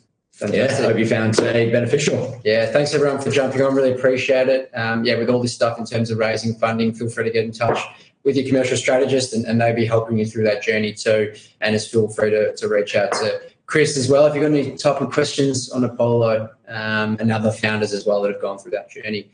yeah, 0.49 0.65
I 0.65 0.74
hope 0.74 0.97
you 0.97 1.07
found 1.07 1.36
today 1.36 1.71
beneficial. 1.71 2.41
Yeah, 2.43 2.65
thanks 2.65 2.93
everyone 2.93 3.21
for 3.21 3.30
jumping 3.30 3.61
on. 3.61 3.76
Really 3.76 3.93
appreciate 3.93 4.49
it. 4.49 4.71
Um, 4.74 5.05
yeah, 5.05 5.17
with 5.17 5.30
all 5.30 5.41
this 5.41 5.53
stuff 5.53 5.78
in 5.78 5.86
terms 5.86 6.09
of 6.11 6.17
raising 6.17 6.55
funding, 6.55 6.93
feel 6.93 7.09
free 7.09 7.26
to 7.26 7.32
get 7.32 7.45
in 7.45 7.51
touch 7.51 7.80
with 8.24 8.36
your 8.36 8.47
commercial 8.47 8.78
strategist 8.78 9.34
and, 9.34 9.45
and 9.45 9.61
they'll 9.61 9.76
be 9.76 9.86
helping 9.86 10.17
you 10.17 10.26
through 10.26 10.43
that 10.45 10.63
journey 10.63 10.93
too. 10.93 11.34
And 11.61 11.74
just 11.74 11.91
feel 11.91 12.07
free 12.07 12.32
to, 12.32 12.55
to 12.55 12.67
reach 12.67 12.95
out 12.95 13.11
to 13.13 13.41
Chris 13.65 13.97
as 13.97 14.09
well 14.09 14.26
if 14.26 14.34
you've 14.34 14.41
got 14.41 14.57
any 14.57 14.76
type 14.76 15.01
of 15.01 15.11
questions 15.11 15.69
on 15.71 15.84
Apollo 15.84 16.49
um, 16.67 17.17
and 17.19 17.32
other 17.32 17.51
founders 17.51 17.93
as 17.93 18.05
well 18.05 18.21
that 18.21 18.32
have 18.32 18.41
gone 18.41 18.57
through 18.57 18.71
that 18.71 18.89
journey. 18.89 19.30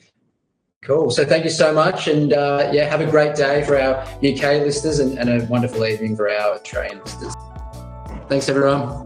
Cool. 0.81 1.09
So 1.11 1.25
thank 1.25 1.43
you 1.43 1.49
so 1.49 1.73
much. 1.73 2.07
And 2.07 2.33
uh, 2.33 2.69
yeah, 2.73 2.85
have 2.89 3.01
a 3.01 3.09
great 3.09 3.35
day 3.35 3.63
for 3.65 3.79
our 3.79 4.01
UK 4.17 4.63
listeners 4.63 4.99
and, 4.99 5.17
and 5.19 5.29
a 5.29 5.45
wonderful 5.45 5.85
evening 5.85 6.15
for 6.15 6.29
our 6.29 6.53
Australian 6.55 6.99
listeners. 6.99 7.33
Thanks, 8.27 8.47
everyone. 8.47 9.05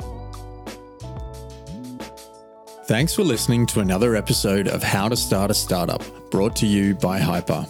Thanks 2.86 3.16
for 3.16 3.24
listening 3.24 3.66
to 3.68 3.80
another 3.80 4.16
episode 4.16 4.68
of 4.68 4.84
How 4.84 5.08
to 5.08 5.16
Start 5.16 5.50
a 5.50 5.54
Startup, 5.54 6.04
brought 6.30 6.56
to 6.58 6.68
you 6.68 6.96
by 6.96 7.18
Hyper. 7.18 7.66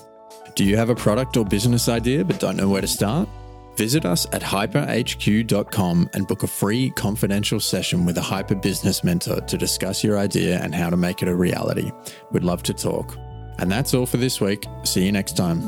Do 0.56 0.66
you 0.66 0.76
have 0.76 0.90
a 0.90 0.96
product 0.96 1.38
or 1.38 1.46
business 1.46 1.88
idea 1.88 2.26
but 2.26 2.40
don't 2.40 2.58
know 2.58 2.68
where 2.68 2.82
to 2.82 2.88
start? 2.88 3.30
Visit 3.76 4.06
us 4.06 4.28
at 4.34 4.42
hyperhq.com 4.42 6.10
and 6.14 6.28
book 6.28 6.44
a 6.44 6.48
free 6.48 6.90
confidential 6.92 7.60
session 7.60 8.06
with 8.06 8.18
a 8.18 8.22
hyper 8.22 8.56
business 8.56 9.04
mentor 9.04 9.42
to 9.42 9.58
discuss 9.58 10.04
your 10.04 10.18
idea 10.18 10.60
and 10.60 10.76
how 10.76 10.90
to 10.90 10.98
make 10.98 11.22
it 11.22 11.28
a 11.28 11.36
reality. 11.36 11.92
We'd 12.32 12.44
love 12.44 12.62
to 12.64 12.74
talk. 12.74 13.18
And 13.60 13.72
that's 13.72 13.94
all 13.94 14.06
for 14.06 14.18
this 14.18 14.42
week. 14.42 14.66
See 14.84 15.06
you 15.06 15.12
next 15.12 15.38
time. 15.38 15.62